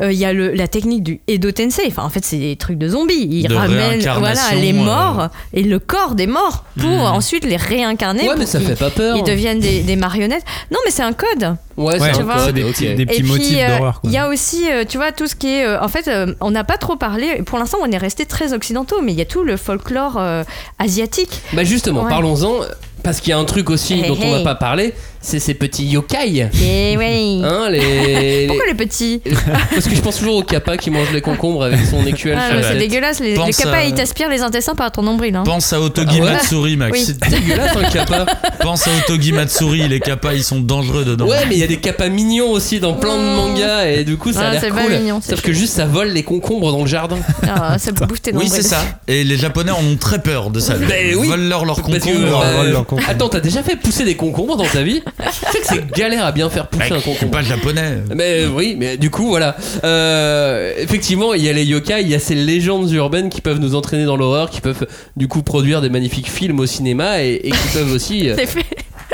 [0.00, 1.84] Euh, il y a le, la technique du Edo Tensei.
[1.88, 3.28] Enfin en fait c'est des trucs de zombies.
[3.30, 4.76] Ils De ramènent voilà les euh.
[4.76, 8.90] morts et le corps des morts pour ensuite les réincarner Ouais, mais ça fait pas
[8.90, 9.01] peur.
[9.16, 10.44] Ils deviennent des, des marionnettes.
[10.70, 11.56] Non, mais c'est un code.
[11.76, 14.00] Ouais, Ouais, c'est tu un vois, code, des petits- des Et puis, motifs euh, d'horreur,
[14.04, 15.64] il y a aussi, euh, tu vois, tout ce qui est.
[15.66, 17.42] euh, en fait, on n'a pas trop parlé.
[17.42, 20.42] Pour l'instant, on est resté très occidentaux, mais il y a tout le folklore euh,
[20.78, 21.40] asiatique.
[21.52, 22.10] Bah justement, Ouais.
[22.10, 22.60] parlons-en.
[23.02, 25.54] Parce qu'il y a un truc aussi Hey, dont on va pas parler, c'est ces
[25.54, 26.48] petits yokai.
[26.62, 27.40] Et oui.
[27.44, 28.46] Hein, les...
[28.48, 29.22] Pourquoi les petits
[29.74, 32.62] Parce que je pense toujours au kappa qui mange les concombres avec son écuelle ah,
[32.62, 33.20] C'est dégueulasse.
[33.20, 35.34] Les, les kappas, à- ils t'aspirent les intestins par ton nombril.
[35.36, 35.44] Hein.
[35.44, 36.98] Pense à Otogi Ah ouais Matsuri, Max.
[36.98, 37.04] Oui.
[37.06, 38.26] C'est dégueulasse un kappa.
[38.60, 41.26] Pense à Otogi Matsuri, les kappas ils sont dangereux dedans.
[41.26, 43.36] Ouais, mais il y a des kappas mignons aussi dans plein de Mm.
[43.36, 44.92] mangas et du coup ça Ah, a l'air c'est pas cool.
[44.98, 47.18] mignon, Sauf que juste ça vole les concombres dans le jardin.
[47.46, 48.82] Ah, ça bouffe tes Oui, c'est ça.
[49.06, 50.74] Et les Japonais en ont très peur de ça.
[50.74, 51.28] Ben oui.
[51.28, 53.08] Volent leur bah, vole leur concombre.
[53.08, 55.02] Attends, t'as déjà fait pousser des concombres dans ta vie?
[55.18, 57.30] Tu sais que c'est galère à bien faire pousser Mec, un je suis concombre.
[57.32, 57.98] pas japonais.
[58.14, 59.56] Mais oui, mais du coup, voilà.
[59.84, 63.60] Euh, effectivement, il y a les yokai, il y a ces légendes urbaines qui peuvent
[63.60, 64.86] nous entraîner dans l'horreur, qui peuvent
[65.16, 68.46] du coup produire des magnifiques films au cinéma et, et qui peuvent aussi euh, C'est
[68.46, 68.64] fait.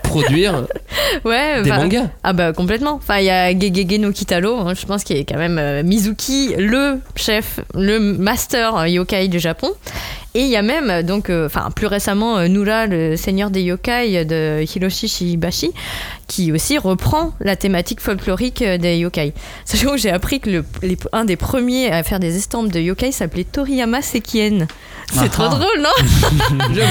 [0.04, 0.64] produire
[1.24, 2.06] Ouais, des bah, mangas.
[2.22, 2.92] Ah bah complètement.
[2.94, 5.82] Enfin, il y a Gegege no Kitaro, hein, je pense qu'il est quand même euh,
[5.82, 9.70] Mizuki, le chef, le master euh, yokai du Japon.
[10.34, 13.50] Et il y a même, euh, donc, euh, enfin, plus récemment, euh, Nura, le seigneur
[13.50, 15.72] des yokai de Hiroshi Shibashi,
[16.26, 19.32] qui aussi reprend la thématique folklorique des yokai.
[19.64, 22.78] Sachant que j'ai appris que le, les- un des premiers à faire des estampes de
[22.78, 24.66] yokai s'appelait Toriyama Sekien.
[25.12, 25.48] C'est Ah trop ah.
[25.48, 26.68] drôle, non.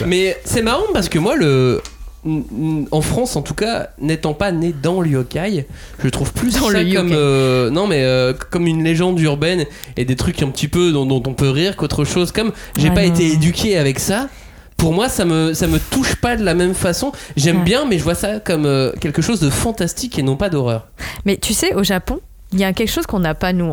[0.06, 1.82] Mais c'est marrant parce que moi, le.
[2.26, 5.66] N- n- en France en tout cas, n'étant pas né dans le yokai,
[6.02, 9.64] je trouve plus Dans ça le comme euh, non mais euh, comme une légende urbaine
[9.96, 12.32] et des trucs un petit peu dont, dont on peut rire qu'autre chose.
[12.32, 13.14] Comme j'ai pas non.
[13.14, 14.28] été éduqué avec ça.
[14.76, 17.12] Pour moi, ça me, ça me touche pas de la même façon.
[17.36, 17.64] J'aime Ouais.
[17.64, 20.88] bien, mais je vois ça comme euh, quelque chose de fantastique et non pas d'horreur.
[21.26, 22.18] Mais tu sais, au Japon,
[22.54, 23.70] il y a quelque chose qu'on n'a pas, nous,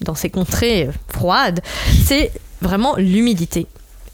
[0.00, 1.60] dans ces contrées froides,
[2.04, 2.30] c'est
[2.62, 3.66] vraiment l'humidité.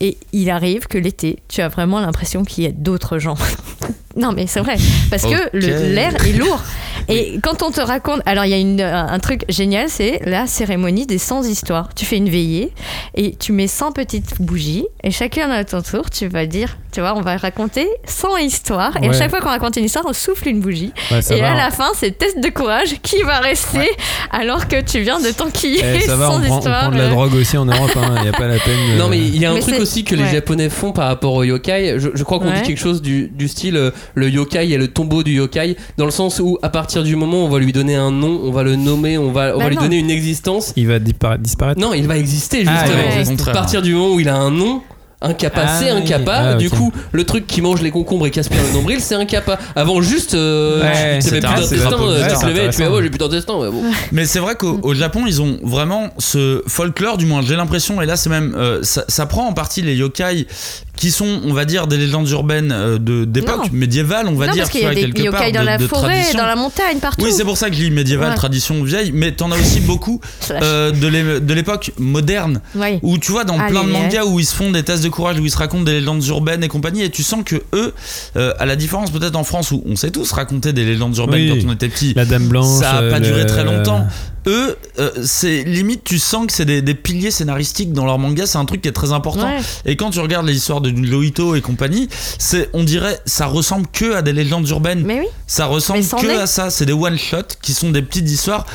[0.03, 3.37] Et il arrive que l'été, tu as vraiment l'impression qu'il y a d'autres gens.
[4.15, 4.75] non, mais c'est vrai.
[5.09, 6.61] Parce que l'air est lourd.
[7.09, 8.21] Et quand on te raconte.
[8.25, 11.89] Alors, il y a une, un truc génial, c'est la cérémonie des 100 histoires.
[11.95, 12.71] Tu fais une veillée
[13.15, 14.85] et tu mets 100 petites bougies.
[15.03, 18.93] Et chacun à ton tour, tu vas dire, tu vois, on va raconter 100 histoires.
[19.01, 20.93] Et à chaque fois qu'on raconte une histoire, on souffle une bougie.
[21.11, 21.55] Ouais, Et va, à hein.
[21.57, 23.89] la fin, c'est test de courage qui va rester
[24.31, 26.81] alors que tu viens de t'enquiller Eh, ça va, sans on prend, on histoire.
[26.83, 27.09] prend de la euh.
[27.09, 28.77] drogue aussi en Europe, il n'y a pas la peine.
[28.91, 31.07] euh, Non mais il y a un Mais truc aussi que les japonais font par
[31.07, 31.95] rapport au yokai.
[31.97, 32.61] Je, je crois qu'on Ouais.
[32.61, 36.05] dit quelque chose du, du style euh, le yokai et le tombeau du yokai dans
[36.05, 38.51] le sens où à partir du moment où on va lui donner un nom, on
[38.51, 40.73] va le nommer, on va, on Bah va lui donner une existence.
[40.75, 41.79] Il va dispara- disparaître.
[41.79, 43.33] Non, il va exister Ah, justement.
[43.35, 44.81] ouais, à partir du moment où il a un nom.
[45.23, 46.05] Un kappa, Ah, c'est un oui.
[46.05, 46.33] kappa.
[46.33, 49.13] Ah, Du coup, le truc qui mange les concombres et qui aspire le nombril, c'est
[49.15, 49.59] un kappa.
[49.75, 51.91] Avant, juste, euh, Ouais, tu plus d'intestin.
[52.01, 53.53] euh, Tu te levais, tu fais, oh, j'ai plus d'intestin.
[53.57, 53.83] ouais, bon.
[54.11, 58.01] Mais c'est vrai qu'au au Japon, ils ont vraiment ce folklore, du moins j'ai l'impression,
[58.01, 60.47] et là c'est même, euh, ça, ça prend en partie les yokai
[60.95, 64.53] qui sont, on va dire, des légendes urbaines euh, de d'époque médiévale, on va non,
[64.53, 65.87] dire, parce qu'il tu y a vois, des quelque part, yokai dans de- la de
[65.87, 66.39] forêt, tradition.
[66.39, 67.23] dans la montagne, partout.
[67.25, 68.35] Oui, c'est pour ça que je lis médiéval, Ouais.
[68.35, 70.19] tradition vieille, mais t'en as aussi beaucoup
[70.51, 72.99] euh, de l'é- de l'époque moderne, Ouais.
[73.03, 73.99] où tu vois dans Allez, plein de ouais.
[74.01, 76.25] mangas où ils se font des tests de courage, où ils se racontent des légendes
[76.27, 77.93] urbaines et compagnie, et tu sens que eux,
[78.35, 81.51] euh, à la différence peut-être en France où on sait tous raconter des légendes urbaines
[81.51, 81.61] Oui.
[81.63, 82.79] quand on était petit, La Dame Blanche.
[82.79, 84.05] ça a pas euh, duré très longtemps.
[84.47, 88.47] Eux, euh, c'est limite, tu sens que c'est des, des piliers scénaristiques dans leur manga,
[88.47, 89.45] c'est un truc qui est très important.
[89.45, 89.59] Ouais.
[89.85, 92.09] Et quand tu regardes les histoires de Lohito et compagnie,
[92.39, 95.03] c'est, on dirait, ça ressemble que à des légendes urbaines.
[95.05, 95.27] Mais oui.
[95.45, 96.35] Ça ressemble que est.
[96.37, 96.71] à ça.
[96.71, 98.65] C'est des one shot qui sont des petites histoires.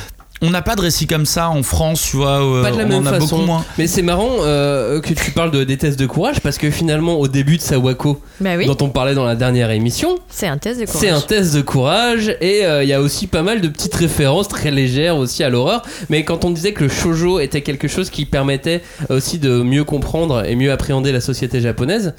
[0.41, 2.43] On n'a pas de récit comme ça en France, tu vois.
[2.43, 3.37] euh, Pas de la on même en a façon.
[3.37, 3.65] beaucoup moins.
[3.79, 7.15] Mais c'est marrant euh, que tu parles de, des tests de courage parce que finalement,
[7.19, 8.67] au début de Sawako, Bah oui.
[8.67, 11.01] dont on parlait dans la dernière émission, C'est un test de courage.
[11.01, 13.95] c'est un test de courage et euh, il y a aussi pas mal de petites
[13.95, 15.81] références très légères aussi à l'horreur.
[16.09, 19.83] Mais quand on disait que le shojo était quelque chose qui permettait aussi de mieux
[19.85, 22.13] comprendre et mieux appréhender la société japonaise,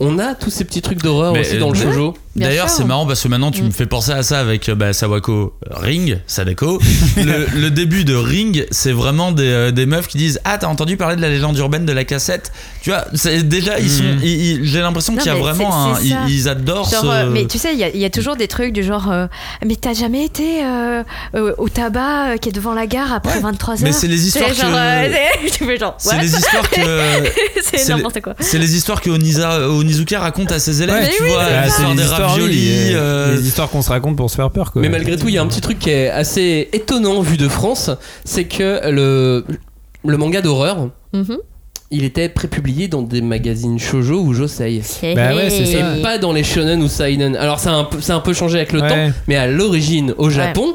[0.00, 2.10] on a tous ces petits trucs d'horreur aussi dans le euh.
[2.36, 3.66] Bien D'ailleurs, c'est marrant parce que maintenant tu Mm.
[3.66, 6.80] me fais penser à ça avec euh, bah, Sawako Ring, Sadako.
[7.16, 10.66] le, le début de Ring, c'est vraiment des, euh, des meufs qui disent Ah, t'as
[10.66, 12.50] entendu parler de la légende urbaine de la cassette?
[12.82, 13.04] Tu vois,
[13.44, 14.02] déjà, ils sont.
[14.02, 14.18] Mm.
[14.24, 16.00] ils- J'ai l'impression qu'il y a vraiment un.
[16.00, 17.06] Ils, ils adorent Genre, ce.
[17.06, 19.12] euh, mais tu sais, il y, a- il y a toujours des trucs du genre
[19.12, 19.28] euh,
[19.64, 21.04] Mais t'as jamais été euh,
[21.36, 23.40] euh, au tabac euh, qui est devant la gare après Ouais.
[23.42, 23.80] 23 heures?
[23.84, 25.08] Mais c'est les histoires que- euh,
[26.00, 26.80] c'est- les histoires que.
[27.76, 28.34] C'est n'importe quoi.
[28.40, 31.10] C'est les histoires que Oniza, Onizuka raconte à ses élèves, Ouais.
[31.16, 32.94] tu oui, vois, c'est l'histoire les des raviolis.
[32.94, 34.72] euh, euh, les histoires qu'on se raconte pour se faire peur.
[34.72, 34.82] Quoi.
[34.82, 37.48] Mais malgré tout, il y a un petit truc qui est assez étonnant vu de
[37.48, 37.90] France,
[38.24, 39.44] c'est que le,
[40.04, 41.38] le manga d'horreur, Mhm.
[41.92, 44.82] il était prépublié dans des magazines shojo ou josei.
[45.14, 45.96] Bah ouais, c'est ça.
[45.96, 47.36] Et pas dans les shonen ou seinen.
[47.36, 48.88] Alors ça a un peu, ça a un peu changé avec le Ouais.
[48.88, 50.74] temps, mais à l'origine, au Japon,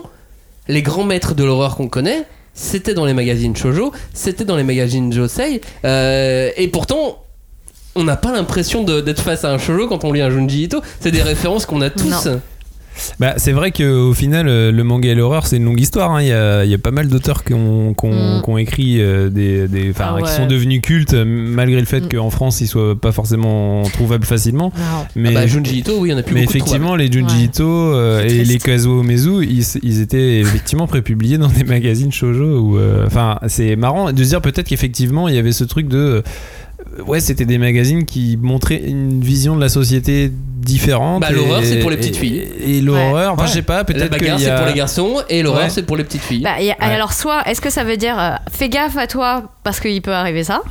[0.69, 4.63] les grands maîtres de l'horreur qu'on connaît, c'était dans les magazines shojo, c'était dans les
[4.63, 7.23] magazines josei, euh, et pourtant.
[7.95, 10.81] On n'a pas l'impression d'être face à un shojo quand on lit un Junji Ito.
[10.99, 12.09] C'est des références qu'on a tous.
[12.25, 12.39] Non.
[13.17, 16.11] Bah, c'est vrai qu'au final, euh, le manga et l'horreur, c'est une longue histoire.
[16.11, 16.21] hein.
[16.21, 18.41] Il y, y a pas mal d'auteurs qui ont, qui ont- Mm.
[18.43, 20.23] qui ont écrit euh, des, des- enfin, Ah ouais.
[20.23, 22.09] qui sont devenus cultes, euh, malgré le fait Mm.
[22.09, 24.73] qu'en France, ils soient pas forcément trouvables facilement.
[24.77, 25.05] Non.
[25.15, 27.09] Mais, Ah bah, Junji Ito, oui, il y en a plus mais beaucoup effectivement, les
[27.09, 27.43] Junji Ouais.
[27.45, 28.57] Ito euh, et les.
[28.57, 32.77] Kazuo Mezu, ils, ils étaient effectivement prépubliés dans des magazines shoujo.
[32.77, 36.21] euh, Enfin, c'est marrant de se dire peut-être qu'effectivement, il y avait ce truc de.
[37.05, 41.21] Ouais, c'était des magazines qui montraient une vision de la société différente.
[41.21, 42.47] Bah, l'horreur, c'est pour les et- petites filles.
[42.65, 43.47] Et, l'horreur, enfin, Ouais.
[43.47, 45.63] je sais pas, La peut-être qu'il bagarre, y c'est a- pour les garçons et l'horreur,
[45.63, 45.69] Ouais.
[45.69, 46.41] c'est pour les petites filles.
[46.41, 46.83] Bah, a-.
[46.85, 50.13] Alors, soit, est-ce que ça veut dire euh, fais gaffe à toi parce qu'il peut
[50.13, 50.61] arriver ça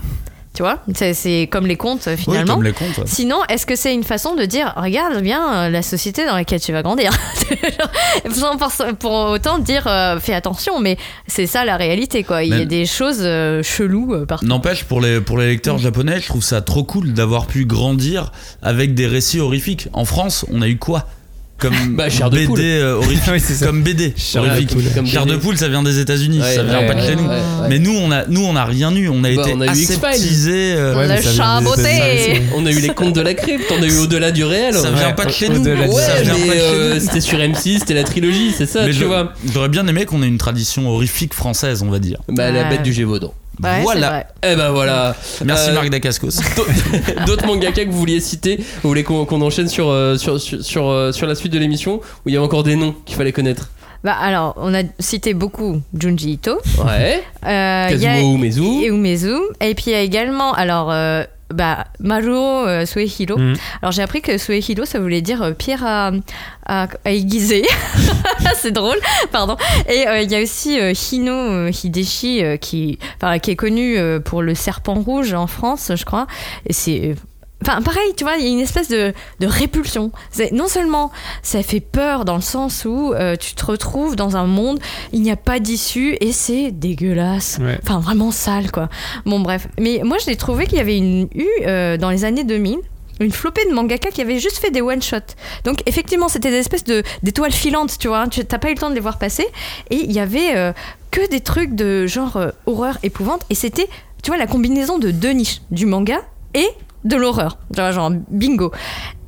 [0.58, 2.54] Tu vois C'est- comme les contes euh, Oui, finalement.
[2.54, 2.74] comme les.
[3.06, 6.60] Sinon, est-ce que c'est une façon de dire, regarde bien euh, la société dans laquelle
[6.60, 7.12] tu vas grandir?
[8.32, 8.56] Sans
[8.98, 10.96] Pour autant dire, euh, fais attention, mais
[11.28, 12.42] c'est ça la réalité, quoi.
[12.42, 14.46] Il y a des choses euh, cheloues partout.
[14.46, 18.32] N'empêche, pour les, pour les lecteurs japonais, je trouve ça trop cool d'avoir pu grandir
[18.60, 19.86] avec des récits horrifiques.
[19.92, 21.06] En France, on a eu quoi?
[21.58, 22.60] Comme Bah, Chair de BD poule.
[22.60, 23.22] euh, horrifique.
[23.32, 24.70] Oui, c'est comme BD Chair de horrifique.
[24.70, 24.82] poule.
[24.94, 25.36] Comme Chair BD.
[25.36, 27.28] de poule, ça vient des États-Unis, Ouais, ça vient ouais, pas de chez ouais, nous.
[27.68, 29.08] Mais nous, on a, nous, on a rien eu.
[29.08, 29.68] On a Bah, été on a eu
[30.76, 32.42] euh, Le chat beauté.
[32.54, 34.74] On a eu les contes de la crypte, on a eu au-delà du réel.
[34.74, 35.66] Ça vient pas de chez nous.
[35.66, 37.00] euh, nous.
[37.00, 39.32] c'était sur M6, c'était la trilogie, c'est ça, Mais tu vois.
[39.52, 42.18] j'aurais bien aimé qu'on ait une tradition horrifique française, on va dire.
[42.28, 43.34] Bah, la bête du Gévaudan.
[43.62, 44.26] Ouais, Voilà.
[44.42, 45.14] Eh ben voilà.
[45.44, 46.28] Merci Euh, Marc Dacascos.
[47.26, 50.62] D'autres- mangaka que vous vouliez citer Vous voulez qu'on qu'on enchaîne sur, euh, sur, sur,
[50.64, 53.16] sur, euh, sur la suite de l'émission Où il y a encore des noms qu'il
[53.16, 53.70] fallait connaître?
[54.04, 56.58] Bah alors, on a cité beaucoup Junji Ito.
[56.86, 57.20] Ouais.
[57.44, 58.62] Euh, Kazuo Umezu.
[58.84, 59.34] Et Umezu.
[59.60, 63.38] Et puis il y a également, alors, euh, bah, Maruo euh, Suehiro.
[63.38, 63.54] Mhm.
[63.82, 66.10] Alors j'ai appris que Suehiro, ça voulait dire euh, pierre à,
[66.66, 67.64] à, à aiguiser.
[68.54, 68.98] c'est drôle,
[69.32, 69.56] pardon.
[69.88, 72.98] Et euh, il y a aussi euh, Hino Hideshi, qui,
[73.42, 76.26] qui est connu pour le serpent rouge en France, je crois.
[76.66, 77.14] Et c'est.
[77.62, 80.12] Enfin, pareil, tu vois, il y a une espèce de, de répulsion.
[80.52, 81.10] Non seulement
[81.42, 84.78] ça fait peur dans le sens où euh, tu te retrouves dans un monde,
[85.12, 87.58] il n'y a pas d'issue et c'est dégueulasse.
[87.60, 87.78] Ouais.
[87.82, 88.88] Enfin, vraiment sale, quoi.
[89.26, 89.66] Bon, bref.
[89.78, 92.78] Mais moi, j'ai trouvé qu'il y avait une, eu, euh, dans les années 2000,
[93.20, 95.34] une flopée de mangaka qui avaient juste fait des one-shots.
[95.64, 98.20] Donc, effectivement, c'était des espèces de- d'étoiles filantes, tu vois.
[98.20, 98.28] hein.
[98.28, 99.46] Tu n'as pas eu le temps de les voir passer.
[99.90, 100.72] Et il y avait euh,
[101.10, 103.42] que des trucs de genre euh, horreur, épouvante.
[103.50, 103.88] Et c'était,
[104.22, 106.20] tu vois, la combinaison de deux niches, du manga
[106.54, 106.68] et
[107.04, 107.58] de l'horreur.
[107.74, 108.72] Genre bingo.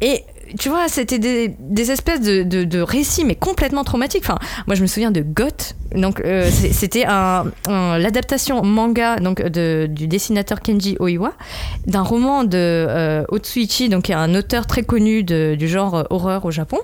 [0.01, 0.25] Et
[0.59, 4.25] tu vois, c'était des, espèces de, récits, mais complètement traumatiques.
[4.25, 5.77] Enfin, moi, je me souviens de Goth.
[5.95, 7.05] Donc, euh, c'était
[7.67, 11.33] l'adaptation manga donc, de, du dessinateur Kenji Oiwa
[11.87, 16.45] d'un roman de euh, Otsuichi, donc qui est un auteur très connu du genre horreur
[16.45, 16.79] au Japon.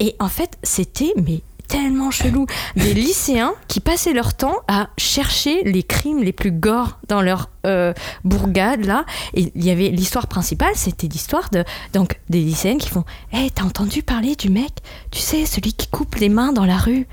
[0.00, 1.42] Et en fait, c'était mais
[1.72, 2.44] tellement chelou.
[2.76, 7.48] Des lycéens qui passaient leur temps à chercher les crimes les plus gores dans leur
[7.66, 7.94] euh,
[8.24, 9.06] bourgade là.
[9.32, 13.50] Et il y avait l'histoire principale, c'était l'histoire de donc des lycéennes qui font "Hé,
[13.54, 14.72] t'as entendu parler du mec?
[15.10, 17.06] Tu sais, celui qui coupe les mains dans la rue?"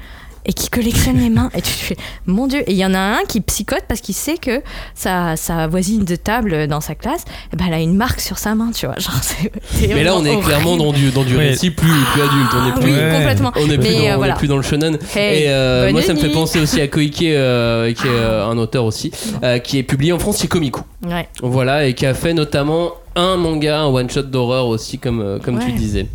[0.45, 1.49] Et qui collectionne les mains.
[1.53, 2.61] Et tu te fais, mon Dieu.
[2.67, 4.61] Et il y en a un qui psychote parce qu'il sait que
[4.95, 8.37] sa, sa voisine de table dans sa classe, eh ben, elle a une marque sur
[8.37, 8.95] sa main, tu vois.
[8.97, 11.49] Genre, c'est- c'est Mais là, on est clairement dans du, dans du Ouais.
[11.49, 12.49] récit plus, plus adulte.
[12.55, 13.11] On est plus, oui, Ouais.
[13.15, 13.51] complètement.
[13.55, 14.33] on est plus, Mais, dans, euh, on est voilà.
[14.35, 14.97] plus dans le shonen.
[15.15, 18.47] Hey, et euh, moi, ça me fait penser aussi à Koike, euh, qui est euh,
[18.47, 19.11] un auteur aussi,
[19.43, 20.81] euh, qui est publié en France chez Komiku.
[21.05, 21.27] Ouais.
[21.41, 25.71] Voilà, et qui a fait notamment un manga, un one-shot d'horreur aussi, comme, comme tu
[25.73, 26.07] disais.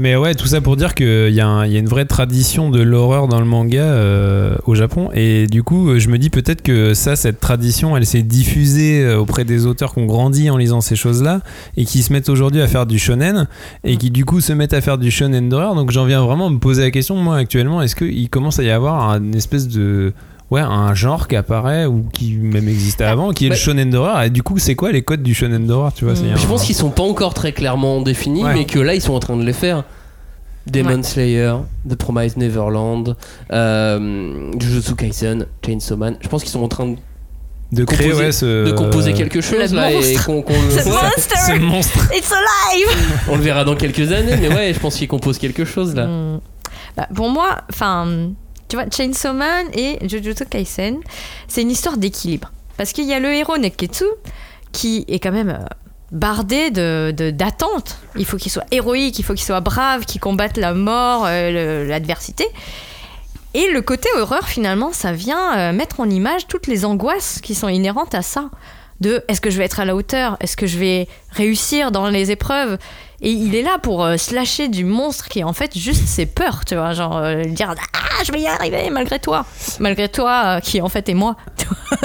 [0.00, 2.80] Mais ouais, tout ça pour dire qu'il y, a y a une vraie tradition de
[2.80, 5.10] l'horreur dans le manga euh, au Japon.
[5.12, 9.04] Et du coup, euh, je me dis peut-être que ça, cette tradition, elle s'est diffusée
[9.04, 11.42] euh, auprès des auteurs qui ont grandi en lisant ces choses-là
[11.76, 13.46] et qui se mettent aujourd'hui à faire du shonen
[13.84, 15.74] et qui du coup se mettent à faire du shonen d'horreur.
[15.74, 18.62] Donc j'en viens vraiment à me poser la question, moi actuellement, est-ce qu'il commence à
[18.62, 20.14] y avoir une espèce de.
[20.50, 23.88] Ouais, un genre qui apparaît ou qui même existait avant, qui est Bah- le shonen
[23.90, 24.22] d'horreur.
[24.22, 26.64] Et du coup, c'est quoi les codes du shonen d'horreur Tu vois, c'est Je pense
[26.64, 28.54] qu'ils sont pas encore très clairement définis, Ouais.
[28.54, 29.84] mais que là, ils sont en train de les faire.
[30.66, 31.02] Demon Ouais.
[31.04, 31.54] Slayer,
[31.88, 33.16] The Promised Neverland,
[33.52, 36.16] euh, Jujutsu Kaisen, Chainsaw Man.
[36.20, 36.96] Je pense qu'ils sont en train de,
[37.72, 40.26] de créer composer- ouais, ce- de composer quelque chose Le là et monstre.
[40.26, 41.02] qu'on qu'on le voit.
[41.02, 41.98] monster ce monstre.
[42.14, 45.64] It's alive On le verra dans quelques années, mais ouais, je pense qu'ils composent quelque
[45.64, 46.06] chose là.
[46.06, 46.40] Hmm.
[46.96, 48.30] Bah, Pour moi, enfin,
[48.70, 51.00] tu vois, Chainsaw Man et Jujutsu Kaisen,
[51.48, 52.52] c'est une histoire d'équilibre.
[52.78, 54.04] Parce qu'il y a le héros Neketsu
[54.72, 55.66] qui est quand même euh,
[56.12, 57.98] bardé de d'attentes.
[58.16, 61.84] il faut qu'il soit héroïque, il faut qu'il soit brave, qu'il combatte la mort, euh,
[61.86, 62.46] l'adversité.
[63.52, 67.56] Et le côté horreur, finalement, ça vient euh, mettre en image toutes les angoisses qui
[67.56, 68.50] sont inhérentes à ça.
[69.00, 70.36] De est-ce que je vais être à la hauteur?
[70.40, 72.78] Est-ce que je vais réussir dans les épreuves?
[73.22, 76.26] Et il est là pour euh, slasher du monstre qui est en fait juste ses
[76.26, 76.92] peurs, tu vois.
[76.92, 79.44] Genre euh, dire Ah, je vais y arriver malgré toi.
[79.78, 81.36] Malgré toi, euh, qui en fait est moi.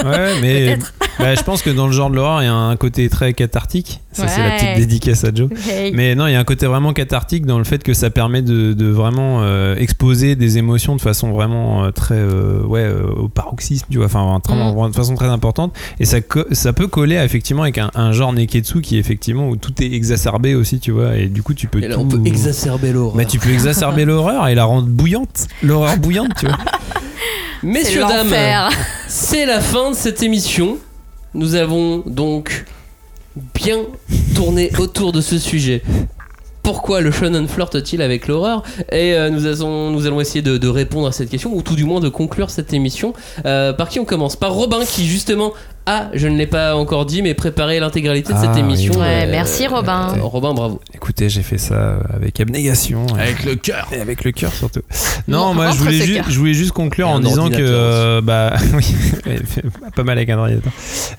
[0.04, 0.76] Ouais, mais
[1.18, 3.32] bah, je pense que dans le genre de l'horreur, il y a un côté très
[3.34, 4.00] cathartique.
[4.12, 5.48] Ça, c'est la petite dédicace à Joe.
[5.92, 8.40] Mais non, il y a un côté vraiment cathartique dans le fait que ça permet
[8.40, 13.98] de, de vraiment euh, exposer des émotions de façon vraiment très ouais au paroxysme, tu
[13.98, 14.90] vois, enfin Mm.
[14.90, 15.74] de façon très importante.
[16.00, 16.18] Et ça
[16.52, 20.54] ça peut coller effectivement avec un, un genre neketsu qui effectivement où tout est exacerbé
[20.54, 23.16] aussi, tu vois, et du coup tu peux Et là, tout- on peut exacerber l'horreur.
[23.16, 26.56] Mais tu peux exacerber l'horreur et la rendre bouillante, l'horreur bouillante, tu vois.
[27.62, 28.70] Messieurs, C'est dames,
[29.08, 30.78] c'est la fin de cette émission.
[31.34, 32.64] Nous avons donc
[33.54, 33.78] bien
[34.34, 35.82] tourné autour de ce sujet.
[36.62, 38.62] Pourquoi le shonen flirte-t-il avec l'horreur?
[38.90, 41.76] Et euh, nous, allons, nous allons essayer de, de répondre à cette question, ou tout
[41.76, 43.12] du moins de conclure cette émission.
[43.44, 44.34] Euh, par qui on commence?
[44.36, 45.52] Par Robin, qui justement
[45.86, 48.92] a, je ne l'ai pas encore dit, mais préparé l'intégralité de cette Ah, émission.
[48.94, 49.00] oui.
[49.00, 50.14] Ouais, merci, Robin.
[50.16, 50.80] euh, Robin, bravo.
[50.94, 53.06] Écoutez, j'ai fait ça avec abnégation.
[53.18, 53.86] Avec le cœur.
[53.92, 54.80] Et avec le cœur surtout.
[55.28, 58.94] Non, moi je voulais, je juste conclure en disant que euh, bah oui,
[59.94, 60.72] pas mal avec un ordinateur.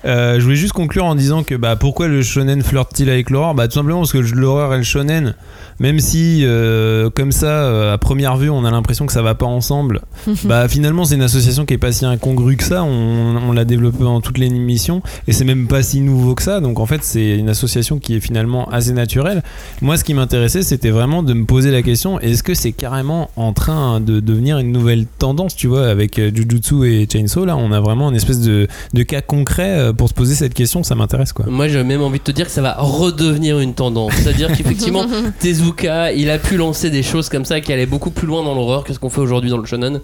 [0.04, 3.54] Euh, je voulais juste conclure en disant que bah pourquoi le shonen flirte-t-il avec l'horreur
[3.54, 5.34] Bah tout simplement parce que l'horreur et le shonen,
[5.80, 9.34] même si euh, comme ça euh, à première vue on a l'impression que ça va
[9.34, 10.02] pas ensemble,
[10.44, 12.82] bah finalement c'est une association qui est pas si incongrue que ça.
[12.84, 16.42] On, on l'a développé en toutes les émission et c'est même pas si nouveau que
[16.42, 16.60] ça.
[16.60, 19.42] Donc en fait, c'est une association qui est finalement assez naturelle.
[19.80, 23.30] Moi, ce qui m'intéressait, c'était vraiment de me poser la question est-ce que c'est carrément
[23.36, 27.44] en train de devenir une nouvelle tendance, tu vois, avec euh, Jujutsu et Chainsaw?
[27.44, 30.54] Là, on a vraiment une espèce de, de cas concret euh, pour se poser cette
[30.54, 30.82] question.
[30.82, 31.46] Ça m'intéresse quoi.
[31.48, 34.12] Moi, j'ai même envie de te dire que ça va redevenir une tendance.
[34.14, 35.06] C'est-à-dire qu'effectivement,
[35.40, 38.54] Tezuka, il a pu lancer des choses comme ça qui allaient beaucoup plus loin dans
[38.54, 40.00] l'horreur que ce qu'on fait aujourd'hui dans le shonen.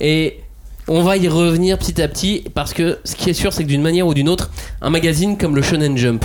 [0.00, 0.40] Et
[0.88, 3.68] on va y revenir petit à petit parce que ce qui est sûr, c'est que
[3.68, 4.50] d'une manière ou d'une autre,
[4.80, 6.24] un magazine comme le Shonen Jump,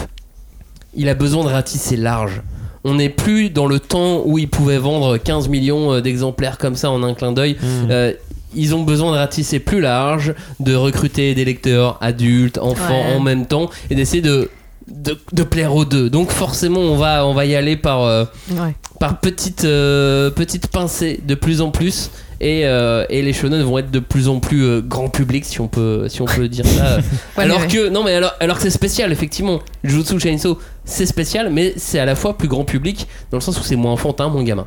[0.95, 2.41] il a besoin de ratisser large.
[2.83, 6.75] On n'est plus dans le temps où il pouvait vendre 15 millions euh, d'exemplaires comme
[6.75, 7.55] ça en un clin d'œil.
[7.89, 8.13] Euh,
[8.55, 13.15] ils ont besoin de ratisser plus large, de recruter des lecteurs adultes, enfants Ouais.
[13.15, 14.49] en même temps et d'essayer de,
[14.91, 16.09] de, de plaire aux deux.
[16.09, 18.75] Donc forcément, on va, on va y aller par, euh, Ouais.
[18.99, 22.09] par petites, euh, petites pincées de plus en plus.
[22.43, 25.61] Et, euh, et les shonen vont être de plus en plus euh, grand public, si
[25.61, 26.97] on peut, si on peut dire ça.
[27.37, 27.67] Ouais, alors ouais.
[27.67, 29.59] que non, mais alors, alors que c'est spécial, effectivement.
[29.83, 33.59] Jujutsu Chainsaw, c'est spécial, mais c'est à la fois plus grand public dans le sens
[33.59, 34.65] où c'est moins enfantin, mon gamin.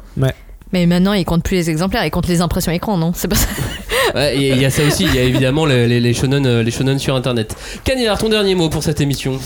[0.72, 3.12] Mais maintenant, ils comptent plus les exemplaires, ils comptent les impressions écran, non?
[3.12, 3.48] C'est pas ça.
[4.14, 5.04] Ouais, il y a ça aussi.
[5.04, 7.56] Il y a évidemment les, les, les shonen, euh, les shonen sur internet.
[7.82, 9.40] Cagnard, ton dernier mot pour cette émission?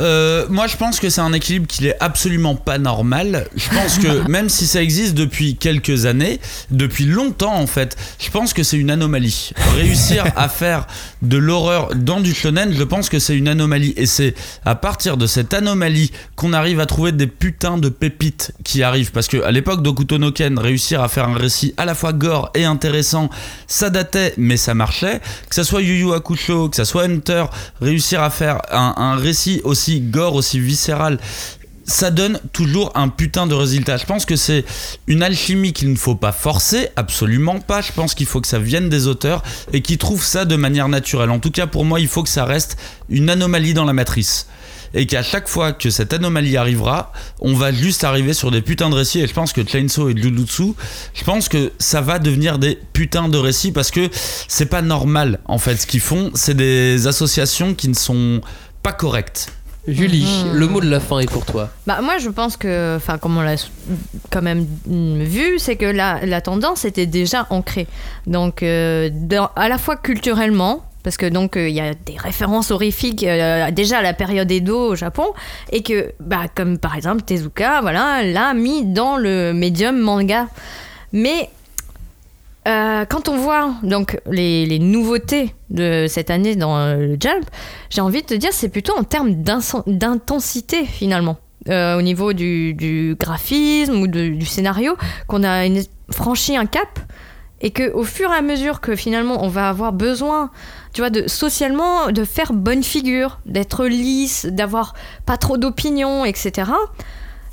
[0.00, 3.46] Euh, moi, je pense que c'est un équilibre qui est absolument pas normal.
[3.54, 6.40] Je pense que même si ça existe depuis quelques années,
[6.70, 9.52] depuis longtemps en fait, je pense que c'est une anomalie.
[9.76, 10.86] Réussir à faire
[11.22, 13.94] de l'horreur dans du shonen, je pense que c'est une anomalie.
[13.96, 14.34] Et c'est
[14.64, 19.12] à partir de cette anomalie qu'on arrive à trouver des putains de pépites qui arrivent.
[19.12, 22.12] Parce que à l'époque d'Okuto no Ken, réussir à faire un récit à la fois
[22.12, 23.30] gore et intéressant,
[23.66, 23.90] ça
[24.36, 25.20] mais ça marchait.
[25.48, 27.44] Que ça soit Yu Yu Hakusho, que ça soit Hunter,
[27.80, 31.18] réussir à faire un, un récit aussi gore, aussi viscéral,
[31.86, 33.96] ça donne toujours un putain de résultat.
[33.96, 34.64] Je pense que c'est
[35.06, 37.80] une alchimie qu'il ne faut pas forcer, absolument pas.
[37.82, 39.42] Je pense qu'il faut que ça vienne des auteurs
[39.72, 41.30] et qu'ils trouvent ça de manière naturelle.
[41.30, 42.76] En tout cas, pour moi, il faut que ça reste
[43.08, 44.46] une anomalie dans la matrice.
[44.94, 48.90] Et qu'à chaque fois que cette anomalie arrivera, on va juste arriver sur des putains
[48.90, 49.20] de récits.
[49.20, 50.72] Et je pense que Chainsaw et Jujutsu,
[51.14, 55.40] je pense que ça va devenir des putains de récits parce que c'est pas normal
[55.46, 55.76] en fait.
[55.76, 58.40] Ce qu'ils font, c'est des associations qui ne sont
[58.82, 59.52] pas correctes.
[59.86, 60.52] Julie, Mhm.
[60.54, 61.68] le mot de la fin est pour toi.
[61.86, 63.56] Bah moi je pense que, enfin comme on l'a
[64.30, 67.86] quand même vu, c'est que la, la tendance était déjà ancrée.
[68.26, 72.16] Donc euh, dans- à la fois culturellement, parce que donc euh, il y a des
[72.16, 75.26] références horrifiques euh, déjà à la période Edo au Japon,
[75.70, 80.48] et que bah comme par exemple Tezuka, voilà, l'a mis dans le médium manga.
[81.12, 81.50] Mais
[82.66, 87.44] euh, quand on voit donc les, nouveautés de cette année dans le Jump,
[87.90, 89.34] j'ai envie de te dire c'est plutôt en termes
[89.86, 91.36] d'intensité finalement.
[91.66, 94.96] Au niveau du, graphisme ou du scénario,
[95.28, 95.64] qu'on a
[96.10, 96.98] franchi un cap
[97.60, 100.50] et que au fur et à mesure que finalement on va avoir besoin,
[100.94, 104.94] tu vois, de socialement de faire bonne figure, d'être lisse, d'avoir
[105.26, 106.70] pas trop d'opinions, etc.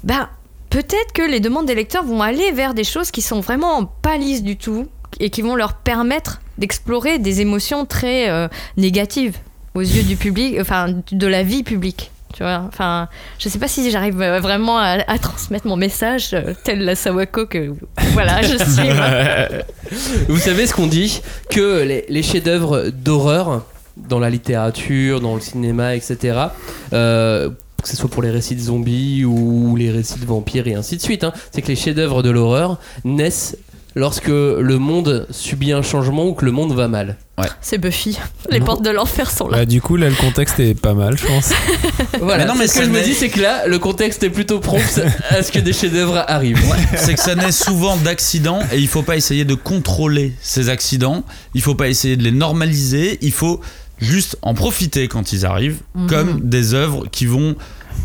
[0.04, 0.30] Ben
[0.70, 4.18] peut-être que les demandes des lecteurs vont aller vers des choses qui sont vraiment pas
[4.18, 4.88] lisses du tout
[5.20, 8.48] et qui vont leur permettre d'explorer des émotions très euh,
[8.78, 9.38] négatives
[9.74, 12.12] aux yeux du public, enfin de la vie publique.
[12.34, 13.10] Tu vois, enfin,
[13.40, 16.96] je sais pas si j'arrive euh, vraiment à, à transmettre mon message euh, tel la
[16.96, 17.74] Sawako que
[18.14, 18.90] voilà, je suis.
[20.30, 23.66] Vous savez ce qu'on dit Que les, les chefs-d'œuvre d'horreur,
[23.98, 26.38] dans la littérature, dans le cinéma, etc.,
[26.94, 27.50] euh,
[27.82, 30.98] que ce soit pour les récits de zombies ou les récits de vampires et ainsi
[30.98, 33.58] de suite, hein, c'est que les chefs-d'œuvre de l'horreur naissent
[33.96, 37.18] lorsque le monde subit un changement ou que le monde va mal.
[37.60, 38.20] C'est Buffy.
[38.52, 39.58] Les portes de l'enfer sont là.
[39.58, 41.52] Bah, du coup, là, le contexte est pas mal, je pense.
[42.22, 44.30] Voilà, Mais non, mais ce que je me dis, c'est que là, le contexte est
[44.30, 45.02] plutôt prompt
[45.32, 46.60] à ce que des chefs-d'œuvre arrivent.
[46.96, 51.24] c'est que ça naît souvent d'accidents et il faut pas essayer de contrôler ces accidents.
[51.56, 53.18] Il faut pas essayer de les normaliser.
[53.22, 53.60] Il faut
[53.98, 56.08] juste en profiter quand ils arrivent, Mhm.
[56.08, 57.56] comme des œuvres qui vont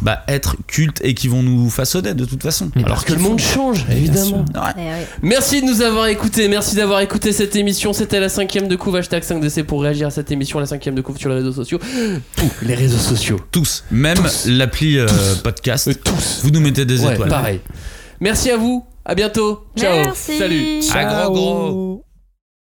[0.03, 2.71] bah, être cultes et qui vont nous façonner de toute façon.
[2.85, 4.45] Alors que le monde change, évidemment.
[4.55, 4.61] Ouais.
[4.77, 5.07] Eh ouais.
[5.23, 7.93] Merci de nous avoir écoutés, merci d'avoir écouté cette émission.
[7.93, 11.01] C'était la cinquième de couve, hashtag 5DC pour réagir à cette émission, la cinquième de
[11.03, 11.79] couve sur les réseaux sociaux.
[12.37, 13.41] Tous les réseaux sociaux.
[13.51, 14.47] Tous, même Tous.
[14.47, 15.07] l'appli euh,
[15.43, 15.89] podcast.
[15.89, 16.41] Euh, tous.
[16.43, 17.29] Vous nous mettez des Ouais, étoiles.
[17.29, 17.61] pareil.
[18.21, 19.65] Merci à vous, à bientôt.
[19.77, 20.05] Ciao.
[20.05, 20.39] Merci.
[20.39, 20.81] Salut.
[20.95, 22.06] À gros gros.